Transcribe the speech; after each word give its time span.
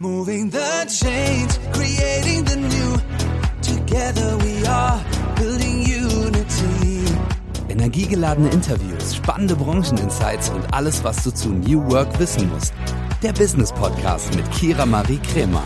Moving 0.00 0.50
the 0.50 0.84
chains, 0.88 1.56
creating 1.72 2.44
the 2.46 2.56
new. 2.56 2.98
Together 3.62 4.36
we 4.38 4.66
are 4.66 5.00
building 5.36 5.86
unity. 5.86 7.06
Energiegeladene 7.68 8.50
Interviews, 8.50 9.14
spannende 9.14 9.54
Brancheninsights 9.54 10.50
und 10.50 10.74
alles, 10.74 11.04
was 11.04 11.22
du 11.22 11.30
zu 11.30 11.50
New 11.50 11.88
Work 11.92 12.18
wissen 12.18 12.48
musst. 12.48 12.74
Der 13.22 13.32
Business 13.34 13.72
Podcast 13.72 14.34
mit 14.34 14.50
Kira 14.50 14.84
Marie 14.84 15.20
Kremer. 15.32 15.62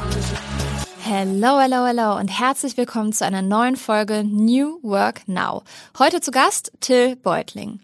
Hello, 1.02 1.58
hello, 1.58 1.86
hello 1.86 2.18
und 2.18 2.28
herzlich 2.28 2.76
willkommen 2.76 3.14
zu 3.14 3.24
einer 3.24 3.40
neuen 3.40 3.76
Folge 3.76 4.24
New 4.24 4.78
Work 4.82 5.26
Now. 5.26 5.62
Heute 5.98 6.20
zu 6.20 6.32
Gast 6.32 6.70
Till 6.80 7.16
Beutling. 7.16 7.80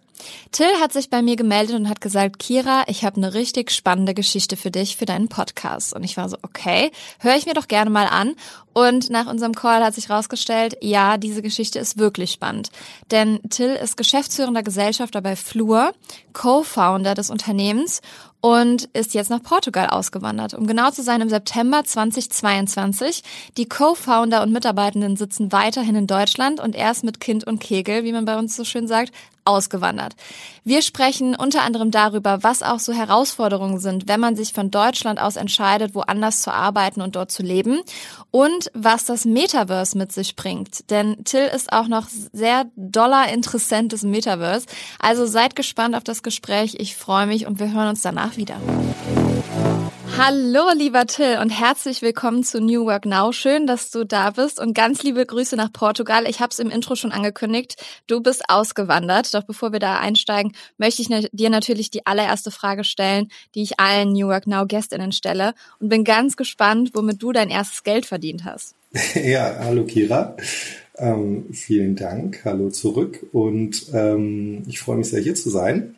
Till 0.53 0.81
hat 0.81 0.93
sich 0.93 1.11
bei 1.11 1.23
mir 1.23 1.37
gemeldet 1.37 1.77
und 1.77 1.89
hat 1.89 2.01
gesagt, 2.01 2.39
Kira, 2.39 2.85
ich 2.87 3.05
habe 3.05 3.17
eine 3.17 3.35
richtig 3.35 3.71
spannende 3.71 4.15
Geschichte 4.15 4.57
für 4.57 4.71
dich, 4.71 4.97
für 4.97 5.07
deinen 5.07 5.29
Podcast. 5.29 5.95
Und 5.95 6.05
ich 6.05 6.17
war 6.17 6.29
so, 6.29 6.37
okay, 6.43 6.91
höre 7.21 7.37
ich 7.37 7.47
mir 7.47 7.55
doch 7.55 7.69
gerne 7.69 7.91
mal 7.91 8.07
an. 8.07 8.35
Und 8.73 9.11
nach 9.11 9.27
unserem 9.27 9.55
Call 9.55 9.85
hat 9.85 9.95
sich 9.95 10.11
rausgestellt, 10.11 10.77
ja, 10.80 11.16
diese 11.16 11.43
Geschichte 11.43 11.79
ist 11.79 11.98
wirklich 11.98 12.33
spannend. 12.33 12.71
Denn 13.11 13.41
Till 13.48 13.74
ist 13.74 13.97
geschäftsführender 13.97 14.62
Gesellschafter 14.62 15.21
bei 15.21 15.37
Flur, 15.37 15.93
Co-Founder 16.33 17.15
des 17.15 17.30
Unternehmens 17.30 18.01
und 18.45 18.91
ist 18.93 19.15
jetzt 19.15 19.30
nach 19.30 19.43
Portugal 19.43 19.87
ausgewandert. 19.87 20.52
Um 20.52 20.66
genau 20.66 20.91
zu 20.91 21.02
sein, 21.02 21.23
im 21.23 21.30
September 21.30 21.83
2022. 21.83 23.23
Die 23.57 23.66
Co-Founder 23.66 24.43
und 24.43 24.52
Mitarbeitenden 24.52 25.16
sitzen 25.16 25.51
weiterhin 25.51 25.97
in 25.97 26.07
Deutschland 26.07 26.61
und 26.61 26.77
erst 26.77 27.05
mit 27.05 27.21
Kind 27.21 27.47
und 27.47 27.59
Kegel, 27.59 28.05
wie 28.05 28.12
man 28.12 28.27
bei 28.27 28.37
uns 28.37 28.55
so 28.55 28.65
schön 28.65 28.87
sagt, 28.87 29.12
ausgewandert. 29.45 30.15
Wir 30.65 30.80
sprechen 30.80 31.37
unter 31.37 31.62
anderem 31.62 31.91
darüber, 31.91 32.43
was 32.43 32.62
auch 32.62 32.79
so 32.79 32.93
Herausforderungen 32.93 33.79
sind, 33.79 34.09
wenn 34.09 34.21
man 34.21 34.37
sich 34.37 34.52
von 34.52 34.71
Deutschland 34.71 35.21
aus 35.21 35.37
entscheidet, 35.37 35.95
woanders 35.95 36.41
zu 36.41 36.52
arbeiten 36.52 37.02
und 37.02 37.16
dort 37.16 37.30
zu 37.30 37.43
leben 37.43 37.80
und 38.30 38.71
was 38.73 39.05
das 39.05 39.27
Metaverse 39.27 39.99
mit 39.99 40.13
sich 40.13 40.37
bringt. 40.37 40.90
Denn 40.90 41.24
Till 41.24 41.51
ist 41.55 41.73
auch 41.73 41.88
noch 41.88 42.09
sehr 42.09 42.66
doller 42.77 43.30
Interessent 43.33 43.93
des 43.93 44.02
Metaverse. 44.02 44.66
Also 44.99 45.27
seid 45.27 45.55
gespannt 45.55 45.95
auf 45.95 46.05
das 46.05 46.23
Gespräch. 46.23 46.77
Ich 46.79 46.96
freue 46.96 47.27
mich 47.27 47.46
und 47.46 47.59
wir 47.59 47.73
hören 47.73 47.88
uns 47.88 48.02
danach 48.02 48.34
wieder. 48.37 48.60
Hallo, 50.16 50.71
lieber 50.77 51.07
Till 51.07 51.38
und 51.40 51.51
herzlich 51.51 52.01
willkommen 52.01 52.45
zu 52.45 52.60
New 52.60 52.87
Work 52.87 53.04
Now. 53.04 53.32
Schön, 53.32 53.66
dass 53.66 53.90
du 53.90 54.04
da 54.04 54.30
bist 54.30 54.60
und 54.60 54.73
ganz 54.73 55.02
liebe 55.02 55.27
Grüße 55.27 55.57
nach 55.57 55.73
Portugal. 55.73 56.29
Ich 56.29 56.40
habe 56.40 56.51
es 56.51 56.60
im 56.60 56.71
Intro 56.71 56.95
schon 56.95 57.10
angekündigt. 57.10 57.77
Du 58.07 58.21
bist 58.21 58.45
ausgewandert. 58.49 59.35
Doch 59.35 59.43
bevor 59.43 59.73
wir 59.73 59.80
da 59.80 59.99
einsteigen, 59.99 60.52
möchte 60.79 61.02
ich 61.02 61.29
dir 61.32 61.51
natürlich 61.51 61.90
die 61.90 62.07
allererste 62.07 62.52
Frage 62.52 62.85
stellen, 62.85 63.29
die 63.57 63.62
ich 63.62 63.80
allen 63.80 64.12
New 64.12 64.28
Work 64.28 64.47
Now 64.47 64.66
Gästinnen 64.66 65.10
stelle 65.10 65.53
und 65.81 65.88
bin 65.88 66.05
ganz 66.05 66.37
gespannt, 66.37 66.91
womit 66.94 67.21
du 67.22 67.32
dein 67.32 67.50
erstes 67.50 67.82
Geld 67.82 68.06
verdient 68.06 68.44
hast. 68.44 68.75
Ja, 69.15 69.56
hallo 69.59 69.84
Kira. 69.84 70.37
Ähm, 70.97 71.47
vielen 71.53 71.97
Dank. 71.97 72.43
Hallo 72.44 72.71
zurück 72.71 73.27
und 73.32 73.87
ähm, 73.93 74.62
ich 74.69 74.78
freue 74.78 74.97
mich 74.97 75.09
sehr 75.09 75.21
hier 75.21 75.34
zu 75.34 75.50
sein. 75.50 75.97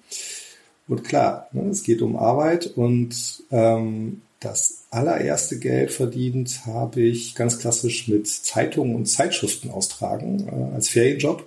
Und 0.88 1.04
klar, 1.04 1.48
ne, 1.52 1.68
es 1.70 1.82
geht 1.82 2.02
um 2.02 2.16
Arbeit 2.16 2.66
und 2.76 3.42
ähm, 3.50 4.22
das 4.40 4.84
allererste 4.90 5.58
Geld 5.58 5.90
verdient 5.90 6.66
habe 6.66 7.00
ich 7.00 7.34
ganz 7.34 7.58
klassisch 7.58 8.06
mit 8.06 8.28
Zeitungen 8.28 8.94
und 8.94 9.06
Zeitschriften 9.06 9.70
austragen 9.70 10.46
äh, 10.48 10.74
als 10.74 10.88
Ferienjob. 10.88 11.44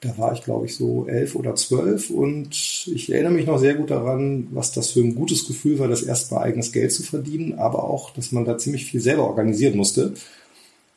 Da 0.00 0.16
war 0.18 0.32
ich, 0.32 0.42
glaube 0.42 0.66
ich, 0.66 0.74
so 0.74 1.06
elf 1.06 1.36
oder 1.36 1.54
zwölf 1.54 2.10
und 2.10 2.88
ich 2.92 3.12
erinnere 3.12 3.32
mich 3.32 3.46
noch 3.46 3.58
sehr 3.58 3.74
gut 3.74 3.90
daran, 3.90 4.48
was 4.50 4.72
das 4.72 4.90
für 4.90 5.00
ein 5.00 5.14
gutes 5.14 5.46
Gefühl 5.46 5.78
war, 5.78 5.86
das 5.86 6.02
erstmal 6.02 6.42
eigenes 6.42 6.72
Geld 6.72 6.92
zu 6.92 7.04
verdienen, 7.04 7.58
aber 7.58 7.84
auch, 7.84 8.10
dass 8.10 8.32
man 8.32 8.44
da 8.44 8.58
ziemlich 8.58 8.86
viel 8.86 9.00
selber 9.00 9.24
organisieren 9.28 9.76
musste. 9.76 10.14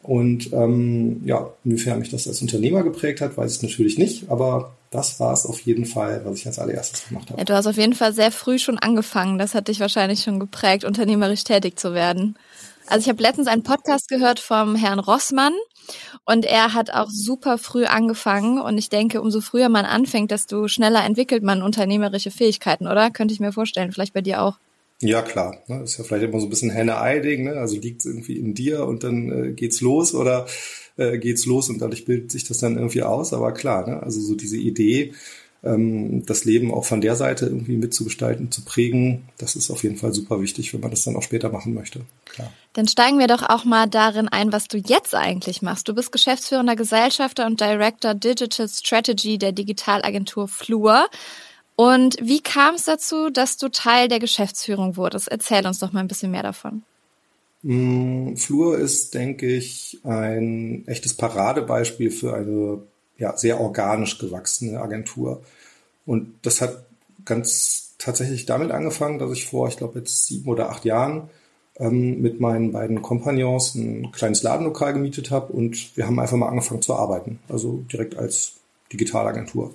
Und 0.07 0.53
ähm, 0.53 1.21
ja, 1.25 1.49
inwiefern 1.63 1.97
mich 1.97 2.09
das 2.09 2.27
als 2.27 2.41
Unternehmer 2.41 2.83
geprägt 2.83 3.21
hat, 3.21 3.37
weiß 3.37 3.55
ich 3.55 3.61
natürlich 3.63 3.97
nicht, 3.97 4.29
aber 4.29 4.75
das 4.91 5.19
war 5.19 5.33
es 5.33 5.47
auf 5.47 5.59
jeden 5.61 5.85
Fall, 5.85 6.21
was 6.23 6.37
ich 6.37 6.45
als 6.45 6.59
allererstes 6.59 7.07
gemacht 7.07 7.29
habe. 7.29 7.39
Ja, 7.39 7.45
du 7.45 7.55
hast 7.55 7.65
auf 7.65 7.77
jeden 7.77 7.95
Fall 7.95 8.13
sehr 8.13 8.31
früh 8.31 8.59
schon 8.59 8.77
angefangen. 8.77 9.39
Das 9.39 9.55
hat 9.55 9.67
dich 9.67 9.79
wahrscheinlich 9.79 10.21
schon 10.21 10.39
geprägt, 10.39 10.83
unternehmerisch 10.83 11.43
tätig 11.43 11.79
zu 11.79 11.93
werden. 11.95 12.35
Also 12.87 13.05
ich 13.05 13.09
habe 13.09 13.21
letztens 13.21 13.47
einen 13.47 13.63
Podcast 13.63 14.07
gehört 14.07 14.39
vom 14.39 14.75
Herrn 14.75 14.99
Rossmann 14.99 15.53
und 16.23 16.45
er 16.45 16.75
hat 16.75 16.91
auch 16.91 17.09
super 17.09 17.57
früh 17.57 17.85
angefangen 17.85 18.61
und 18.61 18.77
ich 18.77 18.89
denke, 18.89 19.21
umso 19.21 19.41
früher 19.41 19.69
man 19.69 19.85
anfängt, 19.85 20.29
desto 20.29 20.67
schneller 20.67 21.03
entwickelt 21.03 21.41
man 21.41 21.63
unternehmerische 21.63 22.29
Fähigkeiten, 22.29 22.85
oder? 22.85 23.09
Könnte 23.09 23.33
ich 23.33 23.39
mir 23.39 23.51
vorstellen, 23.51 23.91
vielleicht 23.91 24.13
bei 24.13 24.21
dir 24.21 24.43
auch. 24.43 24.57
Ja, 25.01 25.21
klar. 25.21 25.57
Ne? 25.67 25.83
Ist 25.83 25.97
ja 25.97 26.03
vielleicht 26.03 26.23
immer 26.23 26.39
so 26.39 26.47
ein 26.47 26.49
bisschen 26.49 26.69
Henne-Ei-Ding, 26.69 27.43
ne? 27.43 27.53
Also 27.53 27.77
liegt 27.77 28.01
es 28.01 28.05
irgendwie 28.05 28.37
in 28.37 28.53
dir 28.53 28.85
und 28.85 29.03
dann 29.03 29.31
äh, 29.31 29.51
geht's 29.51 29.81
los 29.81 30.15
oder 30.15 30.45
äh, 30.97 31.17
geht's 31.17 31.45
los 31.45 31.69
und 31.69 31.81
dadurch 31.81 32.05
bildet 32.05 32.31
sich 32.31 32.45
das 32.45 32.59
dann 32.59 32.77
irgendwie 32.77 33.03
aus. 33.03 33.33
Aber 33.33 33.53
klar, 33.53 33.87
ne? 33.87 34.01
also 34.01 34.21
so 34.21 34.35
diese 34.35 34.57
Idee, 34.57 35.13
ähm, 35.65 36.25
das 36.25 36.45
Leben 36.45 36.73
auch 36.73 36.85
von 36.85 37.01
der 37.01 37.15
Seite 37.15 37.47
irgendwie 37.47 37.75
mitzugestalten, 37.75 38.51
zu 38.51 38.63
prägen, 38.63 39.27
das 39.37 39.55
ist 39.55 39.69
auf 39.71 39.83
jeden 39.83 39.97
Fall 39.97 40.13
super 40.13 40.39
wichtig, 40.41 40.73
wenn 40.73 40.81
man 40.81 40.91
das 40.91 41.03
dann 41.03 41.15
auch 41.15 41.23
später 41.23 41.49
machen 41.49 41.73
möchte. 41.73 42.01
Klar. 42.25 42.53
Dann 42.73 42.87
steigen 42.87 43.19
wir 43.19 43.27
doch 43.27 43.43
auch 43.43 43.65
mal 43.65 43.87
darin 43.87 44.29
ein, 44.29 44.53
was 44.53 44.67
du 44.67 44.77
jetzt 44.77 45.15
eigentlich 45.15 45.61
machst. 45.61 45.87
Du 45.87 45.95
bist 45.95 46.11
geschäftsführender 46.11 46.75
Gesellschafter 46.75 47.45
und 47.47 47.59
Director 47.59 48.13
Digital 48.13 48.69
Strategy 48.69 49.37
der 49.37 49.51
Digitalagentur 49.51 50.47
Flur. 50.47 51.07
Und 51.75 52.17
wie 52.21 52.41
kam 52.41 52.75
es 52.75 52.85
dazu, 52.85 53.29
dass 53.29 53.57
du 53.57 53.69
Teil 53.69 54.07
der 54.07 54.19
Geschäftsführung 54.19 54.95
wurdest? 54.95 55.27
Erzähl 55.27 55.65
uns 55.67 55.79
doch 55.79 55.91
mal 55.91 55.99
ein 55.99 56.07
bisschen 56.07 56.31
mehr 56.31 56.43
davon. 56.43 56.83
Mm, 57.63 58.35
Flur 58.35 58.77
ist, 58.77 59.13
denke 59.13 59.47
ich, 59.47 59.99
ein 60.03 60.87
echtes 60.87 61.15
Paradebeispiel 61.15 62.11
für 62.11 62.33
eine 62.33 62.83
ja, 63.17 63.35
sehr 63.37 63.59
organisch 63.59 64.17
gewachsene 64.17 64.79
Agentur. 64.79 65.41
Und 66.05 66.33
das 66.43 66.61
hat 66.61 66.85
ganz 67.25 67.95
tatsächlich 67.97 68.45
damit 68.45 68.71
angefangen, 68.71 69.19
dass 69.19 69.31
ich 69.31 69.45
vor, 69.45 69.67
ich 69.67 69.77
glaube, 69.77 69.99
jetzt 69.99 70.27
sieben 70.27 70.49
oder 70.49 70.69
acht 70.69 70.85
Jahren 70.85 71.29
ähm, 71.77 72.21
mit 72.21 72.39
meinen 72.39 72.71
beiden 72.71 73.01
Kompagnons 73.01 73.75
ein 73.75 74.11
kleines 74.11 74.43
Ladenlokal 74.43 74.93
gemietet 74.93 75.31
habe 75.31 75.51
und 75.51 75.97
wir 75.97 76.05
haben 76.05 76.19
einfach 76.19 76.37
mal 76.37 76.49
angefangen 76.49 76.81
zu 76.81 76.93
arbeiten. 76.93 77.39
Also 77.49 77.83
direkt 77.91 78.15
als 78.15 78.53
Digitalagentur. 78.93 79.73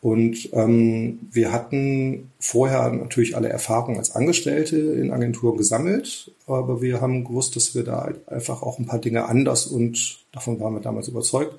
Und 0.00 0.48
ähm, 0.54 1.28
wir 1.30 1.52
hatten 1.52 2.30
vorher 2.38 2.90
natürlich 2.90 3.36
alle 3.36 3.50
Erfahrungen 3.50 3.98
als 3.98 4.12
Angestellte 4.12 4.76
in 4.76 5.12
Agenturen 5.12 5.58
gesammelt, 5.58 6.32
aber 6.46 6.80
wir 6.80 7.02
haben 7.02 7.24
gewusst, 7.24 7.54
dass 7.54 7.74
wir 7.74 7.84
da 7.84 8.04
halt 8.04 8.26
einfach 8.28 8.62
auch 8.62 8.78
ein 8.78 8.86
paar 8.86 8.98
Dinge 8.98 9.26
anders 9.26 9.66
und 9.66 10.20
davon 10.32 10.58
waren 10.58 10.72
wir 10.72 10.80
damals 10.80 11.08
überzeugt, 11.08 11.54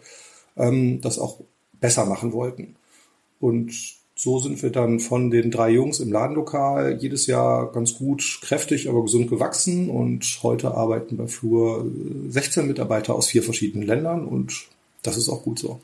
ähm, 0.58 1.02
das 1.02 1.20
auch 1.20 1.38
besser 1.80 2.06
machen 2.06 2.34
wollten. 2.34 2.76
Und 3.40 3.74
so 4.16 4.40
sind 4.40 4.62
wir 4.62 4.72
dann 4.72 5.00
von 5.00 5.32
den 5.32 5.50
drei 5.50 5.72
Jungs 5.72 6.00
im 6.00 6.12
Ladenlokal 6.12 6.98
jedes 7.00 7.28
Jahr 7.28 7.72
ganz 7.72 7.96
gut, 7.96 8.40
kräftig, 8.44 8.88
aber 8.88 9.02
gesund 9.02 9.30
gewachsen. 9.30 9.90
Und 9.90 10.40
heute 10.44 10.76
arbeiten 10.76 11.18
bei 11.18 11.28
Flur 11.28 11.86
16 12.30 12.68
Mitarbeiter 12.68 13.16
aus 13.16 13.28
vier 13.28 13.42
verschiedenen 13.42 13.88
Ländern 13.88 14.26
und 14.26 14.68
das 15.02 15.18
ist 15.18 15.30
auch 15.30 15.42
gut 15.44 15.58
so. 15.58 15.80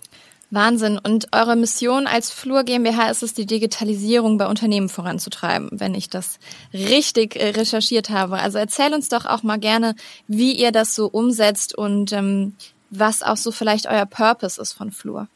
Wahnsinn. 0.49 0.97
Und 0.97 1.27
eure 1.33 1.55
Mission 1.55 2.07
als 2.07 2.29
Flur 2.29 2.63
GmbH 2.63 3.09
ist 3.09 3.23
es, 3.23 3.33
die 3.33 3.45
Digitalisierung 3.45 4.37
bei 4.37 4.47
Unternehmen 4.47 4.89
voranzutreiben, 4.89 5.69
wenn 5.71 5.93
ich 5.93 6.09
das 6.09 6.39
richtig 6.73 7.35
äh, 7.35 7.49
recherchiert 7.49 8.09
habe. 8.09 8.37
Also 8.37 8.57
erzähl 8.57 8.93
uns 8.93 9.09
doch 9.09 9.25
auch 9.25 9.43
mal 9.43 9.59
gerne, 9.59 9.95
wie 10.27 10.53
ihr 10.53 10.71
das 10.71 10.95
so 10.95 11.07
umsetzt 11.07 11.77
und 11.77 12.13
ähm, 12.13 12.55
was 12.89 13.23
auch 13.23 13.37
so 13.37 13.51
vielleicht 13.51 13.87
euer 13.87 14.05
Purpose 14.05 14.61
ist 14.61 14.73
von 14.73 14.91
Flur. 14.91 15.27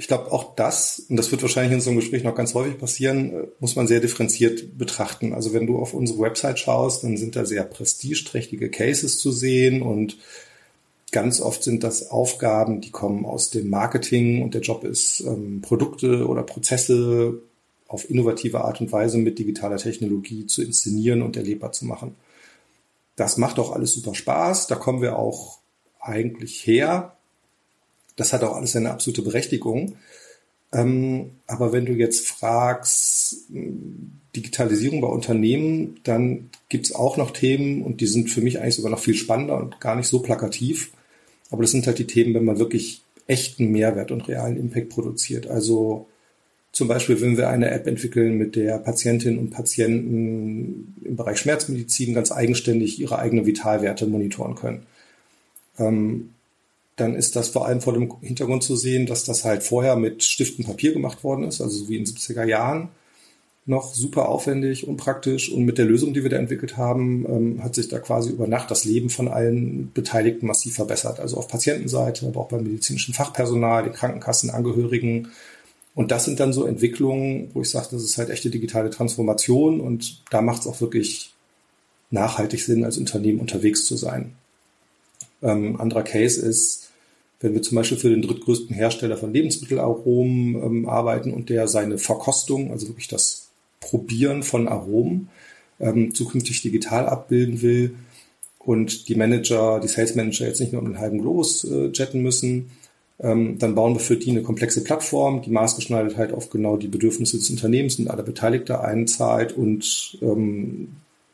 Ich 0.00 0.06
glaube, 0.06 0.30
auch 0.30 0.54
das, 0.54 1.06
und 1.08 1.16
das 1.16 1.32
wird 1.32 1.42
wahrscheinlich 1.42 1.72
in 1.72 1.80
so 1.80 1.90
einem 1.90 1.98
Gespräch 1.98 2.22
noch 2.22 2.36
ganz 2.36 2.54
häufig 2.54 2.78
passieren, 2.78 3.32
äh, 3.32 3.46
muss 3.58 3.74
man 3.74 3.88
sehr 3.88 3.98
differenziert 3.98 4.78
betrachten. 4.78 5.34
Also 5.34 5.52
wenn 5.52 5.66
du 5.66 5.78
auf 5.78 5.92
unsere 5.92 6.20
Website 6.20 6.60
schaust, 6.60 7.02
dann 7.02 7.16
sind 7.16 7.34
da 7.34 7.44
sehr 7.44 7.64
prestigeträchtige 7.64 8.70
Cases 8.70 9.18
zu 9.18 9.32
sehen 9.32 9.82
und 9.82 10.16
Ganz 11.10 11.40
oft 11.40 11.62
sind 11.62 11.84
das 11.84 12.10
Aufgaben, 12.10 12.80
die 12.80 12.90
kommen 12.90 13.24
aus 13.24 13.50
dem 13.50 13.70
Marketing 13.70 14.42
und 14.42 14.54
der 14.54 14.60
Job 14.60 14.84
ist, 14.84 15.20
ähm, 15.20 15.62
Produkte 15.62 16.26
oder 16.26 16.42
Prozesse 16.42 17.40
auf 17.86 18.10
innovative 18.10 18.62
Art 18.62 18.80
und 18.80 18.92
Weise 18.92 19.16
mit 19.16 19.38
digitaler 19.38 19.78
Technologie 19.78 20.46
zu 20.46 20.62
inszenieren 20.62 21.22
und 21.22 21.36
erlebbar 21.36 21.72
zu 21.72 21.86
machen. 21.86 22.14
Das 23.16 23.38
macht 23.38 23.58
auch 23.58 23.72
alles 23.72 23.94
super 23.94 24.14
Spaß. 24.14 24.66
Da 24.66 24.76
kommen 24.76 25.00
wir 25.00 25.18
auch 25.18 25.58
eigentlich 26.00 26.66
her. 26.66 27.16
Das 28.16 28.32
hat 28.32 28.44
auch 28.44 28.54
alles 28.54 28.76
eine 28.76 28.90
absolute 28.90 29.22
Berechtigung. 29.22 29.96
Ähm, 30.72 31.30
aber 31.46 31.72
wenn 31.72 31.86
du 31.86 31.94
jetzt 31.94 32.28
fragst, 32.28 33.46
Digitalisierung 34.36 35.00
bei 35.00 35.08
Unternehmen, 35.08 36.00
dann 36.04 36.50
gibt's 36.68 36.94
auch 36.94 37.16
noch 37.16 37.30
Themen 37.30 37.82
und 37.82 38.02
die 38.02 38.06
sind 38.06 38.28
für 38.28 38.42
mich 38.42 38.60
eigentlich 38.60 38.74
sogar 38.74 38.90
noch 38.90 38.98
viel 38.98 39.14
spannender 39.14 39.56
und 39.56 39.80
gar 39.80 39.96
nicht 39.96 40.08
so 40.08 40.20
plakativ. 40.20 40.90
Aber 41.50 41.62
das 41.62 41.70
sind 41.70 41.86
halt 41.86 41.98
die 41.98 42.06
Themen, 42.06 42.34
wenn 42.34 42.44
man 42.44 42.58
wirklich 42.58 43.02
echten 43.26 43.70
Mehrwert 43.70 44.10
und 44.10 44.28
realen 44.28 44.56
Impact 44.58 44.88
produziert. 44.90 45.46
Also 45.48 46.06
Zum 46.72 46.86
Beispiel, 46.86 47.20
wenn 47.20 47.36
wir 47.36 47.48
eine 47.48 47.70
App 47.70 47.86
entwickeln, 47.86 48.36
mit 48.36 48.54
der 48.54 48.78
Patientinnen 48.78 49.38
und 49.38 49.50
Patienten 49.50 50.94
im 51.04 51.16
Bereich 51.16 51.38
Schmerzmedizin 51.38 52.14
ganz 52.14 52.30
eigenständig 52.30 53.00
ihre 53.00 53.18
eigenen 53.18 53.46
Vitalwerte 53.46 54.06
monitoren 54.06 54.54
können. 54.54 54.86
Ähm, 55.78 56.30
dann 56.96 57.14
ist 57.14 57.36
das 57.36 57.48
vor 57.48 57.66
allem 57.66 57.80
vor 57.80 57.94
dem 57.94 58.12
Hintergrund 58.20 58.62
zu 58.62 58.76
sehen, 58.76 59.06
dass 59.06 59.24
das 59.24 59.44
halt 59.44 59.62
vorher 59.62 59.96
mit 59.96 60.22
Stift 60.24 60.58
und 60.58 60.66
Papier 60.66 60.92
gemacht 60.92 61.24
worden 61.24 61.44
ist, 61.44 61.60
also 61.60 61.76
so 61.76 61.88
wie 61.88 61.96
in 61.96 62.04
den 62.04 62.14
70er 62.14 62.44
Jahren 62.44 62.90
noch 63.68 63.94
super 63.94 64.30
aufwendig, 64.30 64.88
unpraktisch 64.88 65.52
und 65.52 65.64
mit 65.64 65.76
der 65.76 65.84
Lösung, 65.84 66.14
die 66.14 66.22
wir 66.22 66.30
da 66.30 66.38
entwickelt 66.38 66.78
haben, 66.78 67.26
ähm, 67.28 67.62
hat 67.62 67.74
sich 67.74 67.88
da 67.88 67.98
quasi 67.98 68.30
über 68.30 68.46
Nacht 68.46 68.70
das 68.70 68.84
Leben 68.84 69.10
von 69.10 69.28
allen 69.28 69.92
Beteiligten 69.92 70.46
massiv 70.46 70.74
verbessert. 70.74 71.20
Also 71.20 71.36
auf 71.36 71.48
Patientenseite, 71.48 72.26
aber 72.26 72.40
auch 72.40 72.48
beim 72.48 72.62
medizinischen 72.62 73.12
Fachpersonal, 73.12 73.84
den 73.84 73.92
Krankenkassen, 73.92 74.48
Angehörigen. 74.48 75.28
Und 75.94 76.10
das 76.10 76.24
sind 76.24 76.40
dann 76.40 76.54
so 76.54 76.64
Entwicklungen, 76.64 77.50
wo 77.52 77.60
ich 77.60 77.68
sage, 77.68 77.88
das 77.90 78.02
ist 78.02 78.16
halt 78.16 78.30
echte 78.30 78.48
digitale 78.48 78.88
Transformation 78.88 79.80
und 79.80 80.22
da 80.30 80.40
macht 80.40 80.62
es 80.62 80.66
auch 80.66 80.80
wirklich 80.80 81.34
nachhaltig 82.10 82.62
Sinn, 82.62 82.84
als 82.84 82.96
Unternehmen 82.96 83.38
unterwegs 83.38 83.84
zu 83.84 83.96
sein. 83.96 84.32
Ähm, 85.42 85.78
anderer 85.78 86.04
Case 86.04 86.40
ist, 86.40 86.88
wenn 87.40 87.52
wir 87.52 87.60
zum 87.60 87.76
Beispiel 87.76 87.98
für 87.98 88.08
den 88.08 88.22
drittgrößten 88.22 88.74
Hersteller 88.74 89.18
von 89.18 89.32
Lebensmittelaromen 89.32 90.54
ähm, 90.54 90.88
arbeiten 90.88 91.34
und 91.34 91.50
der 91.50 91.68
seine 91.68 91.98
Verkostung, 91.98 92.70
also 92.70 92.88
wirklich 92.88 93.08
das 93.08 93.47
Probieren 93.88 94.42
von 94.42 94.68
Aromen 94.68 95.28
ähm, 95.80 96.14
zukünftig 96.14 96.60
digital 96.60 97.06
abbilden 97.06 97.62
will 97.62 97.94
und 98.58 99.08
die 99.08 99.14
Manager, 99.14 99.80
die 99.80 99.88
Sales 99.88 100.14
Manager 100.14 100.46
jetzt 100.46 100.60
nicht 100.60 100.72
nur 100.72 100.82
um 100.82 100.88
den 100.88 100.98
halben 100.98 101.20
Globus 101.20 101.64
äh, 101.64 101.90
jetten 101.94 102.22
müssen, 102.22 102.70
ähm, 103.18 103.58
dann 103.58 103.74
bauen 103.74 103.94
wir 103.94 104.00
für 104.00 104.16
die 104.16 104.30
eine 104.30 104.42
komplexe 104.42 104.84
Plattform, 104.84 105.40
die 105.40 105.50
maßgeschneidert 105.50 106.18
halt 106.18 106.32
auf 106.32 106.50
genau 106.50 106.76
die 106.76 106.88
Bedürfnisse 106.88 107.38
des 107.38 107.48
Unternehmens 107.48 107.98
und 107.98 108.08
aller 108.08 108.22
Beteiligter 108.22 108.84
einzahlt 108.84 109.52
und 109.52 110.18
ähm, 110.20 110.88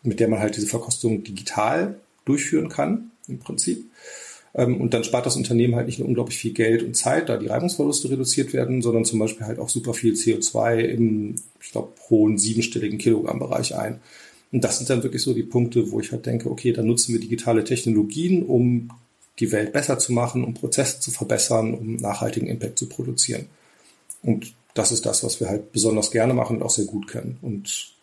mit 0.04 0.20
der 0.20 0.28
man 0.28 0.38
halt 0.38 0.56
diese 0.56 0.68
Verkostung 0.68 1.24
digital 1.24 1.96
durchführen 2.24 2.68
kann, 2.68 3.10
im 3.26 3.38
Prinzip. 3.38 3.84
Ähm, 4.54 4.80
und 4.80 4.94
dann 4.94 5.04
spart 5.04 5.26
das 5.26 5.36
Unternehmen 5.36 5.74
halt 5.74 5.86
nicht 5.86 5.98
nur 5.98 6.08
unglaublich 6.08 6.38
viel 6.38 6.52
Geld 6.52 6.82
und 6.82 6.94
Zeit, 6.96 7.28
da 7.28 7.36
die 7.36 7.48
Reibungsverluste 7.48 8.10
reduziert 8.10 8.52
werden, 8.52 8.82
sondern 8.82 9.04
zum 9.04 9.18
Beispiel 9.18 9.46
halt 9.46 9.58
auch 9.58 9.68
super 9.68 9.94
viel 9.94 10.14
CO2 10.14 10.78
im, 10.80 11.34
ich 11.60 11.72
glaube, 11.72 11.92
hohen 12.08 12.38
siebenstelligen 12.38 12.98
Kilogrammbereich 12.98 13.74
ein. 13.74 14.00
Und 14.52 14.62
das 14.62 14.78
sind 14.78 14.88
dann 14.88 15.02
wirklich 15.02 15.22
so 15.22 15.34
die 15.34 15.42
Punkte, 15.42 15.90
wo 15.90 15.98
ich 15.98 16.12
halt 16.12 16.26
denke, 16.26 16.48
okay, 16.48 16.72
da 16.72 16.82
nutzen 16.82 17.12
wir 17.12 17.20
digitale 17.20 17.64
Technologien, 17.64 18.44
um 18.44 18.90
die 19.40 19.50
Welt 19.50 19.72
besser 19.72 19.98
zu 19.98 20.12
machen, 20.12 20.44
um 20.44 20.54
Prozesse 20.54 21.00
zu 21.00 21.10
verbessern, 21.10 21.74
um 21.74 21.96
nachhaltigen 21.96 22.46
Impact 22.46 22.78
zu 22.78 22.88
produzieren. 22.88 23.46
Und 24.22 24.54
das 24.74 24.92
ist 24.92 25.06
das, 25.06 25.24
was 25.24 25.40
wir 25.40 25.48
halt 25.48 25.72
besonders 25.72 26.12
gerne 26.12 26.34
machen 26.34 26.56
und 26.56 26.62
auch 26.62 26.70
sehr 26.70 26.84
gut 26.84 27.08
können. 27.08 27.38
Und 27.42 27.94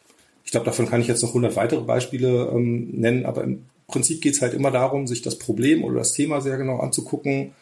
ich 0.43 0.51
glaube, 0.51 0.65
davon 0.65 0.87
kann 0.87 0.99
ich 0.99 1.07
jetzt 1.07 1.21
noch 1.21 1.29
100 1.29 1.55
weitere 1.55 1.81
Beispiele 1.81 2.51
ähm, 2.53 2.89
nennen, 2.91 3.25
aber 3.25 3.45
im 3.45 3.63
Prinzip 3.91 4.21
geht 4.21 4.33
es 4.33 4.41
halt 4.41 4.53
immer 4.53 4.71
darum, 4.71 5.07
sich 5.07 5.21
das 5.21 5.37
Problem 5.37 5.83
oder 5.83 5.99
das 5.99 6.13
Thema 6.13 6.41
sehr 6.41 6.57
genau 6.57 6.79
anzugucken, 6.79 7.53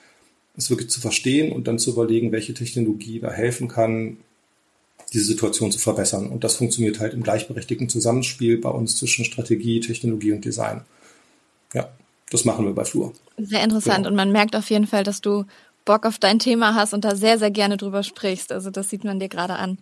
es 0.55 0.69
wirklich 0.69 0.89
zu 0.89 0.99
verstehen 0.99 1.51
und 1.51 1.67
dann 1.67 1.79
zu 1.79 1.91
überlegen, 1.91 2.31
welche 2.31 2.53
Technologie 2.53 3.19
da 3.19 3.31
helfen 3.31 3.67
kann, 3.67 4.17
diese 5.13 5.25
Situation 5.25 5.71
zu 5.71 5.79
verbessern. 5.79 6.27
Und 6.27 6.43
das 6.43 6.55
funktioniert 6.55 6.99
halt 6.99 7.13
im 7.13 7.23
gleichberechtigten 7.23 7.89
Zusammenspiel 7.89 8.57
bei 8.59 8.69
uns 8.69 8.95
zwischen 8.97 9.25
Strategie, 9.25 9.79
Technologie 9.79 10.33
und 10.33 10.45
Design. 10.45 10.81
Ja, 11.73 11.89
das 12.29 12.45
machen 12.45 12.65
wir 12.65 12.73
bei 12.73 12.85
Flur. 12.85 13.13
Sehr 13.37 13.63
interessant. 13.63 13.97
Genau. 13.97 14.09
Und 14.09 14.15
man 14.15 14.31
merkt 14.31 14.55
auf 14.55 14.69
jeden 14.69 14.87
Fall, 14.87 15.03
dass 15.03 15.21
du 15.21 15.45
Bock 15.85 16.05
auf 16.05 16.19
dein 16.19 16.39
Thema 16.39 16.75
hast 16.75 16.93
und 16.93 17.05
da 17.05 17.15
sehr, 17.15 17.39
sehr 17.39 17.51
gerne 17.51 17.77
drüber 17.77 18.03
sprichst. 18.03 18.51
Also 18.51 18.69
das 18.69 18.89
sieht 18.89 19.03
man 19.03 19.19
dir 19.19 19.29
gerade 19.29 19.55
an. 19.55 19.79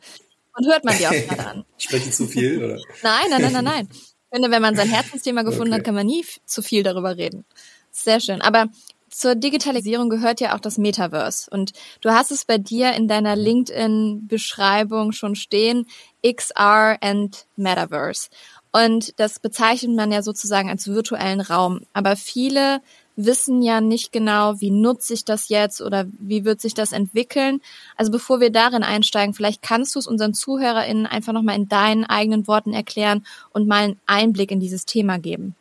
Und 0.56 0.66
hört 0.68 0.86
man 0.86 0.98
dir 0.98 1.10
auch 1.10 1.28
gerade 1.28 1.48
an. 1.48 1.66
Spreche 1.78 2.12
zu 2.12 2.28
viel, 2.28 2.64
oder? 2.64 2.78
Nein, 3.04 3.26
nein, 3.30 3.42
nein, 3.42 3.54
nein, 3.54 3.64
nein. 3.66 3.90
Ich 4.38 4.40
finde, 4.40 4.56
wenn 4.56 4.62
man 4.62 4.76
sein 4.76 4.90
Herzensthema 4.90 5.42
gefunden 5.42 5.74
okay. 5.74 5.80
hat, 5.80 5.84
kann 5.84 5.96
man 5.96 6.06
nie 6.06 6.24
zu 6.46 6.62
viel 6.62 6.84
darüber 6.84 7.18
reden. 7.18 7.44
Sehr 7.90 8.20
schön. 8.20 8.40
Aber 8.44 8.68
zur 9.10 9.34
Digitalisierung 9.34 10.10
gehört 10.10 10.42
ja 10.42 10.56
auch 10.56 10.60
das 10.60 10.78
Metaverse. 10.78 11.50
Und 11.50 11.72
du 12.02 12.12
hast 12.12 12.30
es 12.30 12.46
bei 12.46 12.60
dir 12.60 12.94
in 12.94 13.08
deiner 13.08 13.36
LinkedIn-Beschreibung 13.36 15.12
schon 15.12 15.34
stehen, 15.34 15.88
XR 16.24 16.98
and 17.02 17.48
Metaverse. 17.56 18.30
Und 18.72 19.20
das 19.20 19.40
bezeichnet 19.40 19.96
man 19.96 20.12
ja 20.12 20.22
sozusagen 20.22 20.70
als 20.70 20.88
virtuellen 20.88 21.42
Raum. 21.42 21.82
Aber 21.94 22.16
viele 22.16 22.82
wissen 23.18 23.62
ja 23.62 23.82
nicht 23.82 24.12
genau, 24.12 24.62
wie 24.62 24.72
nutze 24.72 25.14
ich 25.14 25.26
das 25.26 25.50
jetzt 25.50 25.82
oder 25.82 26.06
wie 26.20 26.46
wird 26.46 26.62
sich 26.62 26.74
das 26.74 26.92
entwickeln. 26.94 27.62
Also 27.98 28.12
bevor 28.12 28.40
wir 28.40 28.52
darin 28.52 28.84
einsteigen, 28.84 29.34
vielleicht 29.34 29.62
kannst 29.62 29.96
du 29.96 30.00
es 30.00 30.08
unseren 30.08 30.34
ZuhörerInnen 30.34 31.08
einfach 31.08 31.34
nochmal 31.34 31.56
in 31.56 31.68
deinen 31.68 32.06
eigenen 32.06 32.48
Worten 32.48 32.74
erklären 32.74 33.26
und 33.52 33.68
mal 33.68 33.84
einen 33.84 34.00
Einblick 34.06 34.52
in 34.52 34.60
dieses 34.60 34.86
Thema 34.86 35.18
geben. 35.18 35.56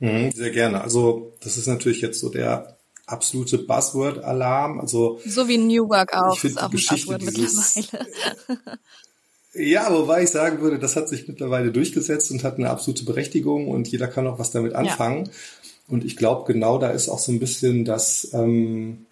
Mhm, 0.00 0.32
sehr 0.32 0.50
gerne. 0.50 0.80
Also 0.82 1.32
das 1.40 1.56
ist 1.56 1.68
natürlich 1.68 2.00
jetzt 2.00 2.20
so 2.20 2.28
der 2.28 2.76
absolute 3.06 3.58
Buzzword-Alarm. 3.58 4.80
Also 4.80 5.20
so 5.24 5.46
wie 5.46 5.58
New 5.58 5.88
Work 5.88 6.14
auch. 6.14 6.34
Ich 6.34 6.40
finde 6.40 6.66
die 6.66 6.76
Geschichte 6.76 7.18
dieses, 7.18 7.74
Ja, 9.52 9.92
wobei 9.92 10.22
ich 10.22 10.30
sagen 10.30 10.60
würde, 10.60 10.78
das 10.78 10.94
hat 10.94 11.08
sich 11.08 11.26
mittlerweile 11.26 11.72
durchgesetzt 11.72 12.30
und 12.30 12.44
hat 12.44 12.56
eine 12.56 12.70
absolute 12.70 13.04
Berechtigung 13.04 13.68
und 13.68 13.88
jeder 13.88 14.06
kann 14.06 14.26
auch 14.26 14.38
was 14.38 14.52
damit 14.52 14.74
anfangen. 14.74 15.26
Ja. 15.26 15.32
Und 15.88 16.04
ich 16.04 16.16
glaube, 16.16 16.50
genau 16.52 16.78
da 16.78 16.90
ist 16.90 17.08
auch 17.08 17.18
so 17.18 17.32
ein 17.32 17.40
bisschen 17.40 17.84
das, 17.84 18.30
ähm, 18.32 19.06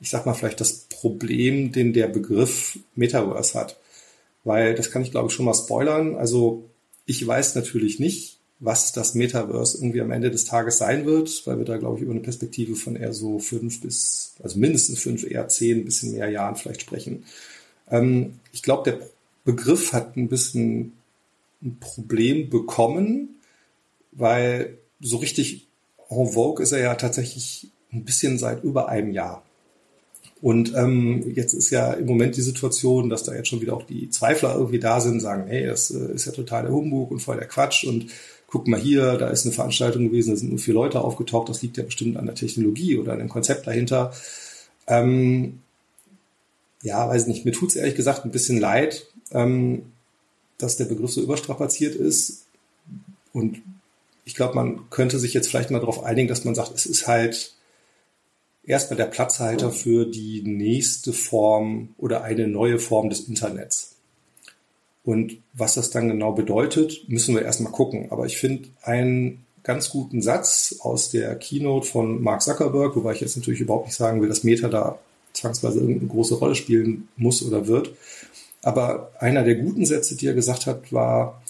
ich 0.00 0.10
sag 0.10 0.26
mal 0.26 0.34
vielleicht 0.34 0.60
das 0.60 0.86
Problem, 0.88 1.72
den 1.72 1.92
der 1.92 2.06
Begriff 2.06 2.78
Metaverse 2.94 3.58
hat. 3.58 3.78
Weil, 4.44 4.74
das 4.74 4.90
kann 4.90 5.02
ich 5.02 5.10
glaube 5.10 5.28
ich 5.28 5.34
schon 5.34 5.46
mal 5.46 5.54
spoilern. 5.54 6.14
Also 6.14 6.64
ich 7.04 7.26
weiß 7.26 7.56
natürlich 7.56 7.98
nicht, 7.98 8.38
was 8.60 8.92
das 8.92 9.14
Metaverse 9.14 9.78
irgendwie 9.78 10.02
am 10.02 10.12
Ende 10.12 10.30
des 10.30 10.44
Tages 10.44 10.78
sein 10.78 11.04
wird, 11.04 11.44
weil 11.46 11.58
wir 11.58 11.64
da 11.64 11.78
glaube 11.78 11.96
ich 11.96 12.04
über 12.04 12.12
eine 12.12 12.20
Perspektive 12.20 12.76
von 12.76 12.94
eher 12.94 13.12
so 13.12 13.40
fünf 13.40 13.80
bis, 13.80 14.34
also 14.40 14.56
mindestens 14.60 15.00
fünf, 15.00 15.28
eher 15.28 15.48
zehn, 15.48 15.84
bisschen 15.84 16.12
mehr 16.12 16.30
Jahren 16.30 16.54
vielleicht 16.54 16.82
sprechen. 16.82 17.24
Ähm, 17.90 18.38
ich 18.52 18.62
glaube, 18.62 18.88
der 18.88 19.00
Begriff 19.44 19.92
hat 19.92 20.16
ein 20.16 20.28
bisschen 20.28 20.92
ein 21.62 21.78
Problem 21.80 22.50
bekommen, 22.50 23.36
weil 24.12 24.78
so 25.00 25.16
richtig 25.18 25.68
en 26.08 26.28
vogue 26.28 26.62
ist 26.62 26.72
er 26.72 26.80
ja 26.80 26.94
tatsächlich 26.94 27.70
ein 27.92 28.04
bisschen 28.04 28.38
seit 28.38 28.64
über 28.64 28.88
einem 28.88 29.12
Jahr. 29.12 29.44
Und 30.40 30.74
ähm, 30.74 31.32
jetzt 31.34 31.54
ist 31.54 31.70
ja 31.70 31.92
im 31.92 32.06
Moment 32.06 32.36
die 32.36 32.42
Situation, 32.42 33.08
dass 33.08 33.22
da 33.22 33.32
jetzt 33.32 33.48
schon 33.48 33.60
wieder 33.60 33.74
auch 33.76 33.84
die 33.84 34.10
Zweifler 34.10 34.54
irgendwie 34.54 34.80
da 34.80 35.00
sind, 35.00 35.20
sagen, 35.20 35.46
hey, 35.46 35.66
das 35.66 35.92
äh, 35.92 36.12
ist 36.12 36.26
ja 36.26 36.32
total 36.32 36.62
der 36.62 36.72
Humbug 36.72 37.12
und 37.12 37.20
voll 37.20 37.36
der 37.36 37.46
Quatsch 37.46 37.84
und 37.84 38.06
guck 38.48 38.66
mal 38.66 38.78
hier, 38.78 39.16
da 39.16 39.28
ist 39.28 39.46
eine 39.46 39.54
Veranstaltung 39.54 40.08
gewesen, 40.08 40.30
da 40.30 40.36
sind 40.36 40.50
nur 40.50 40.58
vier 40.58 40.74
Leute 40.74 41.00
aufgetaucht, 41.00 41.48
das 41.48 41.62
liegt 41.62 41.76
ja 41.76 41.84
bestimmt 41.84 42.16
an 42.16 42.26
der 42.26 42.34
Technologie 42.34 42.98
oder 42.98 43.12
an 43.12 43.20
dem 43.20 43.28
Konzept 43.28 43.68
dahinter. 43.68 44.12
Ähm, 44.88 45.60
ja, 46.82 47.08
weiß 47.08 47.28
nicht, 47.28 47.44
mir 47.44 47.52
tut's 47.52 47.76
ehrlich 47.76 47.94
gesagt 47.94 48.24
ein 48.24 48.32
bisschen 48.32 48.58
leid, 48.58 49.06
dass 49.32 50.76
der 50.76 50.84
Begriff 50.84 51.10
so 51.10 51.22
überstrapaziert 51.22 51.94
ist. 51.94 52.44
Und 53.32 53.62
ich 54.24 54.34
glaube, 54.34 54.54
man 54.54 54.90
könnte 54.90 55.18
sich 55.18 55.34
jetzt 55.34 55.48
vielleicht 55.48 55.70
mal 55.70 55.80
darauf 55.80 56.04
einigen, 56.04 56.28
dass 56.28 56.44
man 56.44 56.54
sagt, 56.54 56.72
es 56.74 56.86
ist 56.86 57.06
halt 57.06 57.54
erstmal 58.64 58.96
der 58.96 59.06
Platzhalter 59.06 59.72
für 59.72 60.06
die 60.06 60.42
nächste 60.42 61.12
Form 61.12 61.94
oder 61.98 62.22
eine 62.22 62.46
neue 62.46 62.78
Form 62.78 63.10
des 63.10 63.20
Internets. 63.28 63.96
Und 65.04 65.38
was 65.52 65.74
das 65.74 65.90
dann 65.90 66.08
genau 66.08 66.32
bedeutet, 66.32 67.08
müssen 67.08 67.34
wir 67.34 67.42
erstmal 67.42 67.72
gucken. 67.72 68.06
Aber 68.10 68.26
ich 68.26 68.36
finde 68.36 68.68
einen 68.82 69.44
ganz 69.64 69.90
guten 69.90 70.22
Satz 70.22 70.76
aus 70.80 71.10
der 71.10 71.34
Keynote 71.36 71.86
von 71.86 72.22
Mark 72.22 72.42
Zuckerberg, 72.42 72.94
wobei 72.94 73.12
ich 73.12 73.20
jetzt 73.20 73.36
natürlich 73.36 73.60
überhaupt 73.60 73.86
nicht 73.86 73.96
sagen 73.96 74.20
will, 74.20 74.28
dass 74.28 74.44
Meta 74.44 74.68
da 74.68 74.98
zwangsweise 75.32 75.80
irgendeine 75.80 76.10
große 76.10 76.36
Rolle 76.36 76.54
spielen 76.54 77.08
muss 77.16 77.42
oder 77.42 77.66
wird. 77.66 77.92
Aber 78.62 79.12
einer 79.18 79.42
der 79.42 79.56
guten 79.56 79.84
Sätze, 79.84 80.16
die 80.16 80.26
er 80.26 80.34
gesagt 80.34 80.66
hat, 80.66 80.92
war, 80.92 81.42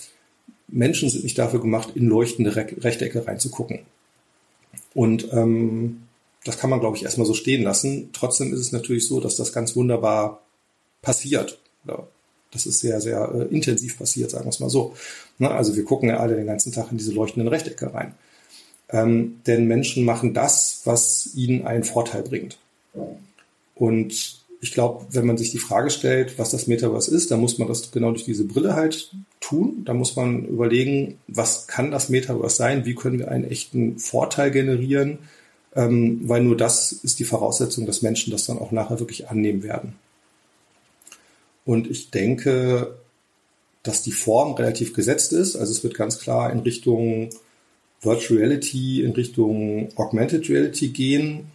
Menschen 0.68 1.10
sind 1.10 1.24
nicht 1.24 1.38
dafür 1.38 1.60
gemacht, 1.60 1.90
in 1.94 2.06
leuchtende 2.06 2.56
Re 2.56 2.66
Rechtecke 2.78 3.26
reinzugucken. 3.26 3.80
Und 4.94 5.32
ähm, 5.32 6.02
das 6.44 6.58
kann 6.58 6.70
man, 6.70 6.80
glaube 6.80 6.96
ich, 6.96 7.04
erstmal 7.04 7.26
so 7.26 7.34
stehen 7.34 7.62
lassen. 7.62 8.10
Trotzdem 8.12 8.52
ist 8.52 8.60
es 8.60 8.72
natürlich 8.72 9.06
so, 9.06 9.20
dass 9.20 9.36
das 9.36 9.52
ganz 9.52 9.76
wunderbar 9.76 10.42
passiert. 11.02 11.60
Oder 11.84 12.08
das 12.50 12.66
ist 12.66 12.80
sehr, 12.80 13.00
sehr 13.00 13.30
äh, 13.34 13.54
intensiv 13.54 13.98
passiert, 13.98 14.30
sagen 14.30 14.46
wir 14.46 14.50
es 14.50 14.60
mal 14.60 14.70
so. 14.70 14.94
Na, 15.38 15.50
ne, 15.50 15.54
also 15.54 15.76
wir 15.76 15.84
gucken 15.84 16.08
ja 16.08 16.18
alle 16.18 16.36
den 16.36 16.46
ganzen 16.46 16.72
Tag 16.72 16.90
in 16.90 16.98
diese 16.98 17.12
leuchtenden 17.12 17.48
Rechtecke 17.48 17.92
rein. 17.92 18.14
Ähm, 18.88 19.40
denn 19.46 19.66
Menschen 19.66 20.04
machen 20.04 20.34
das, 20.34 20.82
was 20.84 21.30
ihnen 21.34 21.66
einen 21.66 21.84
Vorteil 21.84 22.22
bringt. 22.22 22.58
Und 23.74 24.41
ich 24.62 24.70
glaube, 24.70 25.04
wenn 25.10 25.26
man 25.26 25.36
sich 25.36 25.50
die 25.50 25.58
Frage 25.58 25.90
stellt, 25.90 26.38
was 26.38 26.52
das 26.52 26.68
Metaverse 26.68 27.12
ist, 27.12 27.32
dann 27.32 27.40
muss 27.40 27.58
man 27.58 27.66
das 27.66 27.90
genau 27.90 28.12
durch 28.12 28.24
diese 28.24 28.44
Brille 28.44 28.74
halt 28.74 29.10
tun. 29.40 29.82
Da 29.84 29.92
muss 29.92 30.14
man 30.14 30.44
überlegen, 30.44 31.18
was 31.26 31.66
kann 31.66 31.90
das 31.90 32.08
Metaverse 32.08 32.56
sein? 32.56 32.86
Wie 32.86 32.94
können 32.94 33.18
wir 33.18 33.28
einen 33.28 33.42
echten 33.42 33.98
Vorteil 33.98 34.52
generieren? 34.52 35.18
Ähm, 35.74 36.20
weil 36.28 36.44
nur 36.44 36.56
das 36.56 36.92
ist 36.92 37.18
die 37.18 37.24
Voraussetzung, 37.24 37.86
dass 37.86 38.02
Menschen 38.02 38.30
das 38.30 38.46
dann 38.46 38.58
auch 38.58 38.70
nachher 38.70 39.00
wirklich 39.00 39.28
annehmen 39.28 39.64
werden. 39.64 39.96
Und 41.64 41.90
ich 41.90 42.10
denke, 42.10 42.94
dass 43.82 44.04
die 44.04 44.12
Form 44.12 44.52
relativ 44.52 44.94
gesetzt 44.94 45.32
ist. 45.32 45.56
Also 45.56 45.72
es 45.72 45.82
wird 45.82 45.94
ganz 45.94 46.20
klar 46.20 46.52
in 46.52 46.60
Richtung 46.60 47.30
Virtual 48.00 48.38
Reality, 48.38 49.02
in 49.02 49.10
Richtung 49.10 49.88
Augmented 49.96 50.48
Reality 50.48 50.90
gehen. 50.90 51.46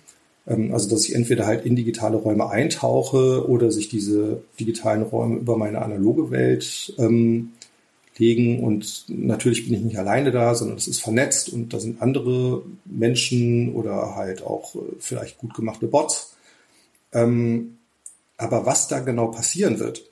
Ähm, 0.48 0.74
also 0.74 0.90
dass 0.90 1.06
ich 1.06 1.16
entweder 1.16 1.46
halt 1.46 1.66
in 1.66 1.76
digitale 1.76 2.18
Räume 2.18 2.50
eintauche 2.50 3.48
oder 3.48 3.72
sich 3.72 3.90
diese 3.90 4.42
digitalen 4.60 5.04
Räume 5.04 5.38
über 5.38 5.58
meine 5.58 5.82
analoge 5.82 6.32
Welt 6.32 6.94
ähm, 6.98 7.52
legen. 8.18 8.64
Und 8.64 9.06
natürlich 9.08 9.66
bin 9.66 9.74
ich 9.76 9.82
nicht 9.82 10.00
alleine 10.00 10.32
da, 10.32 10.56
sondern 10.56 10.78
es 10.78 10.88
ist 10.88 11.02
vernetzt 11.02 11.50
und 11.50 11.74
da 11.74 11.80
sind 11.80 12.02
andere 12.02 12.64
Menschen 12.86 13.74
oder 13.74 14.16
halt 14.16 14.42
auch 14.42 14.76
äh, 14.76 14.80
vielleicht 15.00 15.38
gut 15.38 15.54
gemachte 15.54 15.88
Bots. 15.88 16.36
Ähm, 17.14 17.78
aber 18.38 18.66
was 18.66 18.88
da 18.88 19.00
genau 19.00 19.28
passieren 19.28 19.80
wird, 19.80 20.04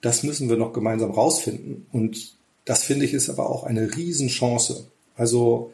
das 0.00 0.22
müssen 0.22 0.48
wir 0.48 0.56
noch 0.56 0.72
gemeinsam 0.72 1.10
rausfinden. 1.10 1.86
Und 1.92 2.34
das 2.64 2.82
finde 2.82 3.04
ich 3.04 3.12
ist 3.12 3.30
aber 3.30 3.48
auch 3.50 3.64
eine 3.64 3.96
Riesenchance. 3.96 4.86
Also 5.16 5.72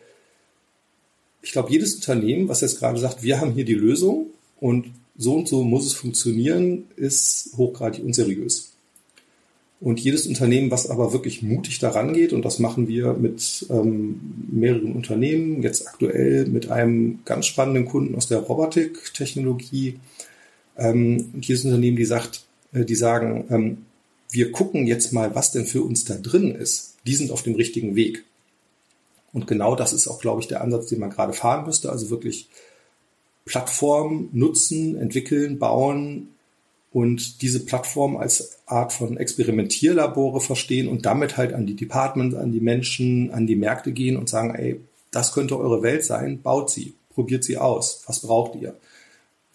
ich 1.46 1.52
glaube, 1.52 1.70
jedes 1.70 1.94
Unternehmen, 1.94 2.48
was 2.48 2.60
jetzt 2.60 2.80
gerade 2.80 2.98
sagt, 2.98 3.22
wir 3.22 3.40
haben 3.40 3.52
hier 3.52 3.64
die 3.64 3.74
Lösung 3.74 4.26
und 4.58 4.86
so 5.16 5.34
und 5.34 5.46
so 5.46 5.62
muss 5.62 5.86
es 5.86 5.92
funktionieren, 5.92 6.86
ist 6.96 7.52
hochgradig 7.56 8.04
unseriös. 8.04 8.72
Und 9.80 10.00
jedes 10.00 10.26
Unternehmen, 10.26 10.72
was 10.72 10.90
aber 10.90 11.12
wirklich 11.12 11.42
mutig 11.42 11.78
daran 11.78 12.14
geht, 12.14 12.32
und 12.32 12.44
das 12.44 12.58
machen 12.58 12.88
wir 12.88 13.12
mit 13.12 13.64
ähm, 13.70 14.20
mehreren 14.50 14.96
Unternehmen, 14.96 15.62
jetzt 15.62 15.86
aktuell 15.86 16.46
mit 16.46 16.68
einem 16.68 17.20
ganz 17.24 17.46
spannenden 17.46 17.84
Kunden 17.84 18.16
aus 18.16 18.26
der 18.26 18.38
Robotiktechnologie, 18.38 20.00
ähm, 20.76 21.32
jedes 21.40 21.64
Unternehmen, 21.64 21.96
die 21.96 22.06
sagt, 22.06 22.44
äh, 22.72 22.84
die 22.84 22.96
sagen, 22.96 23.44
ähm, 23.50 23.78
wir 24.32 24.50
gucken 24.50 24.88
jetzt 24.88 25.12
mal, 25.12 25.36
was 25.36 25.52
denn 25.52 25.64
für 25.64 25.82
uns 25.82 26.04
da 26.04 26.16
drin 26.16 26.50
ist, 26.50 26.96
die 27.06 27.14
sind 27.14 27.30
auf 27.30 27.44
dem 27.44 27.54
richtigen 27.54 27.94
Weg. 27.94 28.24
Und 29.36 29.46
genau 29.46 29.76
das 29.76 29.92
ist 29.92 30.08
auch, 30.08 30.18
glaube 30.18 30.40
ich, 30.40 30.48
der 30.48 30.62
Ansatz, 30.62 30.86
den 30.86 30.98
man 30.98 31.10
gerade 31.10 31.34
fahren 31.34 31.66
müsste. 31.66 31.90
Also 31.90 32.08
wirklich 32.08 32.48
Plattformen 33.44 34.30
nutzen, 34.32 34.96
entwickeln, 34.96 35.58
bauen 35.58 36.28
und 36.90 37.42
diese 37.42 37.66
Plattform 37.66 38.16
als 38.16 38.60
Art 38.64 38.94
von 38.94 39.18
Experimentierlabore 39.18 40.40
verstehen 40.40 40.88
und 40.88 41.04
damit 41.04 41.36
halt 41.36 41.52
an 41.52 41.66
die 41.66 41.76
Departments, 41.76 42.34
an 42.34 42.50
die 42.50 42.60
Menschen, 42.60 43.30
an 43.30 43.46
die 43.46 43.56
Märkte 43.56 43.92
gehen 43.92 44.16
und 44.16 44.30
sagen, 44.30 44.54
ey, 44.54 44.80
das 45.10 45.32
könnte 45.32 45.58
eure 45.58 45.82
Welt 45.82 46.06
sein, 46.06 46.40
baut 46.40 46.70
sie, 46.70 46.94
probiert 47.10 47.44
sie 47.44 47.58
aus, 47.58 48.04
was 48.06 48.20
braucht 48.20 48.54
ihr? 48.54 48.74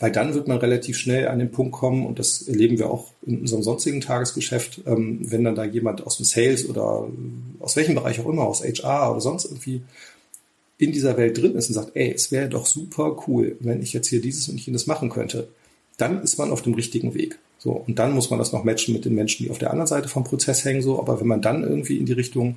Weil 0.01 0.11
dann 0.11 0.33
wird 0.33 0.47
man 0.47 0.57
relativ 0.57 0.97
schnell 0.97 1.27
an 1.27 1.39
den 1.39 1.51
Punkt 1.51 1.73
kommen, 1.73 2.05
und 2.05 2.17
das 2.17 2.41
erleben 2.41 2.79
wir 2.79 2.89
auch 2.89 3.11
in 3.25 3.39
unserem 3.41 3.61
sonstigen 3.61 4.01
Tagesgeschäft, 4.01 4.81
ähm, 4.87 5.19
wenn 5.21 5.43
dann 5.43 5.55
da 5.55 5.63
jemand 5.63 6.05
aus 6.05 6.17
dem 6.17 6.25
Sales 6.25 6.67
oder 6.67 7.07
aus 7.59 7.75
welchem 7.75 7.95
Bereich 7.95 8.19
auch 8.19 8.27
immer, 8.27 8.43
aus 8.43 8.63
HR 8.63 9.11
oder 9.11 9.21
sonst 9.21 9.45
irgendwie 9.45 9.83
in 10.79 10.91
dieser 10.91 11.17
Welt 11.17 11.37
drin 11.37 11.53
ist 11.53 11.69
und 11.69 11.75
sagt, 11.75 11.91
ey, 11.93 12.11
es 12.11 12.31
wäre 12.31 12.49
doch 12.49 12.65
super 12.65 13.15
cool, 13.27 13.55
wenn 13.59 13.83
ich 13.83 13.93
jetzt 13.93 14.07
hier 14.07 14.21
dieses 14.21 14.49
und 14.49 14.59
jenes 14.59 14.87
machen 14.87 15.09
könnte, 15.09 15.47
dann 15.97 16.23
ist 16.23 16.39
man 16.39 16.49
auf 16.49 16.63
dem 16.63 16.73
richtigen 16.73 17.13
Weg. 17.13 17.37
So, 17.59 17.71
und 17.71 17.99
dann 17.99 18.13
muss 18.13 18.31
man 18.31 18.39
das 18.39 18.51
noch 18.51 18.63
matchen 18.63 18.95
mit 18.95 19.05
den 19.05 19.13
Menschen, 19.13 19.45
die 19.45 19.51
auf 19.51 19.59
der 19.59 19.69
anderen 19.69 19.85
Seite 19.85 20.09
vom 20.09 20.23
Prozess 20.23 20.65
hängen, 20.65 20.81
so, 20.81 20.97
aber 20.97 21.19
wenn 21.19 21.27
man 21.27 21.43
dann 21.43 21.61
irgendwie 21.61 21.97
in 21.97 22.07
die 22.07 22.13
Richtung 22.13 22.55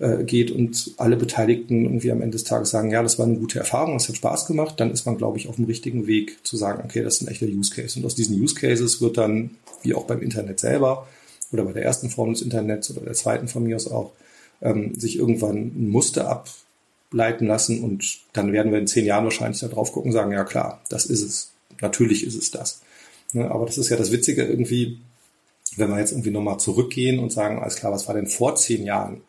äh, 0.00 0.24
geht 0.24 0.50
und 0.50 0.92
alle 0.96 1.16
Beteiligten 1.16 1.84
irgendwie 1.84 2.10
am 2.10 2.22
Ende 2.22 2.32
des 2.32 2.44
Tages 2.44 2.70
sagen, 2.70 2.90
ja, 2.90 3.02
das 3.02 3.18
war 3.18 3.26
eine 3.26 3.36
gute 3.36 3.58
Erfahrung, 3.58 3.96
es 3.96 4.08
hat 4.08 4.16
Spaß 4.16 4.46
gemacht, 4.46 4.80
dann 4.80 4.90
ist 4.90 5.04
man, 5.04 5.18
glaube 5.18 5.38
ich, 5.38 5.48
auf 5.48 5.56
dem 5.56 5.66
richtigen 5.66 6.06
Weg 6.06 6.38
zu 6.42 6.56
sagen, 6.56 6.82
okay, 6.84 7.02
das 7.02 7.16
ist 7.16 7.22
ein 7.22 7.28
echter 7.28 7.46
Use 7.46 7.74
Case. 7.74 7.98
Und 7.98 8.06
aus 8.06 8.14
diesen 8.14 8.40
Use 8.40 8.54
Cases 8.54 9.00
wird 9.00 9.18
dann, 9.18 9.50
wie 9.82 9.94
auch 9.94 10.04
beim 10.04 10.22
Internet 10.22 10.58
selber 10.58 11.06
oder 11.52 11.64
bei 11.64 11.72
der 11.72 11.84
ersten 11.84 12.10
Form 12.10 12.32
des 12.32 12.42
Internets 12.42 12.90
oder 12.90 13.02
der 13.02 13.12
zweiten 13.12 13.46
von 13.46 13.62
mir 13.62 13.76
aus 13.76 13.88
auch, 13.88 14.12
ähm, 14.62 14.94
sich 14.98 15.16
irgendwann 15.16 15.56
ein 15.56 15.90
Muster 15.90 16.44
ableiten 17.10 17.46
lassen 17.46 17.82
und 17.82 18.20
dann 18.32 18.52
werden 18.52 18.72
wir 18.72 18.78
in 18.78 18.86
zehn 18.86 19.04
Jahren 19.04 19.24
wahrscheinlich 19.24 19.60
da 19.60 19.68
drauf 19.68 19.92
gucken 19.92 20.10
und 20.10 20.14
sagen, 20.14 20.32
ja 20.32 20.44
klar, 20.44 20.82
das 20.88 21.06
ist 21.06 21.22
es. 21.22 21.52
Natürlich 21.80 22.26
ist 22.26 22.36
es 22.36 22.50
das. 22.50 22.80
Ne, 23.32 23.50
aber 23.50 23.66
das 23.66 23.78
ist 23.78 23.90
ja 23.90 23.96
das 23.96 24.12
Witzige 24.12 24.44
irgendwie, 24.44 24.98
wenn 25.76 25.90
wir 25.90 25.98
jetzt 25.98 26.12
irgendwie 26.12 26.30
nochmal 26.30 26.58
zurückgehen 26.58 27.18
und 27.18 27.32
sagen, 27.32 27.58
alles 27.58 27.76
klar, 27.76 27.92
was 27.92 28.08
war 28.08 28.14
denn 28.14 28.26
vor 28.26 28.56
zehn 28.56 28.84
Jahren? 28.84 29.22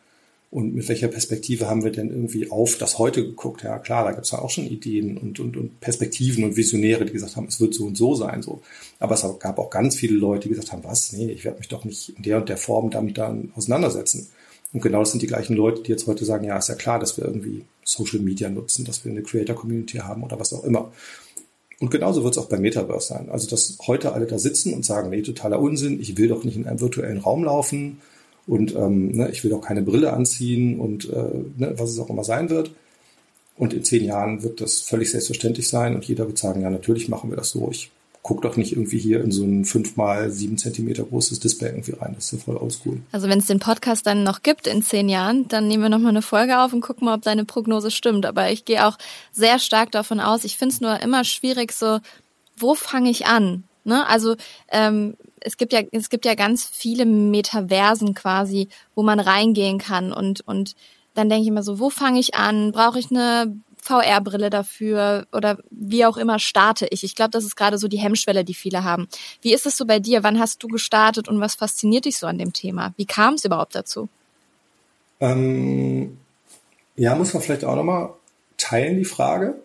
Und 0.52 0.74
mit 0.74 0.86
welcher 0.86 1.08
Perspektive 1.08 1.66
haben 1.66 1.82
wir 1.82 1.92
denn 1.92 2.10
irgendwie 2.10 2.50
auf 2.50 2.76
das 2.76 2.98
Heute 2.98 3.24
geguckt? 3.24 3.62
Ja, 3.62 3.78
klar, 3.78 4.04
da 4.04 4.12
gibt 4.12 4.26
es 4.26 4.32
ja 4.32 4.38
auch 4.38 4.50
schon 4.50 4.66
Ideen 4.66 5.16
und, 5.16 5.40
und, 5.40 5.56
und 5.56 5.80
Perspektiven 5.80 6.44
und 6.44 6.58
Visionäre, 6.58 7.06
die 7.06 7.12
gesagt 7.14 7.36
haben, 7.36 7.46
es 7.46 7.58
wird 7.58 7.72
so 7.72 7.86
und 7.86 7.96
so 7.96 8.14
sein. 8.14 8.42
so. 8.42 8.60
Aber 8.98 9.14
es 9.14 9.24
gab 9.38 9.58
auch 9.58 9.70
ganz 9.70 9.96
viele 9.96 10.14
Leute, 10.14 10.42
die 10.42 10.50
gesagt 10.50 10.70
haben, 10.70 10.84
was? 10.84 11.14
Nee, 11.14 11.30
ich 11.32 11.46
werde 11.46 11.56
mich 11.56 11.68
doch 11.68 11.86
nicht 11.86 12.10
in 12.10 12.22
der 12.22 12.36
und 12.36 12.50
der 12.50 12.58
Form 12.58 12.90
damit 12.90 13.16
dann 13.16 13.50
auseinandersetzen. 13.54 14.28
Und 14.74 14.82
genau 14.82 14.98
das 14.98 15.12
sind 15.12 15.22
die 15.22 15.26
gleichen 15.26 15.56
Leute, 15.56 15.82
die 15.84 15.90
jetzt 15.90 16.06
heute 16.06 16.26
sagen, 16.26 16.44
ja, 16.44 16.58
ist 16.58 16.68
ja 16.68 16.74
klar, 16.74 16.98
dass 16.98 17.16
wir 17.16 17.24
irgendwie 17.24 17.64
Social 17.82 18.20
Media 18.20 18.50
nutzen, 18.50 18.84
dass 18.84 19.06
wir 19.06 19.10
eine 19.10 19.22
Creator-Community 19.22 19.98
haben 19.98 20.22
oder 20.22 20.38
was 20.38 20.52
auch 20.52 20.64
immer. 20.64 20.92
Und 21.80 21.90
genauso 21.90 22.24
wird 22.24 22.36
es 22.36 22.38
auch 22.38 22.50
beim 22.50 22.60
Metaverse 22.60 23.08
sein. 23.08 23.30
Also, 23.30 23.48
dass 23.48 23.78
heute 23.86 24.12
alle 24.12 24.26
da 24.26 24.38
sitzen 24.38 24.74
und 24.74 24.84
sagen, 24.84 25.08
nee, 25.08 25.22
totaler 25.22 25.60
Unsinn, 25.60 25.98
ich 25.98 26.18
will 26.18 26.28
doch 26.28 26.44
nicht 26.44 26.56
in 26.56 26.66
einem 26.66 26.80
virtuellen 26.80 27.18
Raum 27.18 27.42
laufen 27.42 28.02
und 28.46 28.74
ähm, 28.74 29.12
ne, 29.12 29.30
ich 29.30 29.44
will 29.44 29.52
auch 29.54 29.60
keine 29.60 29.82
Brille 29.82 30.12
anziehen 30.12 30.78
und 30.80 31.08
äh, 31.08 31.44
ne, 31.56 31.74
was 31.76 31.90
es 31.90 31.98
auch 31.98 32.10
immer 32.10 32.24
sein 32.24 32.50
wird. 32.50 32.72
Und 33.56 33.72
in 33.72 33.84
zehn 33.84 34.04
Jahren 34.04 34.42
wird 34.42 34.60
das 34.60 34.80
völlig 34.80 35.10
selbstverständlich 35.10 35.68
sein 35.68 35.94
und 35.94 36.04
jeder 36.04 36.26
wird 36.26 36.38
sagen, 36.38 36.62
ja, 36.62 36.70
natürlich 36.70 37.08
machen 37.08 37.30
wir 37.30 37.36
das 37.36 37.50
so. 37.50 37.68
Ich 37.70 37.90
guck 38.22 38.42
doch 38.42 38.56
nicht 38.56 38.72
irgendwie 38.72 38.98
hier 38.98 39.22
in 39.22 39.32
so 39.32 39.44
ein 39.44 39.64
fünf 39.64 39.96
mal 39.96 40.30
sieben 40.30 40.56
Zentimeter 40.56 41.02
großes 41.02 41.40
Display 41.40 41.70
irgendwie 41.70 41.92
rein. 41.92 42.12
Das 42.14 42.26
ist 42.26 42.32
ja 42.32 42.38
voll 42.38 42.56
oldschool. 42.56 43.00
Also 43.10 43.28
wenn 43.28 43.40
es 43.40 43.46
den 43.46 43.58
Podcast 43.58 44.06
dann 44.06 44.22
noch 44.22 44.42
gibt 44.42 44.68
in 44.68 44.82
zehn 44.82 45.08
Jahren, 45.08 45.48
dann 45.48 45.66
nehmen 45.66 45.82
wir 45.82 45.90
nochmal 45.90 46.10
eine 46.10 46.22
Folge 46.22 46.60
auf 46.60 46.72
und 46.72 46.82
gucken 46.82 47.04
mal, 47.04 47.14
ob 47.14 47.22
deine 47.22 47.44
Prognose 47.44 47.90
stimmt. 47.90 48.24
Aber 48.24 48.50
ich 48.50 48.64
gehe 48.64 48.86
auch 48.86 48.96
sehr 49.32 49.58
stark 49.58 49.90
davon 49.90 50.20
aus. 50.20 50.44
Ich 50.44 50.56
finde 50.56 50.74
es 50.74 50.80
nur 50.80 51.00
immer 51.00 51.24
schwierig, 51.24 51.72
so, 51.72 51.98
wo 52.56 52.74
fange 52.74 53.10
ich 53.10 53.26
an? 53.26 53.64
Ne? 53.84 54.06
Also 54.06 54.36
ähm, 54.70 55.16
es 55.44 55.56
gibt 55.56 55.72
ja, 55.72 55.80
es 55.92 56.08
gibt 56.08 56.24
ja 56.24 56.34
ganz 56.34 56.64
viele 56.64 57.06
Metaversen 57.06 58.14
quasi, 58.14 58.68
wo 58.94 59.02
man 59.02 59.20
reingehen 59.20 59.78
kann 59.78 60.12
und, 60.12 60.40
und 60.42 60.74
dann 61.14 61.28
denke 61.28 61.42
ich 61.42 61.48
immer 61.48 61.62
so, 61.62 61.78
wo 61.78 61.90
fange 61.90 62.20
ich 62.20 62.34
an? 62.34 62.72
Brauche 62.72 62.98
ich 62.98 63.10
eine 63.10 63.54
VR-Brille 63.82 64.48
dafür 64.48 65.26
oder 65.32 65.58
wie 65.70 66.06
auch 66.06 66.16
immer 66.16 66.38
starte 66.38 66.86
ich? 66.90 67.04
Ich 67.04 67.14
glaube, 67.14 67.32
das 67.32 67.44
ist 67.44 67.56
gerade 67.56 67.78
so 67.78 67.88
die 67.88 67.98
Hemmschwelle, 67.98 68.44
die 68.44 68.54
viele 68.54 68.84
haben. 68.84 69.08
Wie 69.40 69.52
ist 69.52 69.66
es 69.66 69.76
so 69.76 69.84
bei 69.84 69.98
dir? 69.98 70.22
Wann 70.22 70.38
hast 70.38 70.62
du 70.62 70.68
gestartet 70.68 71.28
und 71.28 71.40
was 71.40 71.56
fasziniert 71.56 72.04
dich 72.04 72.16
so 72.16 72.26
an 72.26 72.38
dem 72.38 72.52
Thema? 72.52 72.94
Wie 72.96 73.06
kam 73.06 73.34
es 73.34 73.44
überhaupt 73.44 73.74
dazu? 73.74 74.08
Ähm, 75.20 76.16
ja, 76.96 77.14
muss 77.14 77.34
man 77.34 77.42
vielleicht 77.42 77.64
auch 77.64 77.76
nochmal 77.76 78.10
teilen, 78.56 78.98
die 78.98 79.04
Frage. 79.04 79.60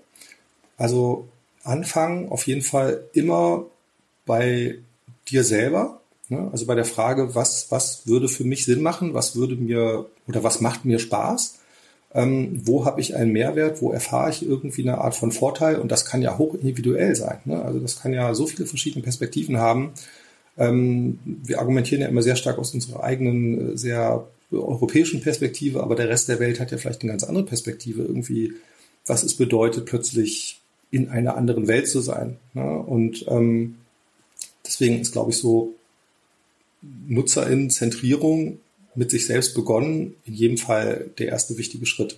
Also 0.77 1.27
anfangen 1.63 2.29
auf 2.29 2.48
jeden 2.48 2.62
Fall 2.62 3.03
immer 3.13 3.65
bei 4.25 4.79
dir 5.29 5.43
selber. 5.43 6.01
Ne? 6.29 6.50
Also 6.51 6.65
bei 6.65 6.75
der 6.75 6.86
Frage, 6.86 7.36
was, 7.36 7.67
was 7.69 8.07
würde 8.07 8.27
für 8.27 8.43
mich 8.43 8.65
Sinn 8.65 8.81
machen, 8.81 9.13
was 9.13 9.36
würde 9.36 9.55
mir 9.55 10.05
oder 10.27 10.43
was 10.43 10.62
macht 10.62 10.86
mir 10.86 11.00
Spaß? 11.00 11.60
Ähm, 12.13 12.62
wo 12.65 12.86
habe 12.86 13.01
ich 13.01 13.15
einen 13.15 13.31
Mehrwert, 13.31 13.81
wo 13.81 13.91
erfahre 13.91 14.29
ich 14.29 14.48
irgendwie 14.48 14.81
eine 14.81 15.00
Art 15.00 15.15
von 15.15 15.31
Vorteil 15.31 15.77
und 15.77 15.91
das 15.91 16.05
kann 16.05 16.22
ja 16.22 16.38
hoch 16.38 16.53
individuell 16.53 17.15
sein. 17.15 17.39
Ne? 17.46 17.62
Also 17.62 17.79
das 17.79 18.00
kann 18.00 18.13
ja 18.13 18.34
so 18.34 18.48
viele 18.48 18.65
verschiedene 18.65 19.03
Perspektiven 19.03 19.57
haben. 19.57 19.91
Ähm, 20.57 21.19
wir 21.25 21.60
argumentieren 21.60 22.01
ja 22.01 22.07
immer 22.07 22.24
sehr 22.24 22.36
stark 22.36 22.57
aus 22.57 22.74
unserer 22.74 23.03
eigenen, 23.03 23.74
äh, 23.74 23.77
sehr 23.77 24.25
europäischen 24.51 25.22
Perspektive, 25.22 25.84
aber 25.84 25.96
der 25.96 26.10
Rest 26.10 26.29
der 26.29 26.39
Welt 26.39 26.60
hat 26.60 26.72
ja 26.72 26.77
vielleicht 26.77 27.01
eine 27.01 27.12
ganz 27.12 27.24
andere 27.24 27.46
Perspektive 27.46 28.03
irgendwie, 28.03 28.53
was 29.05 29.24
es 29.24 29.36
bedeutet, 29.36 29.86
plötzlich 29.86 30.62
in 30.89 31.10
einer 31.10 31.36
anderen 31.36 31.67
Welt 31.67 31.89
zu 31.89 32.00
sein. 32.00 32.38
Ne? 32.53 32.79
Und 32.79 33.25
ähm, 33.27 33.75
Deswegen 34.67 35.00
ist, 35.00 35.13
glaube 35.13 35.31
ich, 35.31 35.38
so 35.38 35.74
Nutzerinnenzentrierung 37.07 38.59
mit 38.95 39.12
sich 39.12 39.25
selbst 39.25 39.55
begonnen, 39.55 40.15
in 40.25 40.33
jedem 40.33 40.57
Fall 40.57 41.09
der 41.17 41.27
erste 41.27 41.57
wichtige 41.57 41.86
Schritt. 41.86 42.17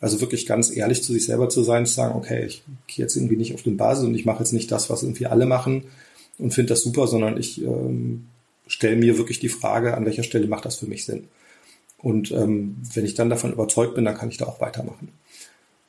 Also 0.00 0.20
wirklich 0.20 0.46
ganz 0.46 0.74
ehrlich 0.74 1.02
zu 1.02 1.12
sich 1.12 1.24
selber 1.24 1.48
zu 1.48 1.62
sein, 1.62 1.86
zu 1.86 1.94
sagen, 1.94 2.16
okay, 2.16 2.44
ich 2.44 2.62
gehe 2.86 3.04
jetzt 3.04 3.16
irgendwie 3.16 3.36
nicht 3.36 3.54
auf 3.54 3.62
den 3.62 3.76
Basis 3.76 4.04
und 4.04 4.14
ich 4.14 4.26
mache 4.26 4.40
jetzt 4.40 4.52
nicht 4.52 4.70
das, 4.70 4.90
was 4.90 5.02
irgendwie 5.02 5.26
alle 5.26 5.46
machen 5.46 5.84
und 6.38 6.52
finde 6.52 6.70
das 6.70 6.82
super, 6.82 7.06
sondern 7.06 7.38
ich 7.38 7.62
ähm, 7.62 8.26
stelle 8.66 8.96
mir 8.96 9.16
wirklich 9.16 9.38
die 9.38 9.48
Frage, 9.48 9.96
an 9.96 10.04
welcher 10.04 10.22
Stelle 10.22 10.48
macht 10.48 10.66
das 10.66 10.76
für 10.76 10.86
mich 10.86 11.06
Sinn. 11.06 11.28
Und 11.98 12.30
ähm, 12.32 12.76
wenn 12.92 13.06
ich 13.06 13.14
dann 13.14 13.30
davon 13.30 13.52
überzeugt 13.52 13.94
bin, 13.94 14.04
dann 14.04 14.16
kann 14.16 14.28
ich 14.28 14.36
da 14.36 14.46
auch 14.46 14.60
weitermachen. 14.60 15.08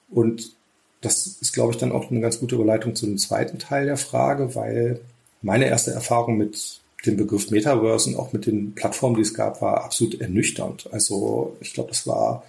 Und 0.09 0.55
das 1.01 1.27
ist, 1.27 1.53
glaube 1.53 1.73
ich, 1.73 1.77
dann 1.77 1.91
auch 1.91 2.09
eine 2.09 2.21
ganz 2.21 2.39
gute 2.39 2.55
Überleitung 2.55 2.95
zu 2.95 3.05
dem 3.05 3.17
zweiten 3.17 3.59
Teil 3.59 3.85
der 3.85 3.97
Frage, 3.97 4.55
weil 4.55 5.01
meine 5.41 5.67
erste 5.67 5.91
Erfahrung 5.91 6.37
mit 6.37 6.81
dem 7.05 7.17
Begriff 7.17 7.51
Metaverse 7.51 8.09
und 8.09 8.15
auch 8.15 8.33
mit 8.33 8.45
den 8.47 8.73
Plattformen, 8.73 9.15
die 9.15 9.21
es 9.21 9.33
gab, 9.33 9.61
war 9.61 9.83
absolut 9.83 10.19
ernüchternd. 10.19 10.89
Also 10.91 11.55
ich 11.61 11.73
glaube, 11.73 11.89
das 11.89 12.07
war 12.07 12.43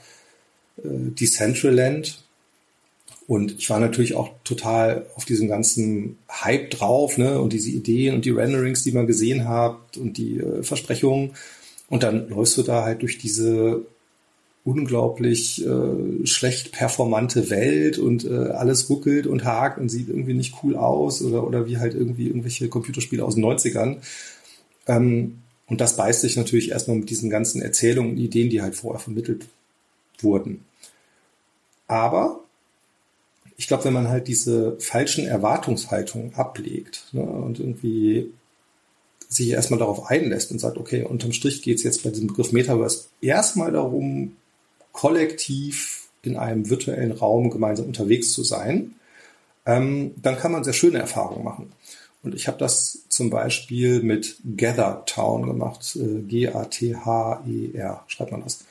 äh, 0.78 0.88
Decentraland 0.88 2.23
Und 3.28 3.59
ich 3.59 3.68
war 3.68 3.78
natürlich 3.78 4.14
auch 4.14 4.30
total 4.42 5.04
auf 5.14 5.26
diesem 5.26 5.49
ganzen 5.49 6.16
Hype 6.30 6.71
drauf, 6.71 7.18
ne? 7.18 7.38
Und 7.38 7.52
diese 7.52 7.68
Ideen 7.71 8.14
und 8.14 8.25
die 8.25 8.30
Renderings, 8.30 8.85
die 8.85 8.92
man 8.92 9.07
gesehen 9.07 9.47
hat 9.47 9.99
und 9.99 10.16
die 10.16 10.38
äh, 10.38 10.62
Versprechungen. 10.62 11.33
Und 11.90 12.02
dann 12.02 12.30
läufst 12.30 12.57
du 12.57 12.62
da 12.62 12.85
halt 12.85 13.02
durch 13.02 13.18
diese 13.18 13.85
unglaublich 14.69 15.65
äh, 15.67 16.27
schlecht 16.27 16.73
performante 16.73 17.49
Welt 17.49 17.99
und 17.99 18.25
äh, 18.25 18.51
alles 18.51 18.91
ruckelt 18.91 19.27
und 19.27 19.45
hakt 19.45 19.79
und 19.79 19.89
sieht 19.89 20.11
irgendwie 20.11 20.35
nicht 20.35 20.57
cool 20.63 20.77
aus 20.77 21.23
oder, 21.23 21.47
oder 21.47 21.67
wie 21.67 21.79
halt 21.79 21.95
irgendwie 21.95 22.27
irgendwelche 22.27 22.69
Computerspiele 22.69 23.25
aus 23.25 23.35
den 23.35 23.47
90ern. 23.47 23.97
Ähm, 24.87 25.39
und 25.67 25.81
das 25.81 25.97
beißt 25.97 26.21
sich 26.21 26.37
natürlich 26.37 26.71
erstmal 26.71 26.99
mit 26.99 27.09
diesen 27.09 27.31
ganzen 27.31 27.63
Erzählungen 27.63 28.13
und 28.13 28.19
Ideen, 28.19 28.51
die 28.51 28.61
halt 28.61 28.75
vorher 28.75 29.01
vermittelt 29.01 29.47
wurden. 30.21 30.65
Aber 31.87 32.41
ich 33.57 33.69
glaube, 33.69 33.85
wenn 33.85 33.95
man 33.95 34.09
halt 34.09 34.29
diese 34.29 34.77
falschen 34.81 35.27
Erwartungshaltungen 35.27 36.35
ablegt 36.35 37.07
ne, 37.13 37.23
und 37.23 37.59
irgendwie 37.59 38.33
sich 39.31 39.49
erstmal 39.51 39.79
darauf 39.79 40.11
einlässt 40.11 40.53
und 40.53 40.59
sagt, 40.59 40.77
okay, 40.77 41.05
unterm 41.05 41.33
Strich 41.33 41.63
geht 41.63 41.79
es 41.79 41.83
jetzt 41.85 42.03
bei 42.03 42.11
diesem 42.11 42.29
Begriff 42.29 42.53
Metaverse 42.53 43.07
erstmal 43.23 43.73
darum, 43.73 44.37
kollektiv 44.99 46.09
in 46.23 46.37
einem 46.37 46.71
virtuellen 46.71 47.12
Raum 47.12 47.50
gemeinsam 47.50 47.87
unterwegs 47.87 48.33
zu 48.33 48.43
sein, 48.43 48.97
ähm, 49.64 50.11
dann 50.21 50.37
kann 50.37 50.50
man 50.50 50.64
sehr 50.64 50.73
schöne 50.73 50.99
Erfahrungen 50.99 51.45
machen. 51.45 51.73
Und 52.25 52.35
ich 52.35 52.49
habe 52.49 52.59
das 52.59 53.05
zum 53.09 53.31
Beispiel 53.31 54.02
mit 54.02 54.38
Gather 54.57 55.05
Town 55.07 55.47
gemacht, 55.47 55.95
äh, 55.95 56.23
G-A-T-H-E-R, 56.23 58.05
schreibt 58.09 58.33
man 58.33 58.43
das. 58.43 58.64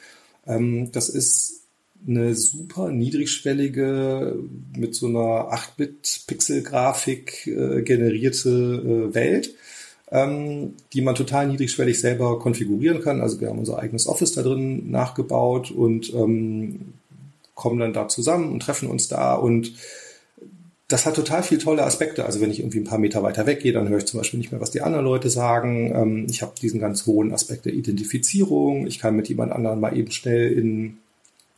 Ähm, 0.45 0.91
das 0.91 1.07
ist 1.07 1.61
eine 2.05 2.35
super 2.35 2.91
niedrigschwellige, 2.91 4.35
mit 4.75 4.95
so 4.95 5.07
einer 5.07 5.53
8-Bit-Pixel-Grafik 5.53 7.47
äh, 7.47 7.83
generierte 7.83 8.49
äh, 8.49 9.13
Welt, 9.15 9.55
ähm, 10.11 10.73
die 10.93 11.01
man 11.01 11.15
total 11.15 11.47
niedrigschwellig 11.47 11.99
selber 11.99 12.39
konfigurieren 12.39 13.01
kann. 13.01 13.21
Also 13.21 13.39
wir 13.41 13.49
haben 13.49 13.59
unser 13.59 13.79
eigenes 13.79 14.07
Office 14.07 14.33
da 14.33 14.41
drin 14.41 14.89
nachgebaut 14.89 15.71
und 15.71 16.13
ähm, 16.13 16.93
kommen 17.55 17.79
dann 17.79 17.93
da 17.93 18.07
zusammen 18.07 18.51
und 18.51 18.61
treffen 18.61 18.89
uns 18.89 19.07
da 19.07 19.35
und 19.35 19.73
das 20.87 21.05
hat 21.05 21.15
total 21.15 21.43
viele 21.43 21.59
tolle 21.59 21.83
Aspekte. 21.83 22.25
Also 22.25 22.39
wenn 22.39 22.49
ich 22.49 22.59
irgendwie 22.59 22.79
ein 22.79 22.85
paar 22.85 22.97
Meter 22.97 23.21
weiter 23.21 23.45
weggehe, 23.45 23.73
dann 23.73 23.89
höre 23.89 23.97
ich 23.97 24.05
zum 24.05 24.19
Beispiel 24.19 24.37
nicht 24.37 24.51
mehr, 24.51 24.61
was 24.61 24.71
die 24.71 24.81
anderen 24.81 25.03
Leute 25.03 25.29
sagen. 25.29 25.93
Ähm, 25.93 26.27
ich 26.29 26.41
habe 26.41 26.53
diesen 26.61 26.79
ganz 26.79 27.05
hohen 27.05 27.33
Aspekt 27.33 27.65
der 27.65 27.73
Identifizierung. 27.73 28.87
Ich 28.87 28.99
kann 28.99 29.15
mit 29.15 29.27
jemand 29.27 29.51
anderem 29.51 29.81
mal 29.81 29.97
eben 29.97 30.11
schnell 30.11 30.51
in, 30.53 30.97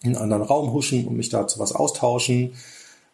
in 0.02 0.16
einen 0.16 0.16
anderen 0.16 0.44
Raum 0.44 0.74
huschen 0.74 1.06
und 1.06 1.16
mich 1.16 1.30
dazu 1.30 1.60
was 1.60 1.74
austauschen. 1.74 2.54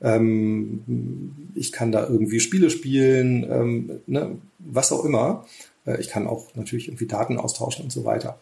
Ähm, 0.02 1.52
ich 1.56 1.72
kann 1.72 1.92
da 1.92 2.08
irgendwie 2.08 2.40
Spiele 2.40 2.70
spielen, 2.70 3.46
ähm, 3.50 4.00
ne, 4.08 4.38
was 4.60 4.92
auch 4.92 5.06
immer. 5.06 5.46
Äh, 5.86 6.00
ich 6.00 6.10
kann 6.10 6.28
auch 6.28 6.54
natürlich 6.56 6.88
irgendwie 6.88 7.08
Daten 7.08 7.38
austauschen 7.38 7.86
und 7.86 7.92
so 7.92 8.06
weiter. 8.06 8.40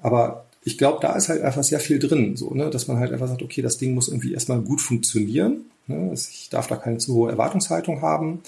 Aber 0.00 0.46
ich 0.62 0.78
glaube, 0.78 0.98
da 1.00 1.14
ist 1.14 1.28
halt 1.28 1.42
einfach 1.42 1.62
sehr 1.62 1.80
viel 1.80 1.98
drin, 1.98 2.36
so, 2.36 2.52
ne, 2.54 2.70
dass 2.70 2.88
man 2.88 2.98
halt 2.98 3.12
einfach 3.12 3.28
sagt, 3.28 3.42
okay, 3.42 3.62
das 3.62 3.78
Ding 3.78 3.94
muss 3.94 4.08
irgendwie 4.08 4.32
erstmal 4.32 4.60
gut 4.60 4.80
funktionieren. 4.80 5.66
Ne, 5.86 6.12
ich 6.12 6.48
darf 6.50 6.66
da 6.66 6.76
keine 6.76 6.98
zu 6.98 7.14
hohe 7.14 7.30
Erwartungshaltung 7.30 8.02
haben. 8.02 8.40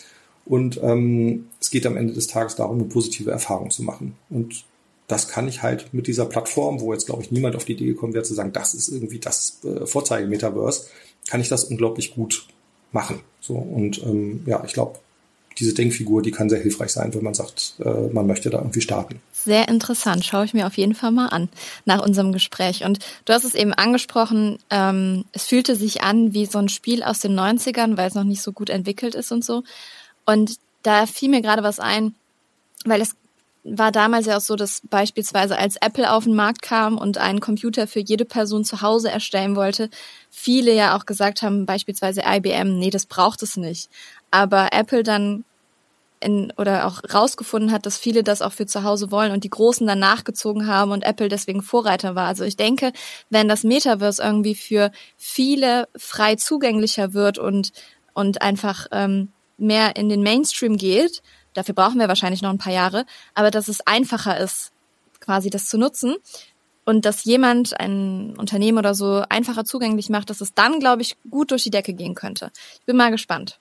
Und 0.45 0.81
ähm, 0.83 1.47
es 1.61 1.71
geht 1.71 1.87
am 1.87 1.97
Ende 1.97 2.15
des 2.15 2.27
Tages 2.27 2.57
darum, 2.57 2.79
eine 2.79 2.89
positive 2.89 3.31
Erfahrung 3.31 3.71
zu 3.71 3.83
machen. 3.83 4.15
Und 4.31 4.65
das 5.07 5.29
kann 5.29 5.47
ich 5.47 5.63
halt 5.63 5.93
mit 5.93 6.07
dieser 6.07 6.27
Plattform, 6.27 6.81
wo 6.81 6.93
jetzt, 6.93 7.07
glaube 7.07 7.23
ich, 7.23 7.31
niemand 7.31 7.57
auf 7.57 7.65
die 7.65 7.73
Idee 7.73 7.87
gekommen 7.87 8.15
wäre, 8.15 8.25
zu 8.25 8.35
sagen, 8.35 8.53
das 8.53 8.75
ist 8.75 8.89
irgendwie 8.89 9.19
das 9.19 9.61
äh, 9.65 9.87
Vorzeige-Metaverse, 9.87 10.87
kann 11.29 11.41
ich 11.41 11.49
das 11.49 11.65
unglaublich 11.65 12.15
gut 12.15 12.47
machen. 12.93 13.21
So 13.41 13.55
und 13.55 14.03
ähm, 14.03 14.43
ja, 14.47 14.63
ich 14.65 14.73
glaube, 14.73 14.99
diese 15.59 15.75
Denkfigur, 15.75 16.23
die 16.23 16.31
kann 16.31 16.49
sehr 16.49 16.61
hilfreich 16.61 16.91
sein, 16.91 17.13
wenn 17.15 17.25
man 17.25 17.35
sagt, 17.35 17.75
äh, 17.85 18.09
man 18.13 18.27
möchte 18.27 18.49
da 18.51 18.59
irgendwie 18.59 18.81
starten. 18.81 19.21
Sehr 19.33 19.69
interessant, 19.69 20.25
schaue 20.25 20.45
ich 20.45 20.55
mir 20.55 20.67
auf 20.67 20.77
jeden 20.77 20.95
Fall 20.95 21.11
mal 21.11 21.29
an 21.29 21.49
nach 21.85 22.05
unserem 22.05 22.33
Gespräch. 22.33 22.85
Und 22.85 23.01
du 23.25 23.33
hast 23.33 23.45
es 23.45 23.55
eben 23.55 23.73
angesprochen, 23.73 24.59
ähm, 24.71 25.25
es 25.33 25.47
fühlte 25.47 25.75
sich 25.75 26.03
an 26.03 26.33
wie 26.33 26.47
so 26.47 26.59
ein 26.59 26.69
Spiel 26.69 27.03
aus 27.03 27.21
den 27.21 27.39
90ern, 27.39 27.97
weil 27.97 28.09
es 28.09 28.15
noch 28.15 28.25
nicht 28.25 28.43
so 28.43 28.53
gut 28.53 28.71
entwickelt 28.71 29.15
ist 29.15 29.33
und 29.33 29.45
so. 29.45 29.65
Und 30.27 30.57
da 30.83 31.07
fiel 31.07 31.29
mir 31.29 31.43
gerade 31.43 31.63
was 31.63 31.81
ein, 31.81 32.15
weil 32.85 33.01
es 33.01 33.17
war 33.65 33.93
damals 33.93 34.27
ja 34.27 34.37
auch 34.37 34.43
so, 34.43 34.57
dass 34.57 34.83
beispielsweise 34.89 35.59
als 35.59 35.77
Apple 35.77 36.11
auf 36.11 36.25
den 36.25 36.35
Markt 36.35 36.63
kam 36.63 36.97
und 36.97 37.19
einen 37.19 37.41
Computer 37.41 37.87
für 37.87 38.01
jede 38.01 38.25
Person 38.25 38.65
zu 38.65 38.83
Hause 38.83 39.11
erstellen 39.11 39.57
wollte, 39.57 39.91
viele 40.31 40.75
ja 40.75 40.97
auch 40.97 41.07
gesagt 41.07 41.43
haben, 41.43 41.67
beispielsweise 41.67 42.23
IBM, 42.27 42.79
nee, 42.79 42.91
das 42.91 43.07
braucht 43.07 43.43
es 43.43 43.57
nicht. 43.57 43.91
Aber 44.31 44.69
Apple 44.73 45.03
dann 45.03 45.45
in, 46.21 46.53
oder 46.57 46.87
auch 46.87 47.01
rausgefunden 47.13 47.71
hat, 47.71 47.87
dass 47.87 47.99
viele 47.99 48.23
das 48.23 48.43
auch 48.43 48.53
für 48.53 48.67
zu 48.67 48.83
Hause 48.83 49.11
wollen 49.11 49.33
und 49.33 49.45
die 49.45 49.51
Großen 49.51 49.87
dann 49.87 49.99
nachgezogen 49.99 50.67
haben 50.67 50.91
und 50.91 51.05
Apple 51.05 51.29
deswegen 51.29 51.63
Vorreiter 51.63 52.15
war. 52.15 52.27
Also 52.27 52.45
ich 52.45 52.57
denke, 52.57 52.93
wenn 53.31 53.49
das 53.49 53.65
Metaverse 53.65 54.23
irgendwie 54.23 54.55
für 54.55 54.91
viele 55.17 55.89
frei 55.97 56.35
zugänglicher 56.35 57.13
wird 57.15 57.39
und, 57.39 57.73
und 58.15 58.43
einfach 58.43 58.87
ähm, 58.91 59.33
mehr 59.59 59.97
in 59.97 60.09
den 60.09 60.23
Mainstream 60.23 60.77
geht, 60.77 61.23
dafür 61.59 61.75
brauchen 61.75 61.99
wir 61.99 62.09
wahrscheinlich 62.09 62.43
noch 62.43 62.51
ein 62.51 62.59
paar 62.59 62.73
Jahre, 62.73 63.05
aber 63.35 63.51
dass 63.51 63.69
es 63.69 63.87
einfacher 63.87 64.39
ist, 64.39 64.73
quasi 65.21 65.51
das 65.51 65.67
zu 65.67 65.77
nutzen 65.77 66.17
und 66.85 67.05
dass 67.05 67.25
jemand, 67.25 67.79
ein 67.79 68.35
Unternehmen 68.39 68.79
oder 68.79 68.95
so 68.95 69.23
einfacher 69.29 69.65
zugänglich 69.65 70.09
macht, 70.09 70.31
dass 70.31 70.41
es 70.41 70.55
dann, 70.55 70.81
glaube 70.81 71.03
ich, 71.03 71.17
gut 71.31 71.51
durch 71.51 71.65
die 71.65 71.71
Decke 71.71 71.93
gehen 71.93 72.15
könnte. 72.15 72.51
Ich 72.81 72.87
bin 72.87 72.97
mal 72.97 73.11
gespannt. 73.11 73.59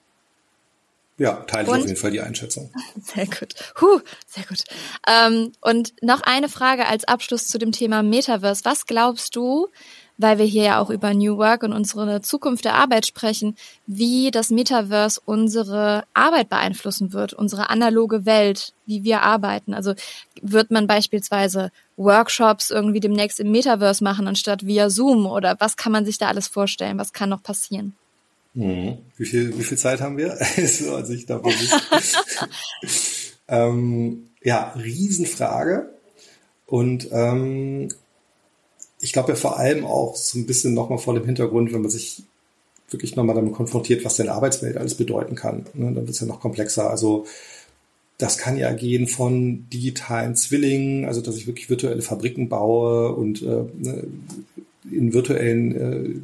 Ja, 1.18 1.34
teile 1.48 1.64
ich 1.64 1.70
und, 1.70 1.80
auf 1.80 1.88
jeden 1.88 1.98
Fall 1.98 2.12
die 2.12 2.22
Einschätzung. 2.22 2.72
Sehr 3.02 3.26
gut. 3.26 3.56
Huh, 3.82 4.00
sehr 4.28 4.46
gut. 4.46 4.64
Ähm, 5.08 5.52
und 5.62 5.94
noch 6.04 6.22
eine 6.22 6.48
Frage 6.48 6.86
als 6.86 7.06
Abschluss 7.06 7.48
zu 7.48 7.58
dem 7.58 7.72
Thema 7.72 8.04
Metaverse. 8.04 8.64
Was 8.66 8.86
glaubst 8.86 9.36
du, 9.36 9.68
weil 10.18 10.38
wir 10.38 10.46
hier 10.46 10.64
ja 10.64 10.80
auch 10.80 10.90
über 10.90 11.14
New 11.14 11.38
Work 11.38 11.64
und 11.64 11.74
unsere 11.74 12.22
Zukunft 12.22 12.66
der 12.66 12.76
Arbeit 12.76 13.06
sprechen, 13.06 13.56
wie 13.86 14.32
das 14.32 14.50
Metaverse 14.50 15.22
unsere 15.26 16.06
Arbeit 16.14 16.50
beeinflussen 16.50 17.14
wird, 17.14 17.34
unsere 17.34 17.70
analoge 17.70 18.26
Welt, 18.26 18.74
wie 18.86 19.04
wir 19.04 19.22
arbeiten? 19.22 19.74
Also 19.74 19.94
wird 20.42 20.72
man 20.72 20.88
beispielsweise 20.88 21.72
Workshops 21.98 22.72
irgendwie 22.72 23.00
demnächst 23.00 23.40
im 23.40 23.52
Metaverse 23.52 24.04
machen 24.04 24.28
anstatt 24.28 24.66
via 24.66 24.90
Zoom 24.90 25.26
oder 25.26 25.56
was 25.60 25.78
kann 25.78 25.92
man 25.92 26.06
sich 26.06 26.18
da 26.18 26.28
alles 26.28 26.48
vorstellen? 26.48 26.98
Was 26.98 27.14
kann 27.14 27.30
noch 27.30 27.44
passieren? 27.44 27.96
Mhm. 28.54 28.98
Wie 29.18 29.26
viel, 29.26 29.58
wie 29.58 29.64
viel 29.64 29.78
Zeit 29.78 30.02
haben 30.02 30.18
wir? 30.18 30.36
so, 30.68 30.96
also 30.96 31.14
ich 31.14 31.28
da 31.28 31.40
ähm, 33.48 34.30
ja, 34.42 34.74
Riesenfrage. 34.76 35.90
Und 36.66 37.08
ähm, 37.12 37.90
ich 39.08 39.14
glaube 39.14 39.30
ja 39.30 39.36
vor 39.36 39.58
allem 39.58 39.86
auch 39.86 40.18
so 40.18 40.38
ein 40.38 40.46
bisschen 40.46 40.74
nochmal 40.74 40.98
vor 40.98 41.14
dem 41.14 41.24
Hintergrund, 41.24 41.72
wenn 41.72 41.82
man 41.82 41.90
sich 41.90 42.24
wirklich 42.90 43.16
nochmal 43.16 43.38
damit 43.38 43.54
konfrontiert, 43.54 44.04
was 44.04 44.18
denn 44.18 44.28
Arbeitswelt 44.28 44.76
alles 44.76 44.96
bedeuten 44.96 45.36
kann. 45.36 45.66
Ne? 45.74 45.94
Dann 45.94 45.96
wird 45.96 46.10
es 46.10 46.20
ja 46.20 46.28
noch 46.28 46.42
komplexer. 46.42 46.90
Also 46.90 47.26
das 48.18 48.38
kann 48.38 48.58
ja 48.58 48.74
gehen 48.74 49.08
von 49.08 49.66
digitalen 49.72 50.36
Zwillingen, 50.36 51.06
also 51.06 51.22
dass 51.22 51.38
ich 51.38 51.48
wirklich 51.48 51.70
virtuelle 51.70 52.02
Fabriken 52.02 52.50
baue 52.50 53.16
und 53.16 53.42
äh, 53.44 53.64
ne, 53.78 54.08
in 54.92 55.14
virtuellen 55.14 55.76
äh, 55.76 56.20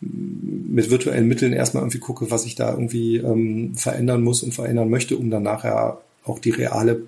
mit 0.00 0.90
virtuellen 0.90 1.28
Mitteln 1.28 1.52
erstmal 1.52 1.84
irgendwie 1.84 2.00
gucke, 2.00 2.32
was 2.32 2.46
ich 2.46 2.56
da 2.56 2.72
irgendwie 2.72 3.18
ähm, 3.18 3.76
verändern 3.76 4.24
muss 4.24 4.42
und 4.42 4.54
verändern 4.54 4.90
möchte, 4.90 5.16
um 5.16 5.30
dann 5.30 5.44
nachher 5.44 6.00
auch 6.24 6.40
die 6.40 6.50
reale 6.50 7.02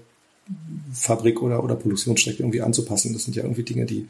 Fabrik 0.92 1.42
oder, 1.42 1.64
oder 1.64 1.74
Produktionsstrecke 1.74 2.44
irgendwie 2.44 2.62
anzupassen. 2.62 3.12
Das 3.12 3.24
sind 3.24 3.34
ja 3.34 3.42
irgendwie 3.42 3.64
Dinge, 3.64 3.86
die, 3.86 4.08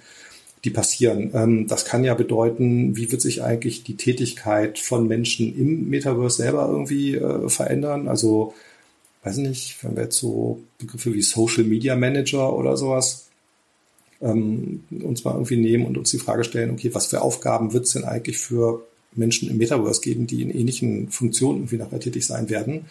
die 0.64 0.70
passieren. 0.70 1.30
Ähm, 1.34 1.66
das 1.66 1.84
kann 1.84 2.04
ja 2.04 2.14
bedeuten, 2.14 2.96
wie 2.96 3.10
wird 3.10 3.20
sich 3.20 3.42
eigentlich 3.42 3.82
die 3.84 3.96
Tätigkeit 3.96 4.78
von 4.78 5.08
Menschen 5.08 5.56
im 5.56 5.88
Metaverse 5.88 6.36
selber 6.42 6.68
irgendwie 6.68 7.14
äh, 7.14 7.48
verändern? 7.48 8.08
Also, 8.08 8.54
weiß 9.22 9.38
nicht, 9.38 9.82
wenn 9.82 9.96
wir 9.96 10.04
jetzt 10.04 10.18
so 10.18 10.60
Begriffe 10.78 11.14
wie 11.14 11.22
Social 11.22 11.64
Media 11.64 11.96
Manager 11.96 12.56
oder 12.56 12.76
sowas 12.76 13.26
ähm, 14.20 14.84
uns 15.02 15.24
mal 15.24 15.32
irgendwie 15.32 15.56
nehmen 15.56 15.86
und 15.86 15.96
uns 15.96 16.10
die 16.10 16.18
Frage 16.18 16.44
stellen, 16.44 16.70
okay, 16.70 16.90
was 16.94 17.06
für 17.06 17.22
Aufgaben 17.22 17.72
wird 17.72 17.86
es 17.86 17.92
denn 17.92 18.04
eigentlich 18.04 18.38
für 18.38 18.82
Menschen 19.12 19.50
im 19.50 19.58
Metaverse 19.58 20.00
geben, 20.00 20.26
die 20.26 20.42
in 20.42 20.50
ähnlichen 20.50 21.10
Funktionen 21.10 21.60
irgendwie 21.60 21.78
nachher 21.78 22.00
tätig 22.00 22.26
sein 22.26 22.48
werden. 22.50 22.86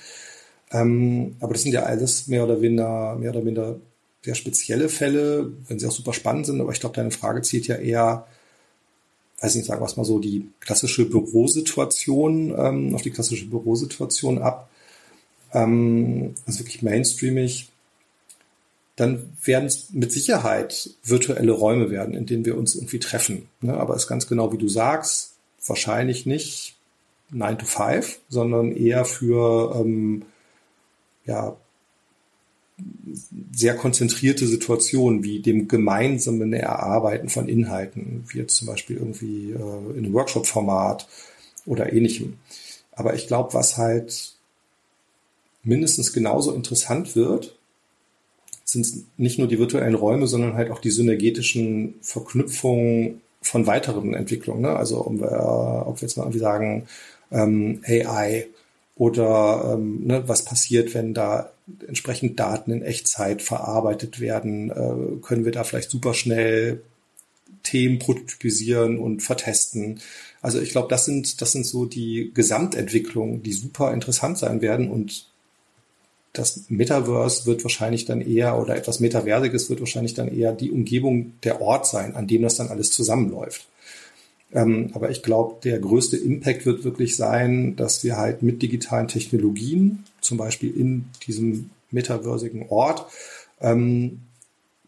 Ähm, 0.72 1.36
aber 1.40 1.54
das 1.54 1.64
sind 1.64 1.72
ja 1.72 1.84
alles 1.84 2.28
mehr 2.28 2.44
oder 2.44 2.62
weniger, 2.62 3.16
mehr 3.16 3.32
oder 3.32 3.46
weniger 3.46 3.76
sehr 4.24 4.36
spezielle 4.36 4.90
Fälle, 4.90 5.52
wenn 5.68 5.80
sie 5.80 5.88
auch 5.88 5.92
super 5.92 6.14
spannend 6.14 6.46
sind. 6.46 6.60
Aber 6.62 6.72
ich 6.72 6.80
glaube, 6.80 6.96
deine 6.96 7.12
Frage 7.12 7.42
zielt 7.42 7.68
ja 7.68 7.76
eher, 7.76 8.28
weiß 9.42 9.56
nicht, 9.56 9.66
sagen 9.66 9.82
wir 9.82 9.86
es 9.86 9.98
mal 9.98 10.06
so, 10.06 10.20
die 10.20 10.50
klassische 10.60 11.06
Bürosituation, 11.06 12.54
ähm, 12.58 12.96
auf 12.96 13.02
die 13.02 13.12
klassische 13.12 13.48
Bürosituation 13.48 14.40
ab. 14.40 14.70
Ähm, 15.54 16.36
also 16.46 16.60
wirklich 16.60 16.82
mainstreamig 16.82 17.70
dann 19.00 19.32
werden 19.46 19.66
es 19.66 19.92
mit 19.92 20.12
Sicherheit 20.12 20.90
virtuelle 21.04 21.54
Räume 21.54 21.90
werden, 21.90 22.14
in 22.16 22.26
denen 22.26 22.44
wir 22.44 22.58
uns 22.58 22.76
irgendwie 22.76 23.00
treffen. 23.00 23.48
Ne? 23.62 23.74
Aber 23.76 23.96
es 23.96 24.04
ist 24.04 24.10
ganz 24.10 24.28
genau, 24.28 24.52
wie 24.52 24.58
du 24.58 24.68
sagst, 24.68 25.36
wahrscheinlich 25.66 26.26
nicht 26.26 26.76
9 27.32 27.60
to 27.60 27.66
5, 27.66 28.20
sondern 28.28 28.76
eher 28.76 29.06
für 29.06 29.74
ähm, 29.80 30.24
ja, 31.26 31.56
sehr 33.52 33.76
konzentrierte 33.76 34.48
Situationen 34.48 35.24
wie 35.24 35.40
dem 35.40 35.68
gemeinsamen 35.68 36.54
Erarbeiten 36.54 37.30
von 37.30 37.50
Inhalten, 37.50 38.24
wie 38.30 38.40
jetzt 38.40 38.56
zum 38.56 38.68
Beispiel 38.68 38.98
irgendwie 38.98 39.52
äh, 39.52 39.98
in 39.98 40.06
einem 40.06 40.14
Workshop-Format 40.14 41.08
oder 41.66 41.92
ähnlichem. 41.92 42.38
Aber 42.92 43.14
ich 43.14 43.28
glaube, 43.28 43.54
was 43.54 43.78
halt 43.78 44.34
mindestens 45.64 46.14
genauso 46.14 46.54
interessant 46.54 47.16
wird, 47.16 47.56
sind 48.66 48.88
nicht 49.18 49.40
nur 49.40 49.48
die 49.48 49.60
virtuellen 49.60 49.96
Räume, 49.96 50.28
sondern 50.28 50.54
halt 50.54 50.72
auch 50.72 50.80
die 50.80 50.92
synergetischen 50.92 51.96
Verknüpfungen 52.02 53.22
von 53.42 53.68
weiteren 53.68 54.14
Entwicklungen. 54.14 54.62
Ne? 54.62 54.76
Also 54.76 55.00
um, 55.02 55.24
äh, 55.24 55.28
ob 55.28 56.02
wir 56.02 56.08
jetzt 56.08 56.18
mal 56.18 56.24
irgendwie 56.24 56.40
sagen, 56.40 56.88
ähm, 57.32 57.82
AI 57.88 58.48
oder 58.96 59.76
ähm, 59.76 60.06
ne, 60.06 60.24
was 60.28 60.44
passiert, 60.44 60.94
wenn 60.94 61.14
da 61.14 61.52
entsprechend 61.88 62.40
Daten 62.40 62.72
in 62.72 62.82
Echtzeit 62.82 63.42
verarbeitet 63.42 64.20
werden, 64.20 64.72
äh, 64.72 65.22
können 65.22 65.46
wir 65.46 65.52
da 65.52 65.64
vielleicht 65.64 65.92
super 65.92 66.14
schnell 66.14 66.82
Themen 67.64 68.00
prototypisieren 68.00 69.00
und 69.00 69.22
vertesten. 69.22 70.00
Also 70.42 70.60
ich 70.62 70.72
glaube, 70.72 70.88
das 70.88 71.06
sind, 71.06 71.42
das 71.42 71.52
sind 71.52 71.66
so 71.66 71.86
die 71.86 72.32
Gesamtentwicklungen, 72.34 73.44
die 73.44 73.54
super 73.54 73.94
interessant 73.94 74.38
sein 74.38 74.62
werden 74.62 74.90
und 74.90 75.28
das 76.34 76.66
Metaverse 76.70 77.46
wird 77.48 77.64
wahrscheinlich 77.64 78.06
dann 78.06 78.22
eher 78.22 78.60
oder 78.60 78.76
etwas 78.76 79.00
Metaversiges 79.00 79.70
wird 79.70 79.80
wahrscheinlich 79.80 80.14
dann 80.14 80.34
eher 80.34 80.54
die 80.54 80.72
Umgebung 80.72 81.34
der 81.44 81.60
Ort 81.60 81.88
sein, 81.88 82.16
an 82.16 82.28
dem 82.28 82.44
das 82.44 82.56
dann 82.56 82.70
alles 82.70 82.92
zusammenläuft. 82.92 83.68
Ähm, 84.52 84.90
aber 84.94 85.12
ich 85.12 85.22
glaube, 85.22 85.56
der 85.64 85.80
größte 85.80 86.18
Impact 86.18 86.66
wird 86.66 86.84
wirklich 86.84 87.16
sein, 87.16 87.76
dass 87.76 88.04
wir 88.04 88.18
halt 88.18 88.42
mit 88.42 88.62
digitalen 88.62 89.08
Technologien, 89.08 90.06
zum 90.22 90.38
Beispiel 90.38 90.76
in 90.76 91.06
diesem 91.28 91.70
metaversigen 91.92 92.68
Ort, 92.70 93.06
ähm, 93.62 94.22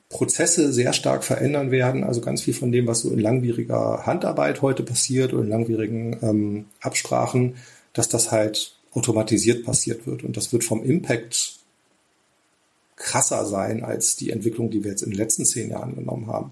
Prozesse 0.10 0.74
sehr 0.74 0.93
stark 0.93 1.24
verändern 1.24 1.71
werden. 1.71 2.04
Also 2.04 2.21
ganz 2.21 2.41
viel 2.41 2.54
von 2.54 2.71
dem, 2.71 2.86
was 2.86 3.02
so 3.02 3.12
in 3.12 3.19
langwieriger 3.19 4.06
Handarbeit 4.06 4.62
heute 4.62 4.84
passiert 4.84 5.34
oder 5.34 5.43
in 5.43 5.50
langwierigen 5.50 6.17
ähm, 6.21 6.65
Absprachen, 6.82 7.56
dass 7.93 8.10
das 8.10 8.32
halt 8.32 8.76
automatisiert 8.93 9.65
passiert 9.65 10.06
wird. 10.06 10.24
Und 10.24 10.36
das 10.36 10.52
wird 10.52 10.63
vom 10.63 10.84
Impact 10.84 11.56
krasser 12.97 13.45
sein 13.45 13.84
als 13.84 14.15
die 14.15 14.32
Entwicklung, 14.32 14.69
die 14.69 14.84
wir 14.84 14.91
jetzt 14.91 15.02
in 15.02 15.12
den 15.12 15.17
letzten 15.17 15.45
zehn 15.45 15.71
Jahren 15.71 15.95
genommen 15.95 16.28
haben. 16.28 16.52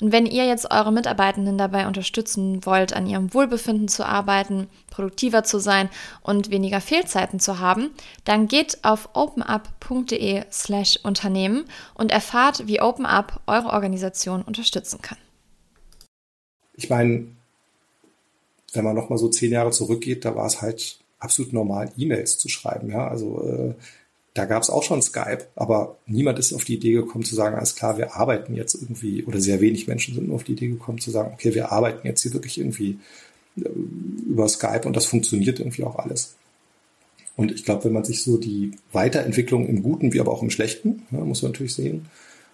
Und 0.00 0.12
wenn 0.12 0.26
ihr 0.26 0.46
jetzt 0.46 0.70
eure 0.70 0.92
Mitarbeitenden 0.92 1.58
dabei 1.58 1.86
unterstützen 1.86 2.64
wollt, 2.64 2.92
an 2.92 3.06
ihrem 3.06 3.34
Wohlbefinden 3.34 3.88
zu 3.88 4.06
arbeiten, 4.06 4.68
produktiver 4.90 5.42
zu 5.44 5.58
sein 5.58 5.88
und 6.22 6.50
weniger 6.50 6.80
Fehlzeiten 6.80 7.40
zu 7.40 7.58
haben, 7.58 7.90
dann 8.24 8.46
geht 8.46 8.78
auf 8.84 9.10
openup.de 9.14 10.44
slash 10.52 11.00
Unternehmen 11.02 11.64
und 11.94 12.12
erfahrt, 12.12 12.66
wie 12.66 12.80
OpenUp 12.80 13.40
eure 13.46 13.70
Organisation 13.70 14.42
unterstützen 14.42 15.02
kann. 15.02 15.18
Ich 16.74 16.88
meine, 16.88 17.26
wenn 18.72 18.84
man 18.84 18.94
noch 18.94 19.08
mal 19.08 19.18
so 19.18 19.28
zehn 19.28 19.50
Jahre 19.50 19.72
zurückgeht, 19.72 20.24
da 20.24 20.36
war 20.36 20.46
es 20.46 20.62
halt 20.62 21.00
absolut 21.18 21.52
normal, 21.52 21.90
E-Mails 21.96 22.38
zu 22.38 22.48
schreiben. 22.48 22.90
Ja, 22.90 23.08
also 23.08 23.42
äh, 23.44 23.74
da 24.34 24.44
gab 24.44 24.62
es 24.62 24.70
auch 24.70 24.82
schon 24.82 25.02
Skype, 25.02 25.46
aber 25.56 25.96
niemand 26.06 26.38
ist 26.38 26.52
auf 26.52 26.64
die 26.64 26.74
Idee 26.74 26.92
gekommen 26.92 27.24
zu 27.24 27.34
sagen, 27.34 27.56
alles 27.56 27.74
klar, 27.74 27.98
wir 27.98 28.14
arbeiten 28.14 28.54
jetzt 28.54 28.74
irgendwie, 28.74 29.24
oder 29.24 29.40
sehr 29.40 29.60
wenig 29.60 29.88
Menschen 29.88 30.14
sind 30.14 30.30
auf 30.30 30.44
die 30.44 30.52
Idee 30.52 30.68
gekommen 30.68 30.98
zu 30.98 31.10
sagen, 31.10 31.32
okay, 31.34 31.54
wir 31.54 31.72
arbeiten 31.72 32.06
jetzt 32.06 32.22
hier 32.22 32.32
wirklich 32.32 32.58
irgendwie 32.58 32.98
äh, 33.56 33.68
über 34.28 34.48
Skype 34.48 34.82
und 34.84 34.94
das 34.94 35.06
funktioniert 35.06 35.58
irgendwie 35.58 35.84
auch 35.84 35.96
alles. 35.96 36.36
Und 37.36 37.52
ich 37.52 37.64
glaube, 37.64 37.84
wenn 37.84 37.92
man 37.92 38.04
sich 38.04 38.22
so 38.22 38.36
die 38.36 38.72
Weiterentwicklung 38.92 39.66
im 39.68 39.82
Guten 39.82 40.12
wie 40.12 40.20
aber 40.20 40.32
auch 40.32 40.42
im 40.42 40.50
Schlechten, 40.50 41.02
ja, 41.10 41.18
muss 41.20 41.42
man 41.42 41.52
natürlich 41.52 41.74
sehen, 41.74 42.06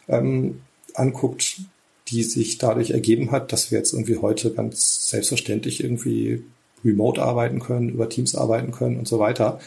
ähm, 0.08 0.60
anguckt, 0.94 1.60
die 2.08 2.22
sich 2.22 2.58
dadurch 2.58 2.90
ergeben 2.90 3.30
hat, 3.30 3.52
dass 3.52 3.70
wir 3.70 3.78
jetzt 3.78 3.94
irgendwie 3.94 4.18
heute 4.18 4.52
ganz 4.52 5.08
selbstverständlich 5.08 5.82
irgendwie 5.82 6.44
remote 6.84 7.22
arbeiten 7.22 7.60
können, 7.60 7.88
über 7.88 8.08
Teams 8.08 8.34
arbeiten 8.34 8.72
können 8.72 8.98
und 8.98 9.08
so 9.08 9.18
weiter, 9.18 9.58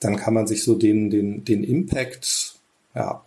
dann 0.00 0.16
kann 0.16 0.34
man 0.34 0.46
sich 0.46 0.62
so 0.62 0.74
den, 0.74 1.10
den, 1.10 1.44
den 1.44 1.64
Impact, 1.64 2.54
ja, 2.94 3.22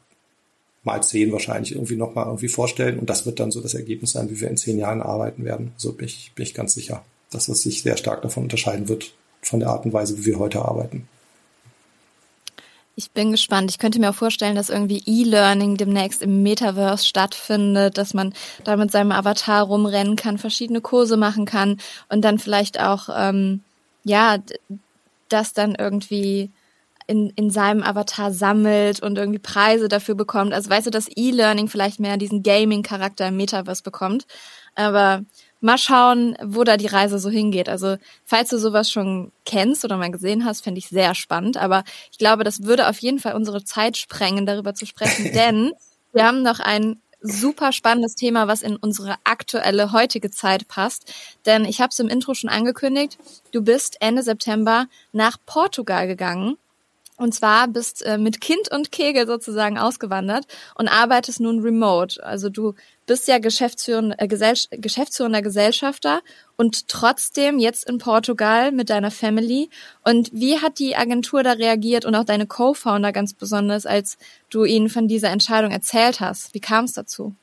mal 0.84 1.04
zehn 1.04 1.32
wahrscheinlich 1.32 1.74
irgendwie 1.74 1.96
nochmal 1.96 2.26
irgendwie 2.26 2.48
vorstellen. 2.48 3.00
Und 3.00 3.10
das 3.10 3.26
wird 3.26 3.40
dann 3.40 3.52
so 3.52 3.62
das 3.62 3.74
Ergebnis 3.74 4.12
sein, 4.12 4.30
wie 4.30 4.40
wir 4.42 4.50
in 4.50 4.58
zehn 4.58 4.80
Jahren 4.80 5.02
arbeiten 5.02 5.46
werden. 5.46 5.74
So 5.78 5.94
bin 5.94 6.08
ich, 6.08 6.32
bin 6.34 6.44
ich 6.44 6.54
ganz 6.54 6.74
sicher, 6.74 7.04
dass 7.30 7.48
es 7.48 7.62
sich 7.62 7.84
sehr 7.84 7.98
stark 7.98 8.22
davon 8.22 8.44
unterscheiden 8.44 8.90
wird, 8.90 9.14
von 9.42 9.60
der 9.60 9.70
Art 9.70 9.86
und 9.86 9.94
Weise, 9.94 10.18
wie 10.18 10.26
wir 10.26 10.40
heute 10.40 10.64
arbeiten. 10.64 11.08
Ich 12.96 13.12
bin 13.12 13.32
gespannt. 13.32 13.72
Ich 13.72 13.80
könnte 13.80 14.00
mir 14.00 14.10
auch 14.10 14.16
vorstellen, 14.16 14.56
dass 14.56 14.70
irgendwie 14.70 15.02
E-Learning 15.06 15.78
demnächst 15.78 16.22
im 16.22 16.44
Metaverse 16.44 17.06
stattfindet, 17.06 17.98
dass 17.98 18.14
man 18.14 18.34
da 18.64 18.76
mit 18.76 18.92
seinem 18.92 19.12
Avatar 19.12 19.64
rumrennen 19.64 20.16
kann, 20.16 20.38
verschiedene 20.38 20.82
Kurse 20.82 21.18
machen 21.18 21.46
kann 21.46 21.80
und 22.10 22.22
dann 22.22 22.38
vielleicht 22.38 22.80
auch, 22.80 23.10
ähm, 23.16 23.62
ja, 24.04 24.38
das 25.30 25.54
dann 25.54 25.76
irgendwie 25.76 26.50
in, 27.08 27.32
in 27.36 27.50
seinem 27.50 27.84
Avatar 27.84 28.32
sammelt 28.32 29.02
und 29.02 29.18
irgendwie 29.18 29.40
Preise 29.40 29.88
dafür 29.88 30.16
bekommt. 30.16 30.54
Also 30.54 30.70
weißt 30.70 30.88
du, 30.88 30.92
dass 30.92 31.10
E-Learning 31.16 31.68
vielleicht 31.68 32.00
mehr 32.00 32.18
diesen 32.18 32.44
Gaming-Charakter 32.44 33.28
im 33.28 33.38
Metaverse 33.38 33.84
bekommt. 33.84 34.26
Aber 34.76 35.24
mal 35.62 35.78
schauen, 35.78 36.36
wo 36.44 36.64
da 36.64 36.78
die 36.78 36.88
Reise 36.88 37.20
so 37.20 37.30
hingeht. 37.30 37.70
Also, 37.70 37.98
falls 38.26 38.50
du 38.50 38.58
sowas 38.58 38.90
schon 38.90 39.32
kennst 39.46 39.86
oder 39.86 39.98
mal 39.98 40.12
gesehen 40.12 40.44
hast, 40.46 40.64
fände 40.64 40.80
ich 40.80 40.90
sehr 40.90 41.16
spannend. 41.16 41.58
Aber 41.58 41.84
ich 42.12 42.18
glaube, 42.18 42.44
das 42.44 42.64
würde 42.64 42.90
auf 42.90 43.00
jeden 43.00 43.20
Fall 43.20 43.36
unsere 43.36 43.64
Zeit 43.64 43.98
sprengen, 43.98 44.46
darüber 44.46 44.74
zu 44.74 44.86
sprechen, 44.86 45.32
denn 45.34 45.72
wir 46.14 46.26
haben 46.26 46.42
noch 46.42 46.60
ein 46.60 47.00
super 47.22 47.72
spannendes 47.72 48.16
Thema, 48.16 48.48
was 48.48 48.64
in 48.64 48.76
unsere 48.76 49.16
aktuelle 49.24 49.92
heutige 49.92 50.32
Zeit 50.32 50.68
passt. 50.68 51.14
Denn 51.46 51.66
ich 51.66 51.80
habe 51.80 51.90
es 51.92 52.00
im 52.00 52.10
Intro 52.10 52.34
schon 52.34 52.50
angekündigt, 52.50 53.18
du 53.52 53.62
bist 53.62 53.98
Ende 54.00 54.24
September 54.24 54.88
nach 55.12 55.38
Portugal 55.46 56.08
gegangen 56.08 56.58
und 57.22 57.34
zwar 57.34 57.68
bist 57.68 58.04
äh, 58.04 58.18
mit 58.18 58.42
Kind 58.42 58.72
und 58.72 58.92
Kegel 58.92 59.28
sozusagen 59.28 59.78
ausgewandert 59.78 60.46
und 60.76 60.88
arbeitest 60.88 61.40
nun 61.40 61.60
remote. 61.60 62.24
Also 62.24 62.50
du 62.50 62.74
bist 63.06 63.28
ja 63.28 63.38
Geschäftsführender, 63.38 64.16
äh, 64.20 64.28
Gesell 64.28 64.56
Geschäftsführender 64.72 65.44
Gesellschafter 65.44 66.22
und 66.58 66.88
trotzdem 66.88 67.60
jetzt 67.60 67.88
in 67.88 68.00
Portugal 68.00 68.72
mit 68.72 68.90
deiner 68.90 69.12
Family. 69.12 69.70
Und 70.04 70.32
wie 70.34 70.58
hat 70.58 70.80
die 70.80 70.96
Agentur 70.96 71.44
da 71.44 71.52
reagiert 71.52 72.06
und 72.06 72.16
auch 72.16 72.26
deine 72.26 72.48
Co-Founder 72.48 73.12
ganz 73.12 73.34
besonders, 73.34 73.86
als 73.86 74.18
du 74.50 74.66
ihnen 74.66 74.90
von 74.90 75.08
dieser 75.08 75.30
Entscheidung 75.30 75.72
erzählt 75.72 76.22
hast? 76.22 76.56
Wie 76.56 76.60
kam 76.60 76.86
es 76.86 76.94
dazu? 76.94 77.36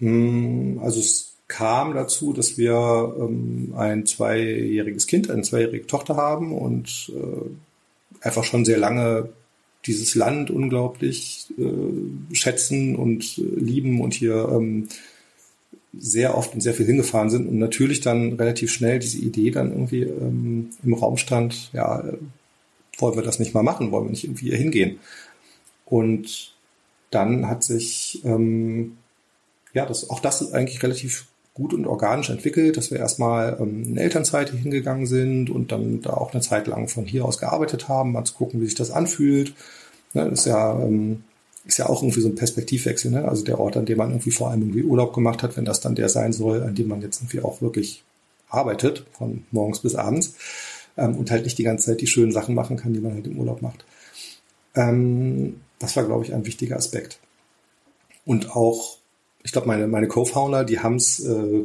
Hm, 0.00 0.80
also 0.82 0.98
es 0.98 1.34
kam 1.46 1.94
dazu, 1.94 2.32
dass 2.32 2.58
wir 2.58 3.14
ähm, 3.18 3.74
ein 3.76 4.06
zweijähriges 4.06 5.06
Kind, 5.06 5.30
eine 5.30 5.42
zweijährige 5.42 5.86
Tochter 5.86 6.16
haben 6.16 6.52
und 6.52 7.12
äh, 7.14 7.50
einfach 8.20 8.44
schon 8.44 8.64
sehr 8.64 8.78
lange 8.78 9.30
dieses 9.86 10.14
Land 10.14 10.50
unglaublich 10.50 11.46
äh, 11.58 12.34
schätzen 12.34 12.96
und 12.96 13.38
äh, 13.38 13.42
lieben 13.60 14.00
und 14.00 14.12
hier 14.12 14.48
ähm, 14.50 14.88
sehr 15.98 16.36
oft 16.36 16.54
und 16.54 16.60
sehr 16.60 16.74
viel 16.74 16.86
hingefahren 16.86 17.30
sind 17.30 17.48
und 17.48 17.58
natürlich 17.58 18.00
dann 18.00 18.34
relativ 18.34 18.72
schnell 18.72 18.98
diese 18.98 19.18
Idee 19.18 19.50
dann 19.50 19.72
irgendwie 19.72 20.02
ähm, 20.02 20.70
im 20.84 20.94
Raum 20.94 21.16
stand, 21.16 21.70
ja, 21.72 22.00
äh, 22.00 22.18
wollen 22.98 23.16
wir 23.16 23.22
das 23.22 23.38
nicht 23.38 23.54
mal 23.54 23.62
machen, 23.62 23.90
wollen 23.90 24.04
wir 24.04 24.10
nicht 24.10 24.24
irgendwie 24.24 24.50
hier 24.50 24.58
hingehen. 24.58 24.98
Und 25.86 26.54
dann 27.10 27.48
hat 27.48 27.64
sich 27.64 28.20
ähm, 28.24 28.98
ja 29.72 29.86
das, 29.86 30.10
auch 30.10 30.20
das 30.20 30.52
eigentlich 30.52 30.82
relativ 30.82 31.26
gut 31.60 31.74
und 31.74 31.86
organisch 31.86 32.30
entwickelt, 32.30 32.76
dass 32.76 32.90
wir 32.90 32.98
erstmal 32.98 33.58
ähm, 33.60 33.84
in 33.84 33.96
Elternzeit 33.96 34.50
hingegangen 34.50 35.06
sind 35.06 35.50
und 35.50 35.72
dann 35.72 36.00
da 36.00 36.14
auch 36.14 36.32
eine 36.32 36.42
Zeit 36.42 36.66
lang 36.66 36.88
von 36.88 37.04
hier 37.04 37.24
aus 37.24 37.38
gearbeitet 37.38 37.88
haben, 37.88 38.12
mal 38.12 38.24
zu 38.24 38.34
gucken, 38.34 38.60
wie 38.60 38.66
sich 38.66 38.74
das 38.74 38.90
anfühlt. 38.90 39.54
Ne, 40.14 40.28
das 40.28 40.40
ist 40.40 40.46
ja 40.46 40.80
ähm, 40.80 41.24
ist 41.66 41.78
ja 41.78 41.88
auch 41.88 42.02
irgendwie 42.02 42.22
so 42.22 42.28
ein 42.28 42.34
Perspektivwechsel, 42.34 43.10
ne? 43.10 43.28
Also 43.28 43.44
der 43.44 43.60
Ort, 43.60 43.76
an 43.76 43.84
dem 43.84 43.98
man 43.98 44.10
irgendwie 44.10 44.30
vor 44.30 44.50
allem 44.50 44.62
irgendwie 44.62 44.82
Urlaub 44.82 45.12
gemacht 45.12 45.42
hat, 45.42 45.56
wenn 45.56 45.66
das 45.66 45.80
dann 45.80 45.94
der 45.94 46.08
sein 46.08 46.32
soll, 46.32 46.62
an 46.62 46.74
dem 46.74 46.88
man 46.88 47.02
jetzt 47.02 47.20
irgendwie 47.20 47.42
auch 47.42 47.60
wirklich 47.60 48.02
arbeitet, 48.48 49.04
von 49.12 49.44
morgens 49.50 49.80
bis 49.80 49.94
abends, 49.94 50.34
ähm, 50.96 51.16
und 51.16 51.30
halt 51.30 51.44
nicht 51.44 51.58
die 51.58 51.64
ganze 51.64 51.86
Zeit 51.86 52.00
die 52.00 52.06
schönen 52.06 52.32
Sachen 52.32 52.54
machen 52.54 52.76
kann, 52.76 52.94
die 52.94 53.00
man 53.00 53.12
halt 53.12 53.26
im 53.26 53.38
Urlaub 53.38 53.60
macht. 53.62 53.84
Ähm, 54.74 55.60
das 55.78 55.96
war, 55.96 56.04
glaube 56.04 56.24
ich, 56.24 56.32
ein 56.32 56.46
wichtiger 56.46 56.76
Aspekt. 56.76 57.20
Und 58.24 58.54
auch, 58.54 58.98
ich 59.42 59.52
glaube, 59.52 59.66
meine, 59.66 59.86
meine 59.86 60.08
Co-Founder, 60.08 60.64
die 60.64 60.80
haben 60.80 60.96
es, 60.96 61.20
äh, 61.20 61.64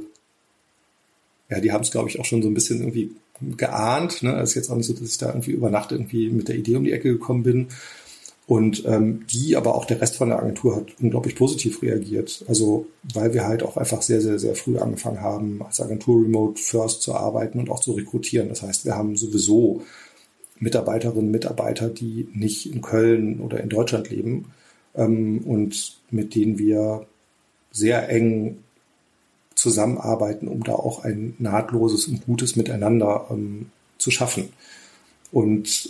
ja, 1.49 1.59
die 1.59 1.71
haben 1.71 1.81
es, 1.81 1.91
glaube 1.91 2.09
ich, 2.09 2.19
auch 2.19 2.25
schon 2.25 2.41
so 2.41 2.49
ein 2.49 2.53
bisschen 2.53 2.79
irgendwie 2.79 3.11
geahnt. 3.57 4.23
Ne? 4.23 4.33
Es 4.39 4.49
ist 4.49 4.55
jetzt 4.55 4.69
auch 4.69 4.75
nicht 4.75 4.87
so, 4.87 4.93
dass 4.93 5.09
ich 5.09 5.17
da 5.17 5.27
irgendwie 5.27 5.51
über 5.51 5.69
Nacht 5.69 5.91
irgendwie 5.91 6.29
mit 6.29 6.47
der 6.47 6.55
Idee 6.55 6.77
um 6.77 6.83
die 6.83 6.93
Ecke 6.93 7.11
gekommen 7.11 7.43
bin, 7.43 7.67
und 8.47 8.85
ähm, 8.85 9.25
die, 9.27 9.55
aber 9.55 9.73
auch 9.73 9.85
der 9.85 10.01
Rest 10.01 10.17
von 10.17 10.29
der 10.29 10.37
Agentur 10.37 10.75
hat 10.75 10.87
unglaublich 11.01 11.35
positiv 11.35 11.81
reagiert. 11.81 12.45
Also 12.47 12.85
weil 13.13 13.33
wir 13.33 13.45
halt 13.45 13.63
auch 13.63 13.75
einfach 13.75 14.03
sehr, 14.03 14.21
sehr, 14.21 14.37
sehr 14.37 14.55
früh 14.55 14.77
angefangen 14.77 15.21
haben, 15.21 15.61
als 15.63 15.81
Agentur 15.81 16.23
Remote 16.23 16.61
First 16.61 17.01
zu 17.01 17.15
arbeiten 17.15 17.59
und 17.59 17.71
auch 17.71 17.79
zu 17.79 17.93
rekrutieren. 17.93 18.49
Das 18.49 18.61
heißt, 18.61 18.85
wir 18.85 18.95
haben 18.95 19.17
sowieso 19.17 19.81
Mitarbeiterinnen, 20.59 21.31
Mitarbeiter, 21.31 21.89
die 21.89 22.27
nicht 22.33 22.71
in 22.71 22.81
Köln 22.81 23.39
oder 23.39 23.61
in 23.61 23.69
Deutschland 23.69 24.11
leben 24.11 24.53
ähm, 24.93 25.39
und 25.45 25.97
mit 26.11 26.35
denen 26.35 26.59
wir 26.59 27.07
sehr 27.75 28.09
eng 28.09 28.63
zusammenarbeiten, 29.53 30.47
um 30.47 30.63
da 30.63 30.73
auch 30.73 31.03
ein 31.03 31.35
nahtloses 31.39 32.07
und 32.07 32.25
gutes 32.25 32.55
Miteinander 32.55 33.27
ähm, 33.29 33.71
zu 33.97 34.11
schaffen. 34.11 34.49
Und 35.31 35.89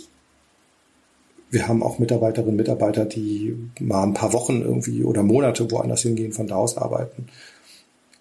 wir 1.50 1.68
haben 1.68 1.82
auch 1.82 1.98
Mitarbeiterinnen 1.98 2.50
und 2.50 2.56
Mitarbeiter, 2.56 3.04
die 3.04 3.56
mal 3.80 4.02
ein 4.02 4.14
paar 4.14 4.32
Wochen 4.32 4.62
irgendwie 4.62 5.04
oder 5.04 5.22
Monate 5.22 5.70
woanders 5.70 6.02
hingehen, 6.02 6.32
von 6.32 6.48
da 6.48 6.56
aus 6.56 6.76
arbeiten. 6.76 7.28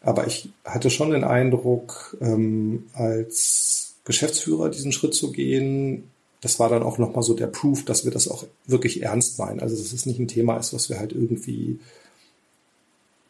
Aber 0.01 0.27
ich 0.27 0.49
hatte 0.63 0.91
schon 0.91 1.09
den 1.09 1.23
Eindruck, 1.23 2.15
ähm, 2.21 2.85
als 2.93 3.95
Geschäftsführer 4.03 4.69
diesen 4.69 4.91
Schritt 4.91 5.15
zu 5.15 5.31
gehen, 5.31 6.11
das 6.41 6.59
war 6.59 6.69
dann 6.69 6.83
auch 6.83 6.99
nochmal 6.99 7.23
so 7.23 7.33
der 7.33 7.47
Proof, 7.47 7.85
dass 7.85 8.05
wir 8.05 8.11
das 8.11 8.27
auch 8.27 8.45
wirklich 8.67 9.01
ernst 9.01 9.39
meinen. 9.39 9.59
Also 9.59 9.75
dass 9.75 9.91
es 9.91 10.05
nicht 10.05 10.19
ein 10.19 10.27
Thema 10.27 10.57
ist, 10.57 10.75
was 10.75 10.89
wir 10.89 10.99
halt 10.99 11.11
irgendwie 11.11 11.79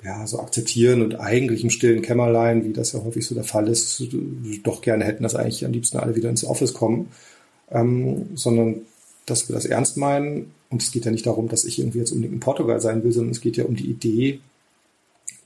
ja, 0.05 0.27
so 0.27 0.39
akzeptieren 0.39 1.01
und 1.01 1.19
eigentlich 1.19 1.63
im 1.63 1.71
stillen 1.71 2.03
Kämmerlein, 2.03 2.63
wie 2.63 2.73
das 2.73 2.91
ja 2.93 3.03
häufig 3.03 3.25
so 3.25 3.33
der 3.33 3.43
Fall 3.43 3.67
ist, 3.67 4.03
doch 4.63 4.81
gerne 4.81 5.03
hätten, 5.03 5.23
dass 5.23 5.35
eigentlich 5.35 5.65
am 5.65 5.71
liebsten 5.71 5.97
alle 5.97 6.15
wieder 6.15 6.29
ins 6.29 6.45
Office 6.45 6.73
kommen, 6.73 7.09
ähm, 7.71 8.29
sondern 8.35 8.81
dass 9.25 9.49
wir 9.49 9.55
das 9.55 9.65
ernst 9.65 9.97
meinen. 9.97 10.51
Und 10.69 10.83
es 10.83 10.91
geht 10.91 11.05
ja 11.05 11.11
nicht 11.11 11.25
darum, 11.25 11.47
dass 11.47 11.65
ich 11.65 11.79
irgendwie 11.79 11.99
jetzt 11.99 12.11
unbedingt 12.11 12.35
in 12.35 12.39
Portugal 12.39 12.79
sein 12.79 13.03
will, 13.03 13.11
sondern 13.11 13.31
es 13.31 13.41
geht 13.41 13.57
ja 13.57 13.65
um 13.65 13.75
die 13.75 13.89
Idee, 13.89 14.41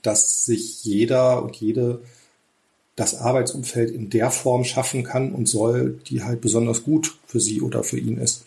dass 0.02 0.44
sich 0.44 0.84
jeder 0.84 1.42
und 1.42 1.56
jede 1.56 2.00
das 2.96 3.14
Arbeitsumfeld 3.14 3.90
in 3.90 4.10
der 4.10 4.30
Form 4.30 4.64
schaffen 4.64 5.04
kann 5.04 5.32
und 5.32 5.48
soll, 5.48 5.98
die 6.08 6.22
halt 6.22 6.42
besonders 6.42 6.82
gut 6.82 7.16
für 7.26 7.40
sie 7.40 7.62
oder 7.62 7.82
für 7.82 7.98
ihn 7.98 8.18
ist. 8.18 8.44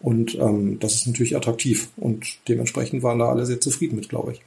Und 0.00 0.34
ähm, 0.36 0.80
das 0.80 0.94
ist 0.94 1.06
natürlich 1.06 1.36
attraktiv 1.36 1.88
und 1.96 2.38
dementsprechend 2.48 3.04
waren 3.04 3.20
da 3.20 3.28
alle 3.28 3.46
sehr 3.46 3.60
zufrieden 3.60 3.96
mit, 3.96 4.08
glaube 4.08 4.32
ich. 4.32 4.42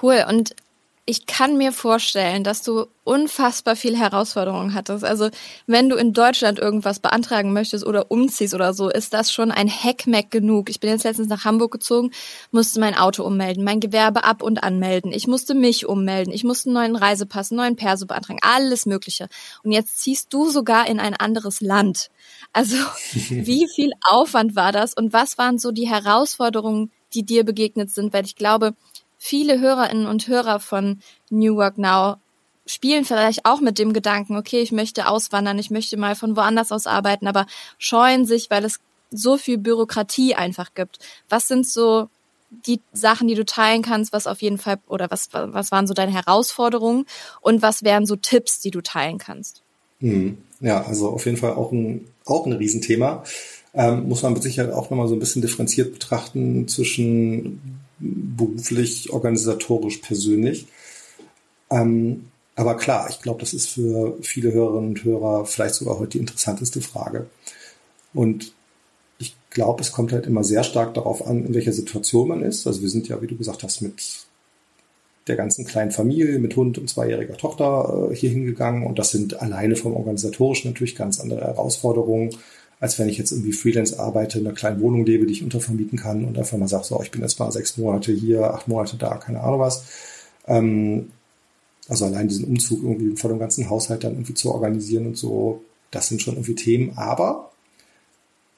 Cool. 0.00 0.24
Und 0.28 0.54
ich 1.04 1.26
kann 1.26 1.58
mir 1.58 1.72
vorstellen, 1.72 2.44
dass 2.44 2.62
du 2.62 2.86
unfassbar 3.02 3.74
viel 3.74 3.98
Herausforderungen 3.98 4.72
hattest. 4.72 5.04
Also 5.04 5.30
wenn 5.66 5.88
du 5.88 5.96
in 5.96 6.12
Deutschland 6.12 6.60
irgendwas 6.60 7.00
beantragen 7.00 7.52
möchtest 7.52 7.84
oder 7.84 8.12
umziehst 8.12 8.54
oder 8.54 8.72
so, 8.72 8.88
ist 8.88 9.12
das 9.12 9.32
schon 9.32 9.50
ein 9.50 9.68
Hackmack 9.68 10.30
genug. 10.30 10.70
Ich 10.70 10.78
bin 10.78 10.90
jetzt 10.90 11.02
letztens 11.02 11.26
nach 11.26 11.44
Hamburg 11.44 11.72
gezogen, 11.72 12.12
musste 12.52 12.78
mein 12.78 12.96
Auto 12.96 13.24
ummelden, 13.24 13.64
mein 13.64 13.80
Gewerbe 13.80 14.22
ab 14.22 14.42
und 14.42 14.62
anmelden. 14.62 15.12
Ich 15.12 15.26
musste 15.26 15.54
mich 15.54 15.86
ummelden, 15.86 16.32
ich 16.32 16.44
musste 16.44 16.68
einen 16.68 16.74
neuen 16.74 16.96
Reisepass, 16.96 17.50
einen 17.50 17.58
neuen 17.58 17.76
Perso 17.76 18.06
beantragen, 18.06 18.38
alles 18.40 18.86
Mögliche. 18.86 19.28
Und 19.64 19.72
jetzt 19.72 19.98
ziehst 19.98 20.32
du 20.32 20.50
sogar 20.50 20.86
in 20.86 21.00
ein 21.00 21.14
anderes 21.14 21.60
Land. 21.60 22.10
Also 22.52 22.76
wie 23.10 23.66
viel 23.74 23.90
Aufwand 24.08 24.54
war 24.54 24.70
das 24.70 24.94
und 24.94 25.12
was 25.12 25.36
waren 25.36 25.58
so 25.58 25.72
die 25.72 25.88
Herausforderungen, 25.88 26.92
die 27.12 27.24
dir 27.26 27.42
begegnet 27.44 27.90
sind? 27.90 28.12
Weil 28.12 28.24
ich 28.24 28.36
glaube, 28.36 28.74
viele 29.24 29.60
Hörerinnen 29.60 30.08
und 30.08 30.26
Hörer 30.26 30.58
von 30.58 30.98
New 31.30 31.54
Work 31.54 31.78
Now 31.78 32.16
spielen 32.66 33.04
vielleicht 33.04 33.44
auch 33.44 33.60
mit 33.60 33.78
dem 33.78 33.92
Gedanken, 33.92 34.36
okay, 34.36 34.60
ich 34.60 34.72
möchte 34.72 35.06
auswandern, 35.06 35.60
ich 35.60 35.70
möchte 35.70 35.96
mal 35.96 36.16
von 36.16 36.34
woanders 36.34 36.72
aus 36.72 36.88
arbeiten, 36.88 37.28
aber 37.28 37.46
scheuen 37.78 38.26
sich, 38.26 38.50
weil 38.50 38.64
es 38.64 38.80
so 39.12 39.36
viel 39.36 39.58
Bürokratie 39.58 40.34
einfach 40.34 40.74
gibt. 40.74 40.98
Was 41.28 41.46
sind 41.46 41.68
so 41.68 42.08
die 42.66 42.80
Sachen, 42.92 43.28
die 43.28 43.36
du 43.36 43.44
teilen 43.44 43.82
kannst, 43.82 44.12
was 44.12 44.26
auf 44.26 44.42
jeden 44.42 44.58
Fall 44.58 44.78
oder 44.88 45.08
was 45.08 45.28
was 45.32 45.70
waren 45.70 45.86
so 45.86 45.94
deine 45.94 46.12
Herausforderungen 46.12 47.06
und 47.40 47.62
was 47.62 47.84
wären 47.84 48.06
so 48.06 48.16
Tipps, 48.16 48.58
die 48.58 48.72
du 48.72 48.80
teilen 48.80 49.18
kannst? 49.18 49.62
Hm. 50.00 50.38
Ja, 50.58 50.82
also 50.82 51.10
auf 51.10 51.26
jeden 51.26 51.36
Fall 51.36 51.52
auch 51.52 51.70
ein 51.70 52.08
auch 52.24 52.44
ein 52.44 52.52
Riesenthema. 52.52 53.22
Ähm, 53.72 54.08
muss 54.08 54.22
man 54.22 54.32
mit 54.32 54.42
Sicherheit 54.42 54.72
auch 54.72 54.90
nochmal 54.90 55.06
so 55.06 55.14
ein 55.14 55.20
bisschen 55.20 55.42
differenziert 55.42 55.92
betrachten 55.92 56.66
zwischen 56.66 57.81
beruflich, 58.02 59.12
organisatorisch, 59.12 59.98
persönlich. 59.98 60.66
Ähm, 61.70 62.28
aber 62.54 62.76
klar, 62.76 63.08
ich 63.08 63.20
glaube, 63.20 63.40
das 63.40 63.54
ist 63.54 63.68
für 63.68 64.18
viele 64.20 64.52
Hörerinnen 64.52 64.90
und 64.90 65.04
Hörer 65.04 65.46
vielleicht 65.46 65.74
sogar 65.76 65.98
heute 65.98 66.10
die 66.10 66.18
interessanteste 66.18 66.82
Frage. 66.82 67.26
Und 68.12 68.52
ich 69.18 69.34
glaube, 69.50 69.80
es 69.80 69.92
kommt 69.92 70.12
halt 70.12 70.26
immer 70.26 70.44
sehr 70.44 70.64
stark 70.64 70.94
darauf 70.94 71.26
an, 71.26 71.46
in 71.46 71.54
welcher 71.54 71.72
Situation 71.72 72.28
man 72.28 72.42
ist. 72.42 72.66
Also 72.66 72.82
wir 72.82 72.90
sind 72.90 73.08
ja, 73.08 73.22
wie 73.22 73.26
du 73.26 73.36
gesagt 73.36 73.62
hast, 73.62 73.80
mit 73.80 74.26
der 75.28 75.36
ganzen 75.36 75.64
kleinen 75.64 75.92
Familie, 75.92 76.38
mit 76.40 76.56
Hund 76.56 76.78
und 76.78 76.90
zweijähriger 76.90 77.36
Tochter 77.36 78.10
äh, 78.10 78.14
hier 78.14 78.30
hingegangen. 78.30 78.84
Und 78.84 78.98
das 78.98 79.12
sind 79.12 79.40
alleine 79.40 79.76
vom 79.76 79.94
Organisatorischen 79.94 80.70
natürlich 80.72 80.96
ganz 80.96 81.20
andere 81.20 81.42
Herausforderungen 81.42 82.36
als 82.82 82.98
wenn 82.98 83.08
ich 83.08 83.16
jetzt 83.16 83.30
irgendwie 83.30 83.52
Freelance 83.52 84.00
arbeite, 84.00 84.40
in 84.40 84.46
einer 84.46 84.56
kleinen 84.56 84.80
Wohnung 84.80 85.06
lebe, 85.06 85.24
die 85.24 85.34
ich 85.34 85.44
untervermieten 85.44 85.96
kann 85.96 86.24
und 86.24 86.36
einfach 86.36 86.58
mal 86.58 86.66
sage, 86.66 86.82
so, 86.82 87.00
ich 87.00 87.12
bin 87.12 87.22
jetzt 87.22 87.38
mal 87.38 87.52
sechs 87.52 87.76
Monate 87.76 88.10
hier, 88.10 88.52
acht 88.52 88.66
Monate 88.66 88.96
da, 88.96 89.18
keine 89.18 89.40
Ahnung 89.40 89.60
was. 89.60 89.84
Ähm, 90.48 91.12
also 91.88 92.06
allein 92.06 92.26
diesen 92.26 92.44
Umzug 92.44 92.82
irgendwie 92.82 93.16
vor 93.16 93.30
dem 93.30 93.38
ganzen 93.38 93.70
Haushalt 93.70 94.02
dann 94.02 94.14
irgendwie 94.14 94.34
zu 94.34 94.52
organisieren 94.52 95.06
und 95.06 95.16
so, 95.16 95.62
das 95.92 96.08
sind 96.08 96.22
schon 96.22 96.34
irgendwie 96.34 96.56
Themen. 96.56 96.98
Aber 96.98 97.52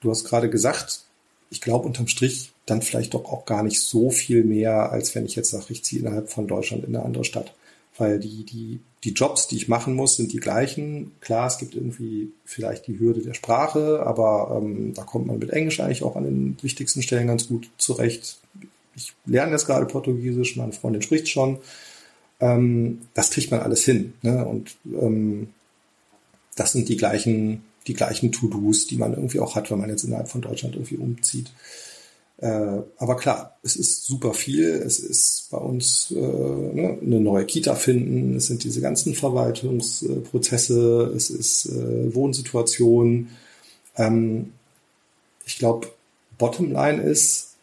du 0.01 0.11
hast 0.11 0.25
gerade 0.25 0.49
gesagt, 0.49 1.03
ich 1.51 1.61
glaube 1.61 1.87
unterm 1.87 2.09
Strich 2.09 2.55
dann 2.65 2.81
vielleicht 2.81 3.13
doch 3.13 3.27
auch 3.27 3.45
gar 3.45 3.63
nicht 3.63 3.83
so 3.83 4.09
viel 4.09 4.43
mehr, 4.43 4.91
als 4.91 5.15
wenn 5.15 5.27
ich 5.27 5.37
jetzt 5.37 5.51
sage, 5.51 5.67
ich 5.69 5.85
ziehe 5.85 6.01
innerhalb 6.01 6.31
von 6.31 6.47
Deutschland 6.47 6.83
in 6.85 6.97
eine 6.97 7.05
andere 7.05 7.25
Stadt 7.25 7.55
weil 7.97 8.19
die, 8.19 8.45
die, 8.45 8.81
die 9.05 9.13
Jobs, 9.13 9.47
die 9.47 9.57
ich 9.57 9.69
machen 9.69 9.95
muss, 9.95 10.17
sind 10.17 10.33
die 10.33 10.41
gleichen. 10.41 11.13
Klar, 11.21 11.47
es 11.47 11.59
gibt 11.59 11.75
irgendwie 11.75 12.33
vielleicht 12.47 12.87
die 12.87 12.99
Hürde 12.99 13.21
der 13.21 13.35
Sprache, 13.35 14.03
aber 14.05 14.59
ähm, 14.59 14.95
da 14.95 15.03
kommt 15.03 15.27
man 15.27 15.39
mit 15.39 15.51
Englisch 15.51 15.79
eigentlich 15.81 16.03
auch 16.03 16.17
an 16.17 16.25
den 16.25 16.57
wichtigsten 16.63 17.03
Stellen 17.03 17.27
ganz 17.27 17.47
gut 17.47 17.69
zurecht. 17.77 18.39
Ich 18.97 19.13
lerne 19.27 19.53
jetzt 19.53 19.67
gerade 19.67 19.85
Portugiesisch, 19.85 20.57
meine 20.57 20.73
Freundin 20.73 21.03
spricht 21.03 21.29
schon. 21.29 21.59
Ähm, 22.41 23.01
das 23.13 23.31
kriegt 23.31 23.51
man 23.51 23.61
alles 23.61 23.85
hin. 23.85 24.15
Ne? 24.23 24.45
Und 24.47 24.75
ähm, 24.87 25.49
das 26.57 26.73
sind 26.73 26.89
die 26.89 26.97
gleichen, 26.97 27.63
die 27.87 27.95
gleichen 27.95 28.33
To-Dos, 28.33 28.87
die 28.87 28.97
man 28.97 29.13
irgendwie 29.13 29.41
auch 29.41 29.55
hat, 29.55 29.71
wenn 29.71 29.81
man 29.81 29.91
jetzt 29.91 30.05
innerhalb 30.05 30.29
von 30.29 30.41
Deutschland 30.41 30.77
irgendwie 30.77 30.97
umzieht. 30.97 31.51
Äh, 32.39 32.83
aber 32.99 33.17
klar, 33.17 33.57
es 33.63 33.77
ist 33.77 34.05
super 34.05 34.35
viel. 34.35 34.67
Es 34.67 34.99
ist 34.99 35.49
bei 35.51 35.59
uns 35.59 36.11
äh, 36.11 36.15
ne, 36.15 36.99
eine 37.01 37.21
neue 37.21 37.45
Kita 37.45 37.75
finden. 37.75 38.37
Es 38.37 38.47
sind 38.47 38.65
diese 38.65 38.81
ganzen 38.81 39.15
Verwaltungsprozesse. 39.15 41.13
Es 41.17 41.31
ist 41.31 41.67
äh, 41.67 42.15
Wohnsituation. 42.15 43.29
Ähm, 43.97 44.53
ich 45.47 45.59
glaube, 45.59 45.89
Bottomline 46.39 47.03
ist, 47.03 47.55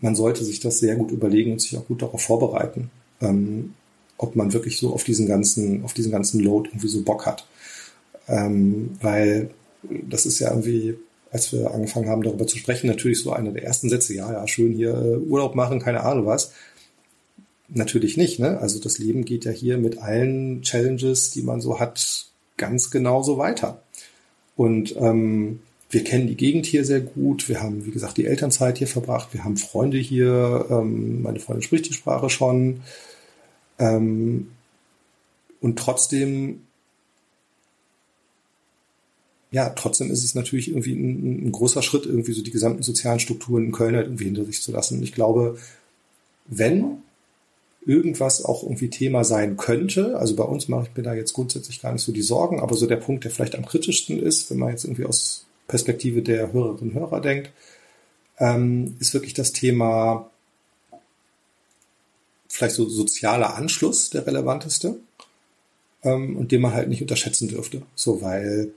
man 0.00 0.16
sollte 0.16 0.44
sich 0.44 0.60
das 0.60 0.78
sehr 0.78 0.96
gut 0.96 1.10
überlegen 1.10 1.52
und 1.52 1.60
sich 1.60 1.76
auch 1.76 1.86
gut 1.86 2.02
darauf 2.02 2.22
vorbereiten, 2.22 2.90
ähm, 3.20 3.74
ob 4.18 4.36
man 4.36 4.52
wirklich 4.52 4.78
so 4.78 4.92
auf 4.92 5.04
diesen 5.04 5.26
ganzen, 5.26 5.84
auf 5.84 5.92
diesen 5.92 6.12
ganzen 6.12 6.40
Load 6.40 6.70
irgendwie 6.70 6.88
so 6.88 7.02
Bock 7.02 7.26
hat. 7.26 7.46
Ähm, 8.28 8.96
weil 9.00 9.50
das 9.82 10.26
ist 10.26 10.38
ja 10.38 10.50
irgendwie 10.50 10.96
als 11.32 11.52
wir 11.52 11.72
angefangen 11.72 12.08
haben, 12.08 12.22
darüber 12.22 12.46
zu 12.46 12.58
sprechen, 12.58 12.86
natürlich 12.86 13.20
so 13.20 13.32
einer 13.32 13.52
der 13.52 13.64
ersten 13.64 13.88
Sätze, 13.88 14.14
ja, 14.14 14.30
ja, 14.30 14.46
schön 14.46 14.72
hier 14.72 14.90
äh, 14.90 15.16
Urlaub 15.16 15.54
machen, 15.54 15.80
keine 15.80 16.02
Ahnung 16.02 16.26
was. 16.26 16.52
natürlich 17.68 18.16
nicht. 18.16 18.38
Ne? 18.38 18.58
Also 18.60 18.78
das 18.78 18.98
Leben 18.98 19.24
geht 19.24 19.44
ja 19.44 19.50
hier 19.50 19.78
mit 19.78 19.98
allen 19.98 20.62
Challenges, 20.62 21.30
die 21.30 21.42
man 21.42 21.60
so 21.60 21.80
hat, 21.80 22.26
ganz 22.58 22.90
genauso 22.90 23.38
weiter. 23.38 23.82
Und 24.56 24.94
ähm, 24.96 25.60
wir 25.90 26.04
kennen 26.04 26.26
die 26.26 26.36
Gegend 26.36 26.66
hier 26.66 26.84
sehr 26.84 27.00
gut. 27.00 27.48
Wir 27.48 27.62
haben, 27.62 27.86
wie 27.86 27.90
gesagt, 27.90 28.16
die 28.16 28.26
Elternzeit 28.26 28.78
hier 28.78 28.86
verbracht. 28.86 29.28
Wir 29.32 29.44
haben 29.44 29.56
Freunde 29.56 29.98
hier. 29.98 30.66
Ähm, 30.70 31.22
meine 31.22 31.40
Freundin 31.40 31.62
spricht 31.62 31.88
die 31.88 31.94
Sprache 31.94 32.30
schon. 32.30 32.82
Ähm, 33.78 34.48
und 35.60 35.78
trotzdem, 35.78 36.62
ja, 39.52 39.68
trotzdem 39.70 40.10
ist 40.10 40.24
es 40.24 40.34
natürlich 40.34 40.68
irgendwie 40.68 40.94
ein, 40.94 41.46
ein, 41.46 41.52
großer 41.52 41.82
Schritt, 41.82 42.06
irgendwie 42.06 42.32
so 42.32 42.42
die 42.42 42.50
gesamten 42.50 42.82
sozialen 42.82 43.20
Strukturen 43.20 43.66
in 43.66 43.72
Köln 43.72 43.94
halt 43.94 44.06
irgendwie 44.06 44.24
hinter 44.24 44.44
sich 44.44 44.62
zu 44.62 44.72
lassen. 44.72 44.98
Und 44.98 45.04
ich 45.04 45.12
glaube, 45.12 45.58
wenn 46.46 47.02
irgendwas 47.84 48.44
auch 48.44 48.62
irgendwie 48.62 48.90
Thema 48.90 49.24
sein 49.24 49.56
könnte. 49.56 50.16
Also 50.18 50.36
bei 50.36 50.44
uns 50.44 50.68
mache 50.68 50.88
ich 50.88 50.96
mir 50.96 51.02
da 51.02 51.14
jetzt 51.14 51.32
grundsätzlich 51.32 51.82
gar 51.82 51.92
nicht 51.92 52.02
so 52.02 52.12
die 52.12 52.22
Sorgen, 52.22 52.60
aber 52.60 52.76
so 52.76 52.86
der 52.86 52.96
Punkt, 52.96 53.24
der 53.24 53.30
vielleicht 53.30 53.56
am 53.56 53.66
kritischsten 53.66 54.20
ist, 54.20 54.50
wenn 54.50 54.58
man 54.58 54.70
jetzt 54.70 54.84
irgendwie 54.84 55.04
aus 55.04 55.46
Perspektive 55.66 56.22
der 56.22 56.52
Hörerinnen 56.52 56.92
und 56.92 56.94
Hörer 56.94 57.20
denkt, 57.20 57.50
ähm, 58.38 58.96
ist 59.00 59.14
wirklich 59.14 59.34
das 59.34 59.52
Thema 59.52 60.30
vielleicht 62.48 62.74
so 62.74 62.88
sozialer 62.88 63.56
Anschluss 63.56 64.10
der 64.10 64.26
relevanteste 64.26 64.98
ähm, 66.04 66.36
und 66.36 66.52
den 66.52 66.60
man 66.60 66.74
halt 66.74 66.88
nicht 66.88 67.02
unterschätzen 67.02 67.48
dürfte. 67.48 67.82
So, 67.94 68.22
weil 68.22 68.72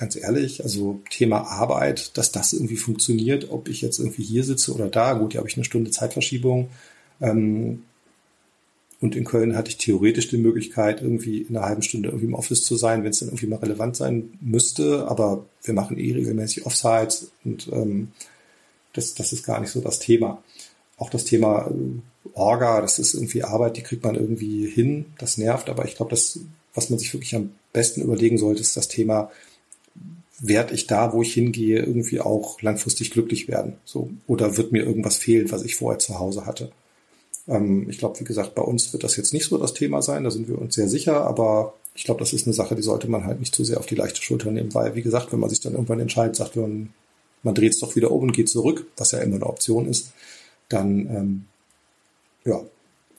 ganz 0.00 0.16
ehrlich, 0.16 0.64
also 0.64 1.02
Thema 1.10 1.42
Arbeit, 1.42 2.16
dass 2.16 2.32
das 2.32 2.54
irgendwie 2.54 2.78
funktioniert, 2.78 3.50
ob 3.50 3.68
ich 3.68 3.82
jetzt 3.82 3.98
irgendwie 3.98 4.22
hier 4.22 4.44
sitze 4.44 4.72
oder 4.72 4.88
da, 4.88 5.12
gut, 5.12 5.32
hier 5.32 5.40
habe 5.40 5.48
ich 5.48 5.56
eine 5.56 5.64
Stunde 5.64 5.90
Zeitverschiebung. 5.90 6.70
Ähm, 7.20 7.82
und 9.02 9.14
in 9.14 9.24
Köln 9.24 9.56
hatte 9.56 9.68
ich 9.68 9.76
theoretisch 9.76 10.28
die 10.28 10.38
Möglichkeit, 10.38 11.02
irgendwie 11.02 11.42
in 11.42 11.54
einer 11.54 11.66
halben 11.66 11.82
Stunde 11.82 12.08
irgendwie 12.08 12.26
im 12.26 12.34
Office 12.34 12.64
zu 12.64 12.76
sein, 12.76 13.04
wenn 13.04 13.10
es 13.10 13.18
dann 13.18 13.28
irgendwie 13.28 13.46
mal 13.46 13.58
relevant 13.58 13.94
sein 13.94 14.30
müsste. 14.40 15.06
Aber 15.06 15.44
wir 15.64 15.74
machen 15.74 15.98
eh 15.98 16.12
regelmäßig 16.12 16.64
Offsites 16.64 17.30
und 17.44 17.68
ähm, 17.70 18.08
das, 18.94 19.12
das 19.14 19.34
ist 19.34 19.44
gar 19.44 19.60
nicht 19.60 19.70
so 19.70 19.82
das 19.82 19.98
Thema. 19.98 20.42
Auch 20.96 21.10
das 21.10 21.26
Thema 21.26 21.70
äh, 21.70 22.28
Orga, 22.32 22.80
das 22.80 22.98
ist 22.98 23.12
irgendwie 23.12 23.44
Arbeit, 23.44 23.76
die 23.76 23.82
kriegt 23.82 24.02
man 24.02 24.14
irgendwie 24.14 24.66
hin. 24.66 25.06
Das 25.18 25.36
nervt, 25.36 25.68
aber 25.68 25.84
ich 25.84 25.96
glaube, 25.96 26.10
das, 26.10 26.40
was 26.72 26.88
man 26.88 26.98
sich 26.98 27.12
wirklich 27.12 27.34
am 27.34 27.50
besten 27.74 28.00
überlegen 28.00 28.38
sollte, 28.38 28.62
ist 28.62 28.78
das 28.78 28.88
Thema, 28.88 29.30
werde 30.40 30.74
ich 30.74 30.86
da, 30.86 31.12
wo 31.12 31.22
ich 31.22 31.34
hingehe, 31.34 31.80
irgendwie 31.80 32.20
auch 32.20 32.60
langfristig 32.62 33.10
glücklich 33.10 33.46
werden? 33.46 33.74
So, 33.84 34.10
oder 34.26 34.56
wird 34.56 34.72
mir 34.72 34.82
irgendwas 34.84 35.16
fehlen, 35.16 35.50
was 35.52 35.64
ich 35.64 35.76
vorher 35.76 35.98
zu 35.98 36.18
Hause 36.18 36.46
hatte? 36.46 36.72
Ähm, 37.46 37.88
ich 37.88 37.98
glaube, 37.98 38.18
wie 38.20 38.24
gesagt, 38.24 38.54
bei 38.54 38.62
uns 38.62 38.92
wird 38.92 39.04
das 39.04 39.16
jetzt 39.16 39.34
nicht 39.34 39.44
so 39.44 39.58
das 39.58 39.74
Thema 39.74 40.02
sein, 40.02 40.24
da 40.24 40.30
sind 40.30 40.48
wir 40.48 40.58
uns 40.58 40.74
sehr 40.74 40.88
sicher, 40.88 41.24
aber 41.26 41.74
ich 41.94 42.04
glaube, 42.04 42.20
das 42.20 42.32
ist 42.32 42.46
eine 42.46 42.54
Sache, 42.54 42.74
die 42.74 42.82
sollte 42.82 43.08
man 43.08 43.24
halt 43.24 43.40
nicht 43.40 43.54
zu 43.54 43.64
sehr 43.64 43.78
auf 43.78 43.86
die 43.86 43.94
leichte 43.94 44.22
Schulter 44.22 44.50
nehmen, 44.50 44.74
weil, 44.74 44.94
wie 44.94 45.02
gesagt, 45.02 45.32
wenn 45.32 45.40
man 45.40 45.50
sich 45.50 45.60
dann 45.60 45.74
irgendwann 45.74 46.00
entscheidet, 46.00 46.36
sagt 46.36 46.56
man, 46.56 46.90
man 47.42 47.54
dreht 47.54 47.72
es 47.72 47.80
doch 47.80 47.96
wieder 47.96 48.10
um 48.10 48.22
und 48.22 48.32
geht 48.32 48.48
zurück, 48.48 48.86
was 48.96 49.12
ja 49.12 49.18
immer 49.18 49.36
eine 49.36 49.46
Option 49.46 49.86
ist, 49.86 50.12
dann 50.68 51.06
ähm, 51.08 51.44
ja, 52.44 52.60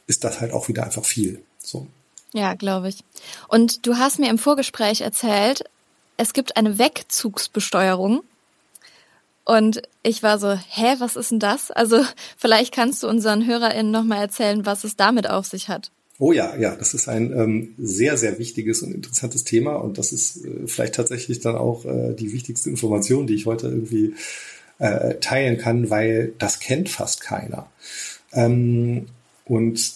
ist 0.08 0.24
das 0.24 0.40
halt 0.40 0.54
auch 0.54 0.68
wieder 0.68 0.84
einfach 0.84 1.06
viel. 1.06 1.44
So. 1.60 1.88
Ja, 2.34 2.54
glaube 2.54 2.90
ich. 2.90 3.04
Und 3.48 3.86
du 3.86 3.96
hast 3.98 4.20
mir 4.20 4.30
im 4.30 4.38
Vorgespräch 4.38 5.02
erzählt, 5.02 5.64
es 6.18 6.34
gibt 6.34 6.58
eine 6.58 6.78
Wegzugsbesteuerung. 6.78 8.24
Und 9.44 9.82
ich 10.04 10.22
war 10.22 10.38
so, 10.38 10.54
hä, 10.54 10.96
was 11.00 11.16
ist 11.16 11.32
denn 11.32 11.40
das? 11.40 11.72
Also 11.72 12.04
vielleicht 12.38 12.74
kannst 12.74 13.04
du 13.04 13.08
unseren 13.08 13.46
HörerInnen 13.46 13.92
nochmal 13.92 14.20
erzählen, 14.20 14.66
was 14.66 14.84
es 14.84 14.96
damit 14.96 15.30
auf 15.30 15.46
sich 15.46 15.68
hat. 15.68 15.92
Oh 16.20 16.32
ja, 16.32 16.56
ja, 16.56 16.76
das 16.76 16.94
ist 16.94 17.08
ein 17.08 17.34
ähm, 17.34 17.74
sehr, 17.80 18.16
sehr 18.16 18.38
wichtiges 18.38 18.84
und 18.84 18.94
interessantes 18.94 19.44
Thema 19.44 19.78
und 19.78 19.98
das 19.98 20.14
ist 20.14 20.46
äh, 20.46 20.68
vielleicht 20.68 20.94
tatsächlich 20.94 21.40
dann 21.40 21.56
auch 21.56 21.84
äh, 21.84 22.14
die 22.14 22.32
wichtigste 22.32 22.70
Information, 22.70 23.26
die 23.26 23.34
ich 23.34 23.48
heute 23.48 23.68
irgendwie 23.68 24.14
äh, 24.78 25.16
teilen 25.16 25.58
kann, 25.58 25.90
weil 25.90 26.34
das 26.38 26.60
kennt 26.60 26.90
fast 26.90 27.22
keiner. 27.22 27.72
Ähm, 28.34 29.08
und 29.46 29.94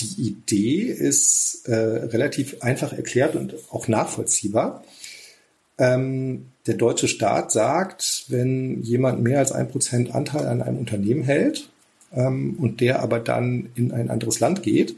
die 0.00 0.22
Idee 0.28 0.82
ist 0.82 1.66
äh, 1.66 1.74
relativ 1.74 2.62
einfach 2.62 2.92
erklärt 2.92 3.34
und 3.34 3.54
auch 3.70 3.88
nachvollziehbar. 3.88 4.84
Ähm, 5.78 6.46
der 6.66 6.74
deutsche 6.74 7.08
Staat 7.08 7.52
sagt, 7.52 8.24
wenn 8.28 8.82
jemand 8.82 9.22
mehr 9.22 9.38
als 9.38 9.52
ein 9.52 9.68
Prozent 9.68 10.14
Anteil 10.14 10.46
an 10.46 10.62
einem 10.62 10.78
Unternehmen 10.78 11.22
hält 11.22 11.68
ähm, 12.12 12.56
und 12.58 12.80
der 12.80 13.00
aber 13.00 13.20
dann 13.20 13.68
in 13.74 13.92
ein 13.92 14.10
anderes 14.10 14.40
Land 14.40 14.62
geht, 14.62 14.96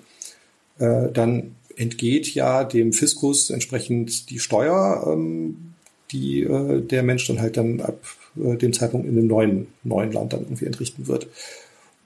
äh, 0.79 1.11
dann 1.13 1.57
entgeht 1.77 2.35
ja 2.35 2.65
dem 2.65 2.93
Fiskus 2.93 3.51
entsprechend 3.51 4.31
die 4.31 4.39
Steuer, 4.39 5.05
ähm, 5.07 5.75
die 6.11 6.43
äh, 6.43 6.81
der 6.81 7.03
Mensch 7.03 7.27
dann 7.27 7.41
halt 7.41 7.57
dann 7.57 7.81
ab 7.81 8.01
äh, 8.37 8.57
dem 8.57 8.73
Zeitpunkt 8.73 9.07
in 9.07 9.17
dem 9.17 9.27
neuen, 9.27 9.67
neuen 9.85 10.13
Land 10.13 10.33
dann 10.33 10.43
irgendwie 10.43 10.67
entrichten 10.67 11.07
wird. 11.07 11.29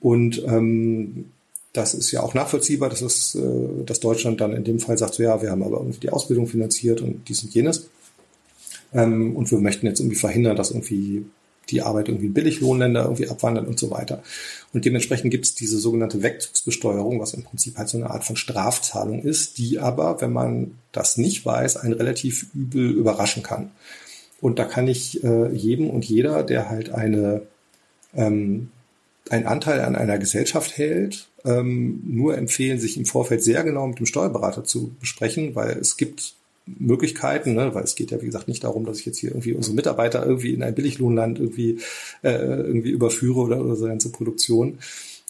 Und 0.01 0.43
ähm, 0.45 1.31
das 1.71 1.93
ist 1.93 2.11
ja 2.11 2.21
auch 2.21 2.33
nachvollziehbar, 2.33 2.89
dass, 2.89 3.01
es, 3.01 3.35
äh, 3.35 3.85
dass 3.85 3.99
Deutschland 3.99 4.41
dann 4.41 4.53
in 4.53 4.63
dem 4.63 4.79
Fall 4.79 4.97
sagt, 4.97 5.15
so 5.15 5.23
ja, 5.23 5.41
wir 5.41 5.49
haben 5.49 5.63
aber 5.63 5.77
irgendwie 5.77 6.01
die 6.01 6.09
Ausbildung 6.11 6.47
finanziert 6.47 7.01
und 7.01 7.27
dies 7.27 7.43
und 7.43 7.53
jenes. 7.53 7.89
Ähm, 8.93 9.35
und 9.35 9.51
wir 9.51 9.59
möchten 9.59 9.85
jetzt 9.85 9.99
irgendwie 9.99 10.17
verhindern, 10.17 10.55
dass 10.55 10.71
irgendwie 10.71 11.25
die 11.69 11.81
Arbeit 11.81 12.09
irgendwie 12.09 12.27
Billiglohnländer 12.27 13.03
irgendwie 13.03 13.29
abwandert 13.29 13.67
und 13.67 13.79
so 13.79 13.89
weiter. 13.89 14.21
Und 14.73 14.85
dementsprechend 14.85 15.31
gibt 15.31 15.45
es 15.45 15.55
diese 15.55 15.77
sogenannte 15.77 16.21
Wegzugsbesteuerung, 16.21 17.19
was 17.19 17.33
im 17.33 17.43
Prinzip 17.43 17.77
halt 17.77 17.89
so 17.89 17.97
eine 17.97 18.09
Art 18.09 18.25
von 18.25 18.35
Strafzahlung 18.35 19.21
ist, 19.21 19.57
die 19.57 19.79
aber, 19.79 20.19
wenn 20.21 20.33
man 20.33 20.77
das 20.91 21.17
nicht 21.17 21.45
weiß, 21.45 21.77
einen 21.77 21.93
relativ 21.93 22.47
übel 22.53 22.91
überraschen 22.91 23.43
kann. 23.43 23.71
Und 24.41 24.59
da 24.59 24.65
kann 24.65 24.87
ich 24.87 25.23
äh, 25.23 25.53
jedem 25.53 25.89
und 25.89 26.03
jeder, 26.03 26.43
der 26.43 26.69
halt 26.69 26.89
eine 26.89 27.43
ähm, 28.13 28.69
einen 29.29 29.45
Anteil 29.45 29.79
an 29.81 29.95
einer 29.95 30.17
Gesellschaft 30.17 30.77
hält, 30.77 31.27
ähm, 31.45 32.01
nur 32.05 32.37
empfehlen, 32.37 32.79
sich 32.79 32.97
im 32.97 33.05
Vorfeld 33.05 33.41
sehr 33.41 33.63
genau 33.63 33.87
mit 33.87 33.99
dem 33.99 34.05
Steuerberater 34.05 34.63
zu 34.63 34.95
besprechen, 34.99 35.55
weil 35.55 35.77
es 35.77 35.97
gibt 35.97 36.35
Möglichkeiten, 36.65 37.53
ne? 37.53 37.73
weil 37.73 37.83
es 37.83 37.95
geht 37.95 38.11
ja 38.11 38.21
wie 38.21 38.25
gesagt 38.27 38.47
nicht 38.47 38.63
darum, 38.63 38.85
dass 38.85 38.99
ich 38.99 39.05
jetzt 39.05 39.17
hier 39.17 39.31
irgendwie 39.31 39.53
unsere 39.53 39.75
Mitarbeiter 39.75 40.25
irgendwie 40.25 40.53
in 40.53 40.63
ein 40.63 40.75
Billiglohnland 40.75 41.39
irgendwie 41.39 41.79
äh, 42.21 42.31
irgendwie 42.31 42.91
überführe 42.91 43.41
oder 43.41 43.63
oder 43.63 43.75
so 43.75 43.85
ganze 43.85 44.11
Produktion. 44.11 44.79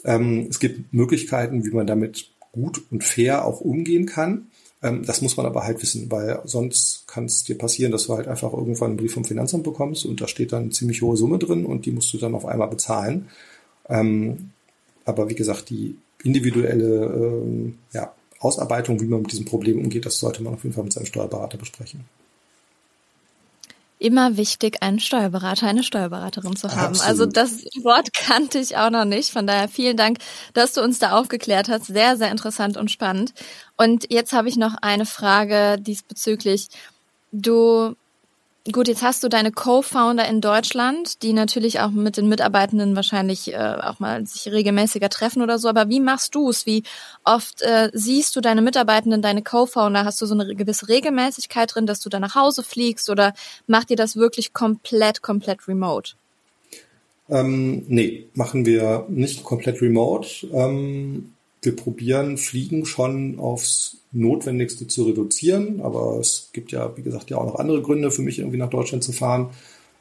Ähm, 0.04 0.48
es 0.50 0.60
gibt 0.60 0.94
Möglichkeiten, 0.94 1.66
wie 1.66 1.72
man 1.72 1.88
damit 1.88 2.30
gut 2.52 2.84
und 2.92 3.04
fair 3.04 3.46
auch 3.46 3.62
umgehen 3.62 4.06
kann. 4.06 4.48
Ähm, 4.84 5.04
das 5.06 5.22
muss 5.22 5.38
man 5.38 5.46
aber 5.46 5.64
halt 5.64 5.82
wissen, 5.82 6.12
weil 6.12 6.42
sonst 6.44 7.08
kann 7.08 7.26
es 7.26 7.44
dir 7.44 7.58
passieren, 7.58 7.92
dass 7.92 8.08
du 8.08 8.14
halt 8.14 8.28
einfach 8.28 8.54
irgendwann 8.54 8.92
einen 8.92 8.98
Brief 8.98 9.14
vom 9.14 9.26
Finanzamt 9.26 9.64
bekommst 9.64 10.06
und 10.06 10.22
da 10.22 10.28
steht 10.28 10.52
dann 10.52 10.64
eine 10.64 10.72
ziemlich 10.72 11.02
hohe 11.02 11.18
Summe 11.18 11.40
drin 11.40 11.66
und 11.66 11.86
die 11.86 11.92
musst 11.92 12.14
du 12.14 12.18
dann 12.18 12.36
auf 12.36 12.46
einmal 12.46 12.68
bezahlen. 12.68 13.30
Ähm, 13.90 14.52
aber 15.06 15.30
wie 15.30 15.36
gesagt, 15.36 15.70
die 15.70 15.96
individuelle 16.24 17.06
ähm, 17.06 17.78
ja, 17.92 18.14
Ausarbeitung, 18.44 19.00
wie 19.02 19.06
man 19.06 19.22
mit 19.22 19.32
diesem 19.32 19.46
Problem 19.46 19.80
umgeht, 19.80 20.06
das 20.06 20.20
sollte 20.20 20.44
man 20.44 20.54
auf 20.54 20.64
jeden 20.64 20.76
Fall 20.76 20.84
mit 20.84 20.94
seinem 20.94 21.06
Steuerberater 21.06 21.58
besprechen. 21.58 22.06
Immer 24.00 24.36
wichtig, 24.36 24.84
einen 24.84 25.00
Steuerberater, 25.00 25.68
eine 25.68 25.82
Steuerberaterin 25.82 26.58
zu 26.58 26.70
haben. 26.70 26.88
Absolut. 26.88 27.08
Also 27.08 27.26
das 27.26 27.64
Wort 27.84 28.14
kannte 28.14 28.60
ich 28.60 28.76
auch 28.76 28.90
noch 28.90 29.06
nicht. 29.06 29.30
Von 29.30 29.48
daher 29.48 29.70
vielen 29.70 29.96
Dank, 29.96 30.18
dass 30.54 30.74
du 30.74 30.82
uns 30.82 31.00
da 31.00 31.18
aufgeklärt 31.18 31.70
hast. 31.70 31.86
Sehr, 31.86 32.18
sehr 32.18 32.30
interessant 32.30 32.76
und 32.76 32.92
spannend. 32.92 33.34
Und 33.78 34.12
jetzt 34.12 34.34
habe 34.34 34.50
ich 34.50 34.58
noch 34.58 34.76
eine 34.82 35.06
Frage 35.06 35.78
diesbezüglich. 35.80 36.68
Du 37.32 37.96
Gut, 38.72 38.88
jetzt 38.88 39.02
hast 39.02 39.22
du 39.26 39.28
deine 39.28 39.52
Co-Founder 39.52 40.26
in 40.26 40.40
Deutschland, 40.40 41.22
die 41.22 41.34
natürlich 41.34 41.82
auch 41.82 41.92
mit 41.92 42.16
den 42.16 42.30
Mitarbeitenden 42.30 42.96
wahrscheinlich 42.96 43.52
äh, 43.52 43.58
auch 43.58 44.00
mal 44.00 44.26
sich 44.26 44.50
regelmäßiger 44.54 45.10
treffen 45.10 45.42
oder 45.42 45.60
so. 45.60 45.68
Aber 45.68 45.90
wie 45.90 46.00
machst 46.00 46.34
du 46.34 46.50
es? 46.50 46.66
Wie 46.66 46.84
oft 47.26 47.62
äh, 47.62 47.90
siehst 47.92 48.38
du 48.38 48.40
deine 48.40 48.62
Mitarbeitenden, 48.62 49.22
deine 49.22 49.44
Co-Founder? 49.44 50.06
Hast 50.06 50.22
du 50.22 50.26
so 50.26 50.34
eine 50.34 50.56
gewisse 50.56 50.88
Regelmäßigkeit 50.88 51.76
drin, 51.76 51.86
dass 51.86 52.00
du 52.00 52.08
da 52.08 52.22
nach 52.22 52.36
Hause 52.36 52.64
fliegst 52.64 53.10
oder 53.10 53.34
macht 53.68 53.92
ihr 53.92 53.98
das 53.98 54.16
wirklich 54.16 54.54
komplett, 54.54 55.22
komplett 55.22 55.68
remote? 55.68 56.14
Ähm, 57.28 57.84
nee, 57.90 58.28
machen 58.34 58.66
wir 58.66 59.06
nicht 59.10 59.44
komplett 59.44 59.82
remote. 59.82 60.48
Ähm, 60.54 61.34
wir 61.64 61.76
probieren 61.76 62.38
Fliegen 62.38 62.86
schon 62.86 63.40
aufs 63.40 63.98
Notwendigste 64.12 64.88
zu 64.88 65.04
reduzieren. 65.04 65.82
Aber 65.82 66.20
es 66.20 66.50
gibt 66.54 66.72
ja, 66.72 66.96
wie 66.98 67.02
gesagt, 67.02 67.30
ja 67.30 67.38
auch 67.38 67.46
noch 67.46 67.56
andere 67.56 67.82
Gründe 67.82 68.12
für 68.12 68.22
mich, 68.22 68.40
irgendwie 68.40 68.58
nach 68.58 68.70
Deutschland 68.70 69.04
zu 69.04 69.12
fahren. 69.12 69.50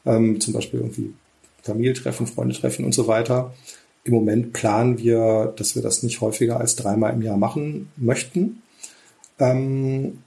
Ähm, 0.05 0.39
zum 0.39 0.53
Beispiel 0.53 0.81
irgendwie 0.81 1.13
Familie 1.61 1.93
treffen, 1.93 2.27
Freunde 2.27 2.53
treffen 2.55 2.85
und 2.85 2.93
so 2.93 3.07
weiter. 3.07 3.53
Im 4.03 4.13
Moment 4.13 4.51
planen 4.51 4.99
wir, 4.99 5.53
dass 5.55 5.75
wir 5.75 5.81
das 5.81 6.03
nicht 6.03 6.19
häufiger 6.19 6.59
als 6.59 6.75
dreimal 6.75 7.13
im 7.13 7.21
Jahr 7.21 7.37
machen 7.37 7.89
möchten. 7.95 8.61
Ähm, 9.39 10.19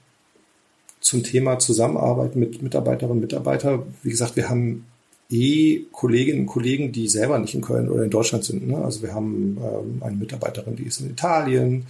zum 1.00 1.22
Thema 1.22 1.58
Zusammenarbeit 1.58 2.34
mit 2.34 2.62
Mitarbeiterinnen 2.62 3.18
und 3.18 3.20
Mitarbeitern. 3.20 3.94
Wie 4.02 4.10
gesagt, 4.10 4.34
wir 4.36 4.48
haben 4.48 4.86
eh 5.30 5.86
Kolleginnen 5.92 6.40
und 6.40 6.46
Kollegen, 6.46 6.92
die 6.92 7.08
selber 7.08 7.38
nicht 7.38 7.54
in 7.54 7.62
Köln 7.62 7.88
oder 7.88 8.04
in 8.04 8.10
Deutschland 8.10 8.44
sind. 8.44 8.66
Ne? 8.68 8.78
Also 8.78 9.02
wir 9.02 9.14
haben 9.14 9.58
ähm, 9.60 10.02
eine 10.02 10.16
Mitarbeiterin, 10.16 10.76
die 10.76 10.84
ist 10.84 11.00
in 11.00 11.10
Italien. 11.10 11.86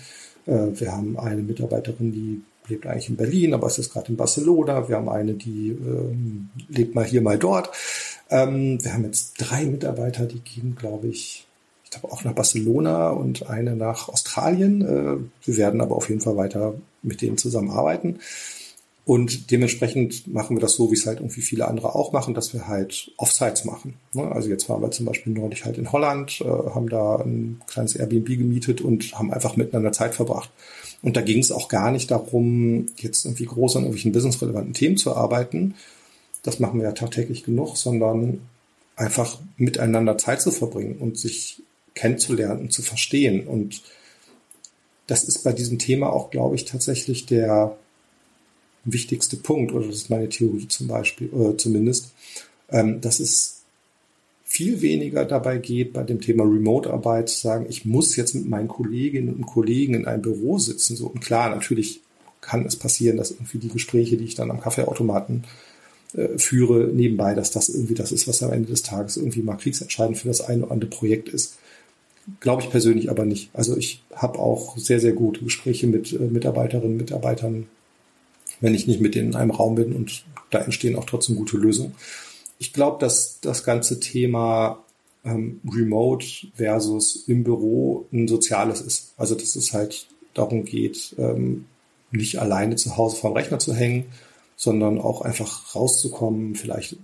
Äh, 0.46 0.68
wir 0.74 0.92
haben 0.92 1.18
eine 1.18 1.42
Mitarbeiterin, 1.42 2.12
die 2.12 2.42
lebt 2.68 2.86
eigentlich 2.86 3.08
in 3.08 3.16
Berlin, 3.16 3.54
aber 3.54 3.66
ist 3.66 3.78
jetzt 3.78 3.92
gerade 3.92 4.08
in 4.08 4.16
Barcelona. 4.16 4.88
Wir 4.88 4.96
haben 4.96 5.08
eine, 5.08 5.34
die 5.34 5.68
ähm, 5.68 6.48
lebt 6.68 6.94
mal 6.94 7.04
hier, 7.04 7.22
mal 7.22 7.38
dort. 7.38 7.70
Ähm, 8.30 8.82
wir 8.82 8.92
haben 8.92 9.04
jetzt 9.04 9.34
drei 9.38 9.64
Mitarbeiter, 9.64 10.26
die 10.26 10.40
gehen, 10.40 10.76
glaube 10.78 11.08
ich, 11.08 11.46
ich 11.84 11.90
glaube 11.90 12.12
auch 12.12 12.24
nach 12.24 12.32
Barcelona 12.32 13.10
und 13.10 13.48
eine 13.48 13.76
nach 13.76 14.08
Australien. 14.08 14.82
Äh, 14.82 15.46
wir 15.46 15.56
werden 15.56 15.80
aber 15.80 15.96
auf 15.96 16.08
jeden 16.08 16.20
Fall 16.20 16.36
weiter 16.36 16.74
mit 17.02 17.22
denen 17.22 17.38
zusammenarbeiten. 17.38 18.18
Und 19.06 19.52
dementsprechend 19.52 20.26
machen 20.26 20.56
wir 20.56 20.60
das 20.60 20.74
so, 20.74 20.90
wie 20.90 20.96
es 20.96 21.06
halt 21.06 21.20
irgendwie 21.20 21.40
viele 21.40 21.68
andere 21.68 21.94
auch 21.94 22.10
machen, 22.10 22.34
dass 22.34 22.52
wir 22.52 22.66
halt 22.66 23.12
Offsites 23.16 23.64
machen. 23.64 23.94
Ne? 24.12 24.24
Also 24.32 24.48
jetzt 24.48 24.68
waren 24.68 24.82
wir 24.82 24.90
zum 24.90 25.06
Beispiel 25.06 25.32
neulich 25.32 25.64
halt 25.64 25.78
in 25.78 25.92
Holland, 25.92 26.40
äh, 26.40 26.44
haben 26.44 26.88
da 26.88 27.14
ein 27.20 27.60
kleines 27.68 27.94
Airbnb 27.94 28.26
gemietet 28.26 28.80
und 28.80 29.16
haben 29.16 29.32
einfach 29.32 29.54
miteinander 29.56 29.92
Zeit 29.92 30.16
verbracht. 30.16 30.50
Und 31.02 31.16
da 31.16 31.20
ging 31.20 31.38
es 31.38 31.52
auch 31.52 31.68
gar 31.68 31.92
nicht 31.92 32.10
darum, 32.10 32.86
jetzt 32.96 33.26
irgendwie 33.26 33.44
groß 33.44 33.76
an 33.76 33.82
irgendwelchen 33.84 34.10
businessrelevanten 34.10 34.74
Themen 34.74 34.96
zu 34.96 35.14
arbeiten. 35.14 35.76
Das 36.42 36.58
machen 36.58 36.80
wir 36.80 36.88
ja 36.88 36.92
tagtäglich 36.92 37.44
genug, 37.44 37.76
sondern 37.76 38.40
einfach 38.96 39.38
miteinander 39.56 40.18
Zeit 40.18 40.40
zu 40.40 40.50
verbringen 40.50 40.96
und 40.98 41.16
sich 41.16 41.62
kennenzulernen 41.94 42.62
und 42.62 42.72
zu 42.72 42.82
verstehen. 42.82 43.46
Und 43.46 43.82
das 45.06 45.22
ist 45.22 45.44
bei 45.44 45.52
diesem 45.52 45.78
Thema 45.78 46.12
auch, 46.12 46.30
glaube 46.30 46.56
ich, 46.56 46.64
tatsächlich 46.64 47.26
der 47.26 47.76
wichtigste 48.86 49.36
Punkt, 49.36 49.72
oder 49.72 49.86
das 49.86 49.96
ist 49.96 50.10
meine 50.10 50.28
Theorie 50.28 50.68
zum 50.68 50.86
Beispiel, 50.88 51.28
äh, 51.34 51.56
zumindest, 51.56 52.12
ähm, 52.70 53.00
dass 53.00 53.20
es 53.20 53.62
viel 54.44 54.80
weniger 54.80 55.24
dabei 55.24 55.58
geht, 55.58 55.92
bei 55.92 56.02
dem 56.02 56.20
Thema 56.20 56.44
Remote-Arbeit 56.44 57.28
zu 57.28 57.40
sagen, 57.40 57.66
ich 57.68 57.84
muss 57.84 58.16
jetzt 58.16 58.34
mit 58.34 58.48
meinen 58.48 58.68
Kolleginnen 58.68 59.34
und 59.34 59.46
Kollegen 59.46 59.94
in 59.94 60.06
einem 60.06 60.22
Büro 60.22 60.58
sitzen. 60.58 60.96
So, 60.96 61.08
und 61.08 61.20
klar, 61.20 61.50
natürlich 61.50 62.00
kann 62.40 62.64
es 62.64 62.76
passieren, 62.76 63.16
dass 63.16 63.32
irgendwie 63.32 63.58
die 63.58 63.68
Gespräche, 63.68 64.16
die 64.16 64.24
ich 64.24 64.36
dann 64.36 64.50
am 64.50 64.60
Kaffeeautomaten 64.60 65.44
äh, 66.14 66.38
führe, 66.38 66.88
nebenbei, 66.92 67.34
dass 67.34 67.50
das 67.50 67.68
irgendwie 67.68 67.94
das 67.94 68.12
ist, 68.12 68.28
was 68.28 68.42
am 68.42 68.52
Ende 68.52 68.68
des 68.68 68.82
Tages 68.82 69.16
irgendwie 69.16 69.42
mal 69.42 69.56
kriegsentscheidend 69.56 70.16
für 70.16 70.28
das 70.28 70.40
eine 70.40 70.62
oder 70.62 70.72
andere 70.72 70.90
Projekt 70.90 71.28
ist. 71.28 71.58
Glaube 72.40 72.62
ich 72.62 72.70
persönlich 72.70 73.10
aber 73.10 73.24
nicht. 73.24 73.50
Also 73.52 73.76
ich 73.76 74.02
habe 74.14 74.38
auch 74.38 74.78
sehr, 74.78 75.00
sehr 75.00 75.12
gute 75.12 75.44
Gespräche 75.44 75.86
mit 75.88 76.12
äh, 76.12 76.18
Mitarbeiterinnen 76.18 76.92
und 76.92 76.96
Mitarbeitern 76.96 77.66
wenn 78.60 78.74
ich 78.74 78.86
nicht 78.86 79.00
mit 79.00 79.14
denen 79.14 79.30
in 79.30 79.36
einem 79.36 79.50
Raum 79.50 79.74
bin 79.74 79.92
und 79.92 80.24
da 80.50 80.60
entstehen 80.60 80.96
auch 80.96 81.04
trotzdem 81.04 81.36
gute 81.36 81.56
Lösungen. 81.56 81.94
Ich 82.58 82.72
glaube, 82.72 82.98
dass 83.00 83.40
das 83.40 83.64
ganze 83.64 84.00
Thema 84.00 84.82
ähm, 85.24 85.60
Remote 85.70 86.26
versus 86.54 87.24
im 87.26 87.44
Büro 87.44 88.06
ein 88.12 88.28
soziales 88.28 88.80
ist. 88.80 89.12
Also 89.16 89.34
dass 89.34 89.56
es 89.56 89.72
halt 89.72 90.06
darum 90.34 90.64
geht, 90.64 91.14
ähm, 91.18 91.66
nicht 92.10 92.38
alleine 92.38 92.76
zu 92.76 92.96
Hause 92.96 93.16
vorm 93.16 93.34
Rechner 93.34 93.58
zu 93.58 93.74
hängen, 93.74 94.06
sondern 94.56 94.98
auch 94.98 95.20
einfach 95.20 95.74
rauszukommen, 95.74 96.54
vielleicht 96.54 96.96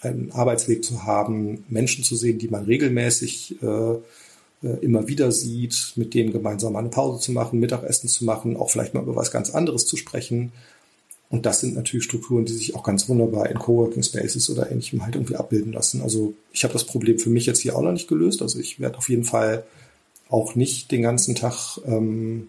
einen 0.00 0.30
Arbeitsweg 0.32 0.84
zu 0.84 1.04
haben, 1.04 1.64
Menschen 1.68 2.04
zu 2.04 2.14
sehen, 2.14 2.38
die 2.38 2.48
man 2.48 2.64
regelmäßig 2.64 3.60
äh, 3.62 3.66
äh 4.62 4.78
immer 4.80 5.08
wieder 5.08 5.32
sieht, 5.32 5.92
mit 5.96 6.14
denen 6.14 6.32
gemeinsam 6.32 6.76
eine 6.76 6.88
Pause 6.88 7.20
zu 7.20 7.32
machen, 7.32 7.58
Mittagessen 7.58 8.08
zu 8.08 8.24
machen, 8.24 8.56
auch 8.56 8.70
vielleicht 8.70 8.94
mal 8.94 9.02
über 9.02 9.16
was 9.16 9.30
ganz 9.30 9.50
anderes 9.50 9.86
zu 9.86 9.96
sprechen, 9.96 10.52
und 11.30 11.44
das 11.44 11.60
sind 11.60 11.74
natürlich 11.74 12.04
Strukturen, 12.04 12.46
die 12.46 12.54
sich 12.54 12.74
auch 12.74 12.82
ganz 12.82 13.08
wunderbar 13.08 13.50
in 13.50 13.58
Coworking 13.58 14.02
Spaces 14.02 14.48
oder 14.48 14.70
ähnlichem 14.70 15.04
halt 15.04 15.14
irgendwie 15.14 15.36
abbilden 15.36 15.72
lassen. 15.72 16.00
Also 16.00 16.34
ich 16.52 16.64
habe 16.64 16.72
das 16.72 16.84
Problem 16.84 17.18
für 17.18 17.28
mich 17.28 17.44
jetzt 17.44 17.60
hier 17.60 17.76
auch 17.76 17.82
noch 17.82 17.92
nicht 17.92 18.08
gelöst. 18.08 18.40
Also 18.40 18.58
ich 18.58 18.80
werde 18.80 18.96
auf 18.96 19.10
jeden 19.10 19.24
Fall 19.24 19.64
auch 20.30 20.54
nicht 20.54 20.90
den 20.90 21.02
ganzen 21.02 21.34
Tag 21.34 21.78
ähm, 21.86 22.48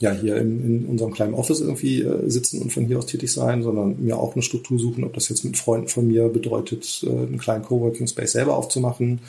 ja 0.00 0.12
hier 0.12 0.36
in, 0.36 0.64
in 0.64 0.86
unserem 0.86 1.12
kleinen 1.12 1.34
Office 1.34 1.60
irgendwie 1.60 2.02
äh, 2.02 2.28
sitzen 2.28 2.62
und 2.62 2.72
von 2.72 2.86
hier 2.86 2.98
aus 2.98 3.06
tätig 3.06 3.32
sein, 3.32 3.62
sondern 3.62 4.02
mir 4.02 4.18
auch 4.18 4.34
eine 4.34 4.42
Struktur 4.42 4.78
suchen, 4.78 5.04
ob 5.04 5.14
das 5.14 5.28
jetzt 5.28 5.44
mit 5.44 5.56
Freunden 5.56 5.88
von 5.88 6.06
mir 6.06 6.28
bedeutet, 6.28 7.04
äh, 7.06 7.10
einen 7.10 7.38
kleinen 7.38 7.64
Coworking 7.64 8.08
Space 8.08 8.32
selber 8.32 8.56
aufzumachen, 8.56 9.20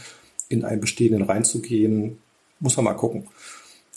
in 0.48 0.64
einen 0.64 0.82
bestehenden 0.82 1.24
reinzugehen, 1.24 2.18
muss 2.60 2.78
man 2.78 2.86
mal 2.86 2.94
gucken. 2.94 3.26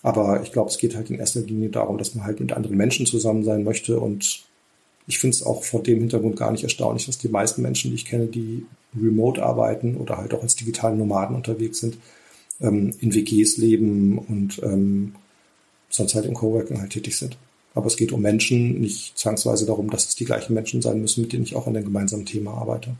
Aber 0.02 0.42
ich 0.42 0.52
glaube, 0.52 0.70
es 0.70 0.78
geht 0.78 0.96
halt 0.96 1.10
in 1.10 1.18
erster 1.18 1.40
Linie 1.40 1.68
darum, 1.68 1.96
dass 1.98 2.14
man 2.14 2.24
halt 2.24 2.40
mit 2.40 2.52
anderen 2.52 2.76
Menschen 2.76 3.06
zusammen 3.06 3.44
sein 3.44 3.62
möchte. 3.62 4.00
Und 4.00 4.44
ich 5.06 5.18
finde 5.18 5.36
es 5.36 5.42
auch 5.42 5.62
vor 5.62 5.82
dem 5.82 6.00
Hintergrund 6.00 6.36
gar 6.36 6.50
nicht 6.50 6.64
erstaunlich, 6.64 7.06
dass 7.06 7.18
die 7.18 7.28
meisten 7.28 7.62
Menschen, 7.62 7.90
die 7.90 7.96
ich 7.96 8.04
kenne, 8.04 8.26
die 8.26 8.66
remote 9.00 9.42
arbeiten 9.42 9.96
oder 9.96 10.18
halt 10.18 10.34
auch 10.34 10.42
als 10.42 10.56
digitale 10.56 10.96
Nomaden 10.96 11.36
unterwegs 11.36 11.78
sind, 11.78 11.98
ähm, 12.60 12.94
in 13.00 13.14
WGs 13.14 13.58
leben 13.58 14.18
und 14.18 14.60
ähm, 14.62 15.14
sonst 15.88 16.14
halt 16.14 16.26
im 16.26 16.34
Coworking 16.34 16.80
halt 16.80 16.90
tätig 16.90 17.16
sind. 17.16 17.36
Aber 17.74 17.86
es 17.86 17.96
geht 17.96 18.12
um 18.12 18.20
Menschen, 18.20 18.80
nicht 18.80 19.16
zwangsweise 19.16 19.66
darum, 19.66 19.88
dass 19.88 20.06
es 20.06 20.14
die 20.14 20.24
gleichen 20.24 20.52
Menschen 20.52 20.82
sein 20.82 21.00
müssen, 21.00 21.22
mit 21.22 21.32
denen 21.32 21.44
ich 21.44 21.56
auch 21.56 21.66
an 21.66 21.74
dem 21.74 21.84
gemeinsamen 21.84 22.26
Thema 22.26 22.54
arbeite. 22.54 22.94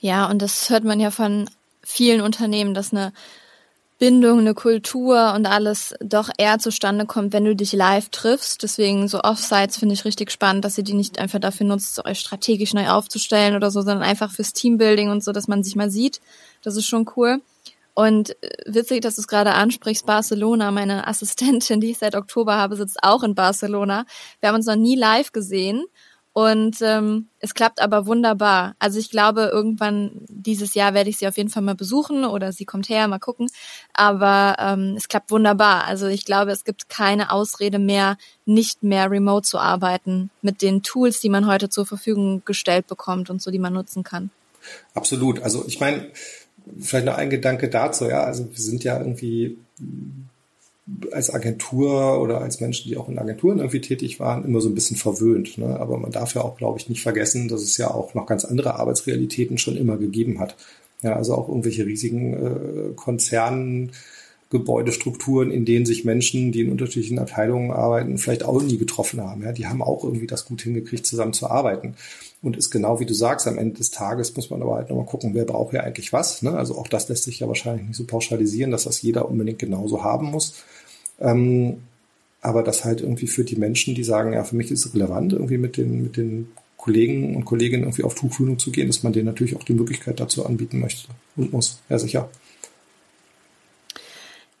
Ja, 0.00 0.28
und 0.28 0.42
das 0.42 0.68
hört 0.68 0.84
man 0.84 1.00
ja 1.00 1.10
von 1.10 1.48
vielen 1.82 2.20
Unternehmen, 2.20 2.74
dass 2.74 2.92
eine 2.92 3.12
Bindung, 3.98 4.40
eine 4.40 4.54
Kultur 4.54 5.34
und 5.34 5.46
alles 5.46 5.94
doch 6.00 6.28
eher 6.36 6.58
zustande 6.58 7.06
kommt, 7.06 7.32
wenn 7.32 7.44
du 7.44 7.54
dich 7.54 7.72
live 7.72 8.08
triffst. 8.08 8.62
Deswegen 8.62 9.06
so 9.06 9.20
Offsites 9.20 9.76
finde 9.76 9.94
ich 9.94 10.04
richtig 10.04 10.32
spannend, 10.32 10.64
dass 10.64 10.76
ihr 10.76 10.84
die 10.84 10.94
nicht 10.94 11.18
einfach 11.18 11.38
dafür 11.38 11.66
nutzt, 11.66 12.04
euch 12.04 12.18
strategisch 12.18 12.74
neu 12.74 12.88
aufzustellen 12.88 13.54
oder 13.54 13.70
so, 13.70 13.82
sondern 13.82 14.02
einfach 14.02 14.32
fürs 14.32 14.52
Teambuilding 14.52 15.10
und 15.10 15.22
so, 15.22 15.32
dass 15.32 15.46
man 15.46 15.62
sich 15.62 15.76
mal 15.76 15.90
sieht. 15.90 16.20
Das 16.62 16.76
ist 16.76 16.86
schon 16.86 17.08
cool. 17.16 17.40
Und 17.94 18.30
äh, 18.42 18.50
witzig, 18.66 19.00
dass 19.02 19.14
du 19.14 19.20
es 19.20 19.28
gerade 19.28 19.54
ansprichst, 19.54 20.04
Barcelona, 20.04 20.72
meine 20.72 21.06
Assistentin, 21.06 21.80
die 21.80 21.92
ich 21.92 21.98
seit 21.98 22.16
Oktober 22.16 22.56
habe, 22.56 22.76
sitzt 22.76 22.98
auch 23.02 23.22
in 23.22 23.36
Barcelona. 23.36 24.04
Wir 24.40 24.48
haben 24.48 24.56
uns 24.56 24.66
noch 24.66 24.76
nie 24.76 24.96
live 24.96 25.30
gesehen 25.30 25.84
und 26.34 26.82
ähm, 26.82 27.28
es 27.38 27.54
klappt 27.54 27.80
aber 27.80 28.06
wunderbar. 28.06 28.74
Also 28.80 28.98
ich 28.98 29.08
glaube, 29.08 29.50
irgendwann 29.52 30.10
dieses 30.28 30.74
Jahr 30.74 30.92
werde 30.92 31.08
ich 31.08 31.16
sie 31.16 31.28
auf 31.28 31.36
jeden 31.36 31.48
Fall 31.48 31.62
mal 31.62 31.76
besuchen 31.76 32.24
oder 32.24 32.50
sie 32.50 32.64
kommt 32.64 32.88
her, 32.88 33.06
mal 33.06 33.20
gucken. 33.20 33.46
Aber 33.92 34.56
ähm, 34.58 34.94
es 34.96 35.06
klappt 35.06 35.30
wunderbar. 35.30 35.84
Also 35.84 36.08
ich 36.08 36.24
glaube, 36.24 36.50
es 36.50 36.64
gibt 36.64 36.88
keine 36.88 37.30
Ausrede 37.30 37.78
mehr, 37.78 38.18
nicht 38.46 38.82
mehr 38.82 39.12
remote 39.12 39.46
zu 39.46 39.60
arbeiten 39.60 40.30
mit 40.42 40.60
den 40.60 40.82
Tools, 40.82 41.20
die 41.20 41.28
man 41.28 41.46
heute 41.46 41.68
zur 41.68 41.86
Verfügung 41.86 42.42
gestellt 42.44 42.88
bekommt 42.88 43.30
und 43.30 43.40
so, 43.40 43.52
die 43.52 43.60
man 43.60 43.72
nutzen 43.72 44.02
kann. 44.02 44.30
Absolut. 44.92 45.40
Also 45.40 45.64
ich 45.68 45.78
meine, 45.78 46.10
vielleicht 46.80 47.06
noch 47.06 47.16
ein 47.16 47.30
Gedanke 47.30 47.68
dazu. 47.68 48.06
Ja, 48.06 48.24
also 48.24 48.50
wir 48.50 48.60
sind 48.60 48.82
ja 48.82 48.98
irgendwie 48.98 49.56
als 51.12 51.32
Agentur 51.32 52.20
oder 52.20 52.40
als 52.40 52.60
Menschen, 52.60 52.88
die 52.88 52.96
auch 52.96 53.08
in 53.08 53.18
Agenturen 53.18 53.58
irgendwie 53.58 53.80
tätig 53.80 54.20
waren, 54.20 54.44
immer 54.44 54.60
so 54.60 54.68
ein 54.68 54.74
bisschen 54.74 54.96
verwöhnt. 54.96 55.56
Ne? 55.56 55.80
Aber 55.80 55.96
man 55.96 56.12
darf 56.12 56.34
ja 56.34 56.42
auch, 56.42 56.56
glaube 56.56 56.78
ich, 56.78 56.88
nicht 56.88 57.02
vergessen, 57.02 57.48
dass 57.48 57.62
es 57.62 57.76
ja 57.78 57.90
auch 57.90 58.14
noch 58.14 58.26
ganz 58.26 58.44
andere 58.44 58.74
Arbeitsrealitäten 58.76 59.56
schon 59.56 59.76
immer 59.76 59.96
gegeben 59.96 60.40
hat. 60.40 60.56
Ja, 61.02 61.16
also 61.16 61.34
auch 61.34 61.48
irgendwelche 61.48 61.86
riesigen 61.86 62.34
äh, 62.34 62.94
Konzernen, 62.94 63.92
Gebäudestrukturen, 64.54 65.50
in 65.50 65.64
denen 65.64 65.84
sich 65.84 66.04
Menschen, 66.04 66.52
die 66.52 66.60
in 66.60 66.70
unterschiedlichen 66.70 67.18
Abteilungen 67.18 67.72
arbeiten, 67.72 68.18
vielleicht 68.18 68.44
auch 68.44 68.62
nie 68.62 68.78
getroffen 68.78 69.20
haben. 69.20 69.42
Ja, 69.42 69.50
die 69.50 69.66
haben 69.66 69.82
auch 69.82 70.04
irgendwie 70.04 70.28
das 70.28 70.44
gut 70.44 70.62
hingekriegt, 70.62 71.04
zusammen 71.04 71.32
zu 71.32 71.50
arbeiten. 71.50 71.96
Und 72.40 72.56
ist 72.56 72.70
genau 72.70 73.00
wie 73.00 73.04
du 73.04 73.14
sagst, 73.14 73.48
am 73.48 73.58
Ende 73.58 73.78
des 73.78 73.90
Tages 73.90 74.36
muss 74.36 74.50
man 74.50 74.62
aber 74.62 74.76
halt 74.76 74.90
nochmal 74.90 75.06
gucken, 75.06 75.34
wer 75.34 75.44
braucht 75.44 75.74
ja 75.74 75.80
eigentlich 75.80 76.12
was. 76.12 76.42
Ne? 76.42 76.56
Also 76.56 76.78
auch 76.78 76.86
das 76.86 77.08
lässt 77.08 77.24
sich 77.24 77.40
ja 77.40 77.48
wahrscheinlich 77.48 77.88
nicht 77.88 77.96
so 77.96 78.04
pauschalisieren, 78.04 78.70
dass 78.70 78.84
das 78.84 79.02
jeder 79.02 79.28
unbedingt 79.28 79.58
genauso 79.58 80.04
haben 80.04 80.30
muss. 80.30 80.62
Ähm, 81.18 81.78
aber 82.40 82.62
das 82.62 82.84
halt 82.84 83.00
irgendwie 83.00 83.26
für 83.26 83.42
die 83.42 83.56
Menschen, 83.56 83.96
die 83.96 84.04
sagen, 84.04 84.34
ja, 84.34 84.44
für 84.44 84.54
mich 84.54 84.70
ist 84.70 84.86
es 84.86 84.94
relevant, 84.94 85.32
irgendwie 85.32 85.58
mit 85.58 85.76
den, 85.76 86.00
mit 86.00 86.16
den 86.16 86.48
Kollegen 86.76 87.34
und 87.34 87.44
Kolleginnen 87.44 87.82
irgendwie 87.82 88.04
auf 88.04 88.14
Tuchfühlung 88.14 88.60
zu 88.60 88.70
gehen, 88.70 88.86
dass 88.86 89.02
man 89.02 89.12
denen 89.12 89.26
natürlich 89.26 89.56
auch 89.56 89.64
die 89.64 89.74
Möglichkeit 89.74 90.20
dazu 90.20 90.46
anbieten 90.46 90.78
möchte 90.78 91.08
und 91.34 91.52
muss. 91.52 91.80
Ja, 91.88 91.98
sicher. 91.98 92.28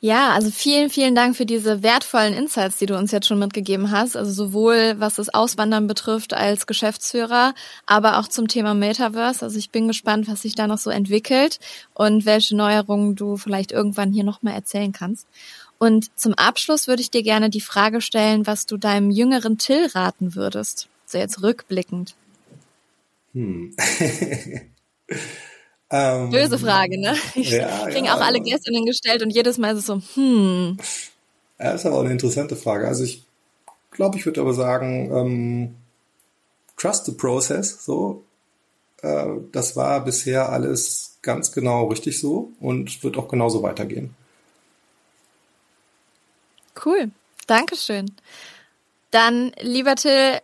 Ja, 0.04 0.34
also 0.34 0.50
vielen, 0.50 0.90
vielen 0.90 1.14
Dank 1.14 1.34
für 1.34 1.46
diese 1.46 1.82
wertvollen 1.82 2.34
Insights, 2.34 2.76
die 2.76 2.84
du 2.84 2.94
uns 2.94 3.10
jetzt 3.10 3.26
schon 3.26 3.38
mitgegeben 3.38 3.90
hast. 3.90 4.18
Also 4.18 4.32
sowohl 4.32 4.96
was 4.98 5.14
das 5.14 5.32
Auswandern 5.32 5.86
betrifft 5.86 6.34
als 6.34 6.66
Geschäftsführer, 6.66 7.54
aber 7.86 8.18
auch 8.18 8.28
zum 8.28 8.46
Thema 8.46 8.74
Metaverse. 8.74 9.42
Also 9.42 9.58
ich 9.58 9.70
bin 9.70 9.88
gespannt, 9.88 10.28
was 10.28 10.42
sich 10.42 10.54
da 10.54 10.66
noch 10.66 10.76
so 10.76 10.90
entwickelt 10.90 11.58
und 11.94 12.26
welche 12.26 12.54
Neuerungen 12.54 13.16
du 13.16 13.38
vielleicht 13.38 13.72
irgendwann 13.72 14.12
hier 14.12 14.24
nochmal 14.24 14.52
erzählen 14.52 14.92
kannst. 14.92 15.26
Und 15.78 16.10
zum 16.18 16.34
Abschluss 16.34 16.86
würde 16.86 17.00
ich 17.00 17.10
dir 17.10 17.22
gerne 17.22 17.48
die 17.48 17.62
Frage 17.62 18.02
stellen, 18.02 18.46
was 18.46 18.66
du 18.66 18.76
deinem 18.76 19.10
jüngeren 19.10 19.56
Till 19.56 19.86
raten 19.86 20.34
würdest. 20.34 20.88
So 21.06 21.16
jetzt 21.16 21.42
rückblickend. 21.42 22.14
Hm. 23.32 23.74
Ähm, 25.96 26.30
Böse 26.30 26.58
Frage, 26.58 26.98
ne? 26.98 27.14
Ich 27.36 27.50
ja, 27.50 27.86
kriegen 27.86 28.06
ja, 28.06 28.16
auch 28.16 28.20
alle 28.20 28.40
Gästinnen 28.40 28.84
gestellt 28.84 29.22
und 29.22 29.30
jedes 29.30 29.58
Mal 29.58 29.74
ist 29.74 29.78
es 29.78 29.86
so, 29.86 30.02
hm. 30.14 30.76
Ja, 31.60 31.70
ist 31.70 31.86
aber 31.86 31.94
auch 31.94 32.00
eine 32.00 32.10
interessante 32.10 32.56
Frage. 32.56 32.88
Also 32.88 33.04
ich 33.04 33.22
glaube, 33.92 34.18
ich 34.18 34.26
würde 34.26 34.40
aber 34.40 34.54
sagen, 34.54 35.12
ähm, 35.14 35.74
trust 36.76 37.06
the 37.06 37.12
process, 37.12 37.84
so. 37.84 38.24
äh, 39.02 39.24
das 39.52 39.76
war 39.76 40.04
bisher 40.04 40.48
alles 40.48 41.18
ganz 41.22 41.52
genau 41.52 41.86
richtig 41.86 42.18
so 42.18 42.50
und 42.58 43.04
wird 43.04 43.16
auch 43.16 43.28
genauso 43.28 43.62
weitergehen. 43.62 44.16
Cool. 46.84 47.12
Dankeschön. 47.46 48.10
Dann, 49.14 49.52
lieber 49.60 49.94
Till, 49.94 50.40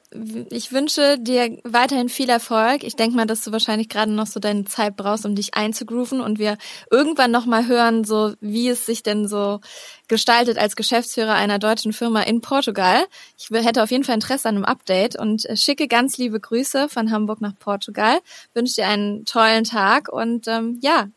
ich 0.48 0.70
wünsche 0.70 1.18
dir 1.18 1.58
weiterhin 1.64 2.08
viel 2.08 2.28
Erfolg. 2.28 2.84
Ich 2.84 2.94
denke 2.94 3.16
mal, 3.16 3.26
dass 3.26 3.42
du 3.42 3.50
wahrscheinlich 3.50 3.88
gerade 3.88 4.12
noch 4.12 4.28
so 4.28 4.38
deine 4.38 4.64
Zeit 4.64 4.94
brauchst, 4.96 5.26
um 5.26 5.34
dich 5.34 5.54
einzugrooven 5.54 6.20
und 6.20 6.38
wir 6.38 6.56
irgendwann 6.88 7.32
nochmal 7.32 7.66
hören, 7.66 8.04
so 8.04 8.32
wie 8.40 8.68
es 8.68 8.86
sich 8.86 9.02
denn 9.02 9.26
so 9.26 9.58
gestaltet 10.06 10.56
als 10.56 10.76
Geschäftsführer 10.76 11.34
einer 11.34 11.58
deutschen 11.58 11.92
Firma 11.92 12.22
in 12.22 12.42
Portugal. 12.42 13.06
Ich 13.36 13.50
hätte 13.50 13.82
auf 13.82 13.90
jeden 13.90 14.04
Fall 14.04 14.14
Interesse 14.14 14.48
an 14.48 14.54
einem 14.54 14.64
Update 14.66 15.18
und 15.18 15.48
schicke 15.54 15.88
ganz 15.88 16.16
liebe 16.16 16.38
Grüße 16.38 16.88
von 16.88 17.10
Hamburg 17.10 17.40
nach 17.40 17.58
Portugal. 17.58 18.20
Wünsche 18.54 18.76
dir 18.76 18.86
einen 18.86 19.24
tollen 19.24 19.64
Tag 19.64 20.08
und 20.08 20.46
ähm, 20.46 20.78
ja, 20.80 21.08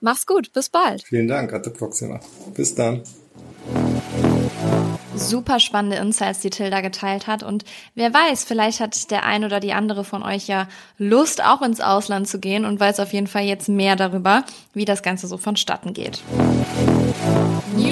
mach's 0.00 0.24
gut. 0.24 0.54
Bis 0.54 0.70
bald. 0.70 1.02
Vielen 1.02 1.28
Dank, 1.28 1.52
Atte 1.52 1.68
Proxima. 1.68 2.18
Bis 2.54 2.74
dann 2.74 3.02
super 5.18 5.60
spannende 5.60 5.96
Insights, 5.96 6.40
die 6.40 6.50
Tilda 6.50 6.80
geteilt 6.80 7.26
hat. 7.26 7.42
Und 7.42 7.64
wer 7.94 8.12
weiß, 8.12 8.44
vielleicht 8.44 8.80
hat 8.80 9.10
der 9.10 9.24
ein 9.24 9.44
oder 9.44 9.60
die 9.60 9.72
andere 9.72 10.04
von 10.04 10.22
euch 10.22 10.46
ja 10.46 10.68
Lust, 10.98 11.44
auch 11.44 11.62
ins 11.62 11.80
Ausland 11.80 12.28
zu 12.28 12.38
gehen 12.38 12.64
und 12.64 12.80
weiß 12.80 13.00
auf 13.00 13.12
jeden 13.12 13.26
Fall 13.26 13.44
jetzt 13.44 13.68
mehr 13.68 13.96
darüber, 13.96 14.44
wie 14.74 14.84
das 14.84 15.02
Ganze 15.02 15.26
so 15.26 15.36
vonstatten 15.36 15.92
geht. 15.92 16.22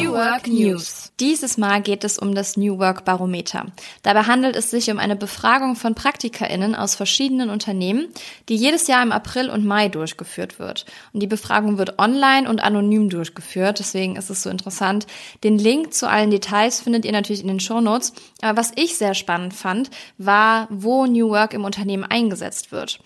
New 0.07 0.13
Work 0.13 0.47
News. 0.47 1.11
Dieses 1.19 1.59
Mal 1.59 1.83
geht 1.83 2.05
es 2.05 2.17
um 2.17 2.37
das 2.37 2.57
New 2.57 2.79
Work 2.79 3.05
Barometer. 3.05 3.67
Dabei 4.05 4.23
handelt 4.23 4.55
es 4.55 4.71
sich 4.71 4.89
um 4.89 5.01
eine 5.01 5.17
Befragung 5.17 5.75
von 5.75 5.97
PraktikerInnen 5.97 6.77
aus 6.77 6.95
verschiedenen 6.95 7.51
Unternehmen, 7.51 8.07
die 8.49 8.55
jedes 8.55 8.87
Jahr 8.87 9.03
im 9.03 9.11
April 9.11 9.51
und 9.51 9.65
Mai 9.65 9.89
durchgeführt 9.89 10.61
wird. 10.61 10.87
Und 11.13 11.25
die 11.25 11.27
Befragung 11.27 11.77
wird 11.77 11.99
online 11.99 12.49
und 12.49 12.63
anonym 12.63 13.11
durchgeführt, 13.11 13.81
deswegen 13.81 14.15
ist 14.15 14.31
es 14.31 14.45
so 14.45 14.49
interessant. 14.49 15.09
Den 15.43 15.59
Link 15.59 15.93
zu 15.93 16.09
allen 16.09 16.31
Details 16.31 16.81
findet 16.81 17.05
ihr 17.05 17.13
natürlich 17.13 17.43
in 17.43 17.49
den 17.49 17.61
Show 17.61 17.81
Notes. 17.81 18.13
Aber 18.43 18.59
was 18.59 18.71
ich 18.77 18.97
sehr 18.97 19.15
spannend 19.15 19.55
fand, 19.55 19.91
war, 20.19 20.69
wo 20.71 21.07
New 21.07 21.31
Work 21.31 21.53
im 21.53 21.65
Unternehmen 21.65 22.05
eingesetzt 22.05 22.71
wird. 22.71 23.01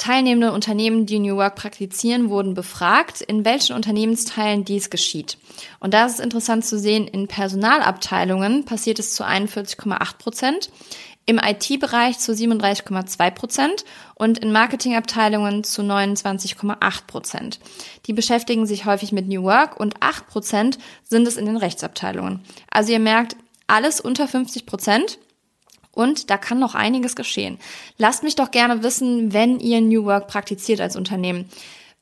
Teilnehmende 0.00 0.52
Unternehmen, 0.52 1.04
die 1.04 1.18
New 1.18 1.36
Work 1.36 1.56
praktizieren, 1.56 2.30
wurden 2.30 2.54
befragt, 2.54 3.20
in 3.20 3.44
welchen 3.44 3.76
Unternehmensteilen 3.76 4.64
dies 4.64 4.88
geschieht. 4.88 5.36
Und 5.78 5.92
da 5.92 6.06
ist 6.06 6.14
es 6.14 6.20
interessant 6.20 6.64
zu 6.64 6.78
sehen, 6.78 7.06
in 7.06 7.28
Personalabteilungen 7.28 8.64
passiert 8.64 8.98
es 8.98 9.14
zu 9.14 9.24
41,8 9.24 10.18
Prozent, 10.18 10.70
im 11.26 11.38
IT-Bereich 11.38 12.18
zu 12.18 12.32
37,2 12.32 13.30
Prozent 13.30 13.84
und 14.14 14.38
in 14.38 14.52
Marketingabteilungen 14.52 15.64
zu 15.64 15.82
29,8 15.82 17.06
Prozent. 17.06 17.60
Die 18.06 18.14
beschäftigen 18.14 18.66
sich 18.66 18.86
häufig 18.86 19.12
mit 19.12 19.28
New 19.28 19.42
Work 19.42 19.78
und 19.78 19.94
8 20.00 20.26
Prozent 20.28 20.78
sind 21.04 21.28
es 21.28 21.36
in 21.36 21.44
den 21.44 21.58
Rechtsabteilungen. 21.58 22.40
Also 22.70 22.92
ihr 22.92 23.00
merkt, 23.00 23.36
alles 23.66 24.00
unter 24.00 24.26
50 24.26 24.64
Prozent 24.64 25.18
und 25.92 26.30
da 26.30 26.36
kann 26.36 26.58
noch 26.58 26.74
einiges 26.74 27.16
geschehen. 27.16 27.58
Lasst 27.98 28.22
mich 28.22 28.36
doch 28.36 28.50
gerne 28.50 28.82
wissen, 28.82 29.32
wenn 29.32 29.58
ihr 29.60 29.80
New 29.80 30.04
Work 30.04 30.28
praktiziert 30.28 30.80
als 30.80 30.96
Unternehmen. 30.96 31.48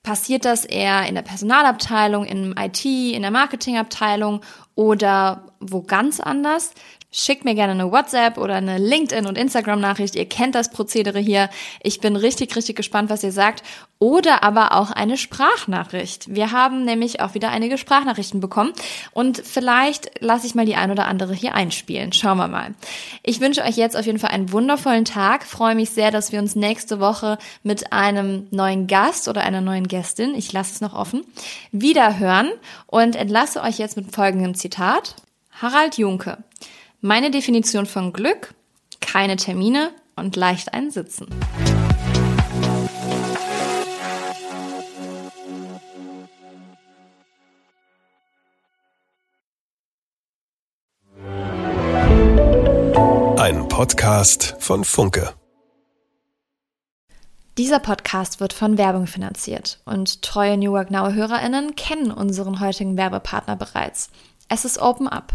Passiert 0.03 0.45
das 0.45 0.64
eher 0.64 1.07
in 1.07 1.14
der 1.14 1.22
Personalabteilung, 1.22 2.24
in 2.24 2.55
IT, 2.57 2.84
in 2.84 3.22
der 3.22 3.30
Marketingabteilung 3.30 4.41
oder 4.74 5.53
wo 5.61 5.82
ganz 5.82 6.20
anders? 6.20 6.72
Schickt 7.11 7.47
mir 7.47 7.55
gerne 7.55 7.73
eine 7.73 7.91
WhatsApp 7.91 8.37
oder 8.37 8.57
eine 8.57 8.77
LinkedIn- 8.77 9.27
und 9.27 9.39
Instagram-Nachricht. 9.39 10.15
Ihr 10.15 10.29
kennt 10.29 10.55
das 10.55 10.71
Prozedere 10.71 11.19
hier. 11.19 11.49
Ich 11.83 12.01
bin 12.01 12.17
richtig, 12.17 12.55
richtig 12.55 12.77
gespannt, 12.77 13.09
was 13.09 13.25
ihr 13.25 13.33
sagt. 13.33 13.63
Oder 13.99 14.45
aber 14.45 14.73
auch 14.73 14.91
eine 14.91 15.17
Sprachnachricht. 15.17 16.27
Wir 16.29 16.53
haben 16.53 16.85
nämlich 16.85 17.21
auch 17.21 17.33
wieder 17.33 17.49
einige 17.49 17.79
Sprachnachrichten 17.79 18.41
bekommen. 18.41 18.75
Und 19.13 19.39
vielleicht 19.39 20.21
lasse 20.21 20.47
ich 20.47 20.55
mal 20.55 20.67
die 20.67 20.77
ein 20.77 20.91
oder 20.91 21.07
andere 21.07 21.33
hier 21.33 21.55
einspielen. 21.55 22.13
Schauen 22.13 22.37
wir 22.37 22.47
mal. 22.47 22.75
Ich 23.23 23.41
wünsche 23.41 23.63
euch 23.63 23.79
jetzt 23.79 23.97
auf 23.97 24.05
jeden 24.05 24.19
Fall 24.19 24.31
einen 24.31 24.53
wundervollen 24.53 25.07
Tag. 25.07 25.47
Freue 25.47 25.75
mich 25.75 25.89
sehr, 25.89 26.11
dass 26.11 26.31
wir 26.31 26.41
uns 26.41 26.57
nächste 26.57 27.01
Woche 27.01 27.39
mit 27.63 27.91
einem 27.91 28.49
neuen 28.51 28.87
Gast 28.87 29.29
oder 29.29 29.41
einer 29.45 29.63
neuen 29.63 29.89
Gästin, 29.89 30.35
ich 30.35 30.53
lasse 30.53 30.75
es 30.75 30.81
noch 30.83 30.93
offen, 30.93 31.25
wieder 31.73 32.19
hören 32.19 32.51
und 32.87 33.17
entlasse 33.17 33.63
euch 33.63 33.79
jetzt 33.79 33.97
mit 33.97 34.15
folgendem 34.15 34.55
Zitat. 34.55 35.17
Harald 35.61 35.97
Junke. 35.97 36.39
Meine 37.01 37.30
Definition 37.30 37.86
von 37.86 38.12
Glück, 38.12 38.55
keine 39.01 39.36
Termine 39.36 39.92
und 40.16 40.34
leicht 40.34 40.74
einsitzen. 40.74 41.28
Ein 53.36 53.68
Podcast 53.68 54.57
von 54.59 54.82
Funke. 54.82 55.34
Dieser 57.57 57.78
Podcast 57.78 58.40
wird 58.40 58.53
von 58.53 58.76
Werbung 58.76 59.07
finanziert 59.07 59.80
und 59.84 60.22
treue 60.22 60.57
New 60.57 60.72
Work 60.72 60.90
Now 60.90 61.12
Hörerinnen 61.12 61.76
kennen 61.76 62.11
unseren 62.11 62.59
heutigen 62.59 62.96
Werbepartner 62.96 63.55
bereits. 63.55 64.11
Es 64.49 64.64
ist 64.64 64.78
Open 64.78 65.07
Up. 65.07 65.34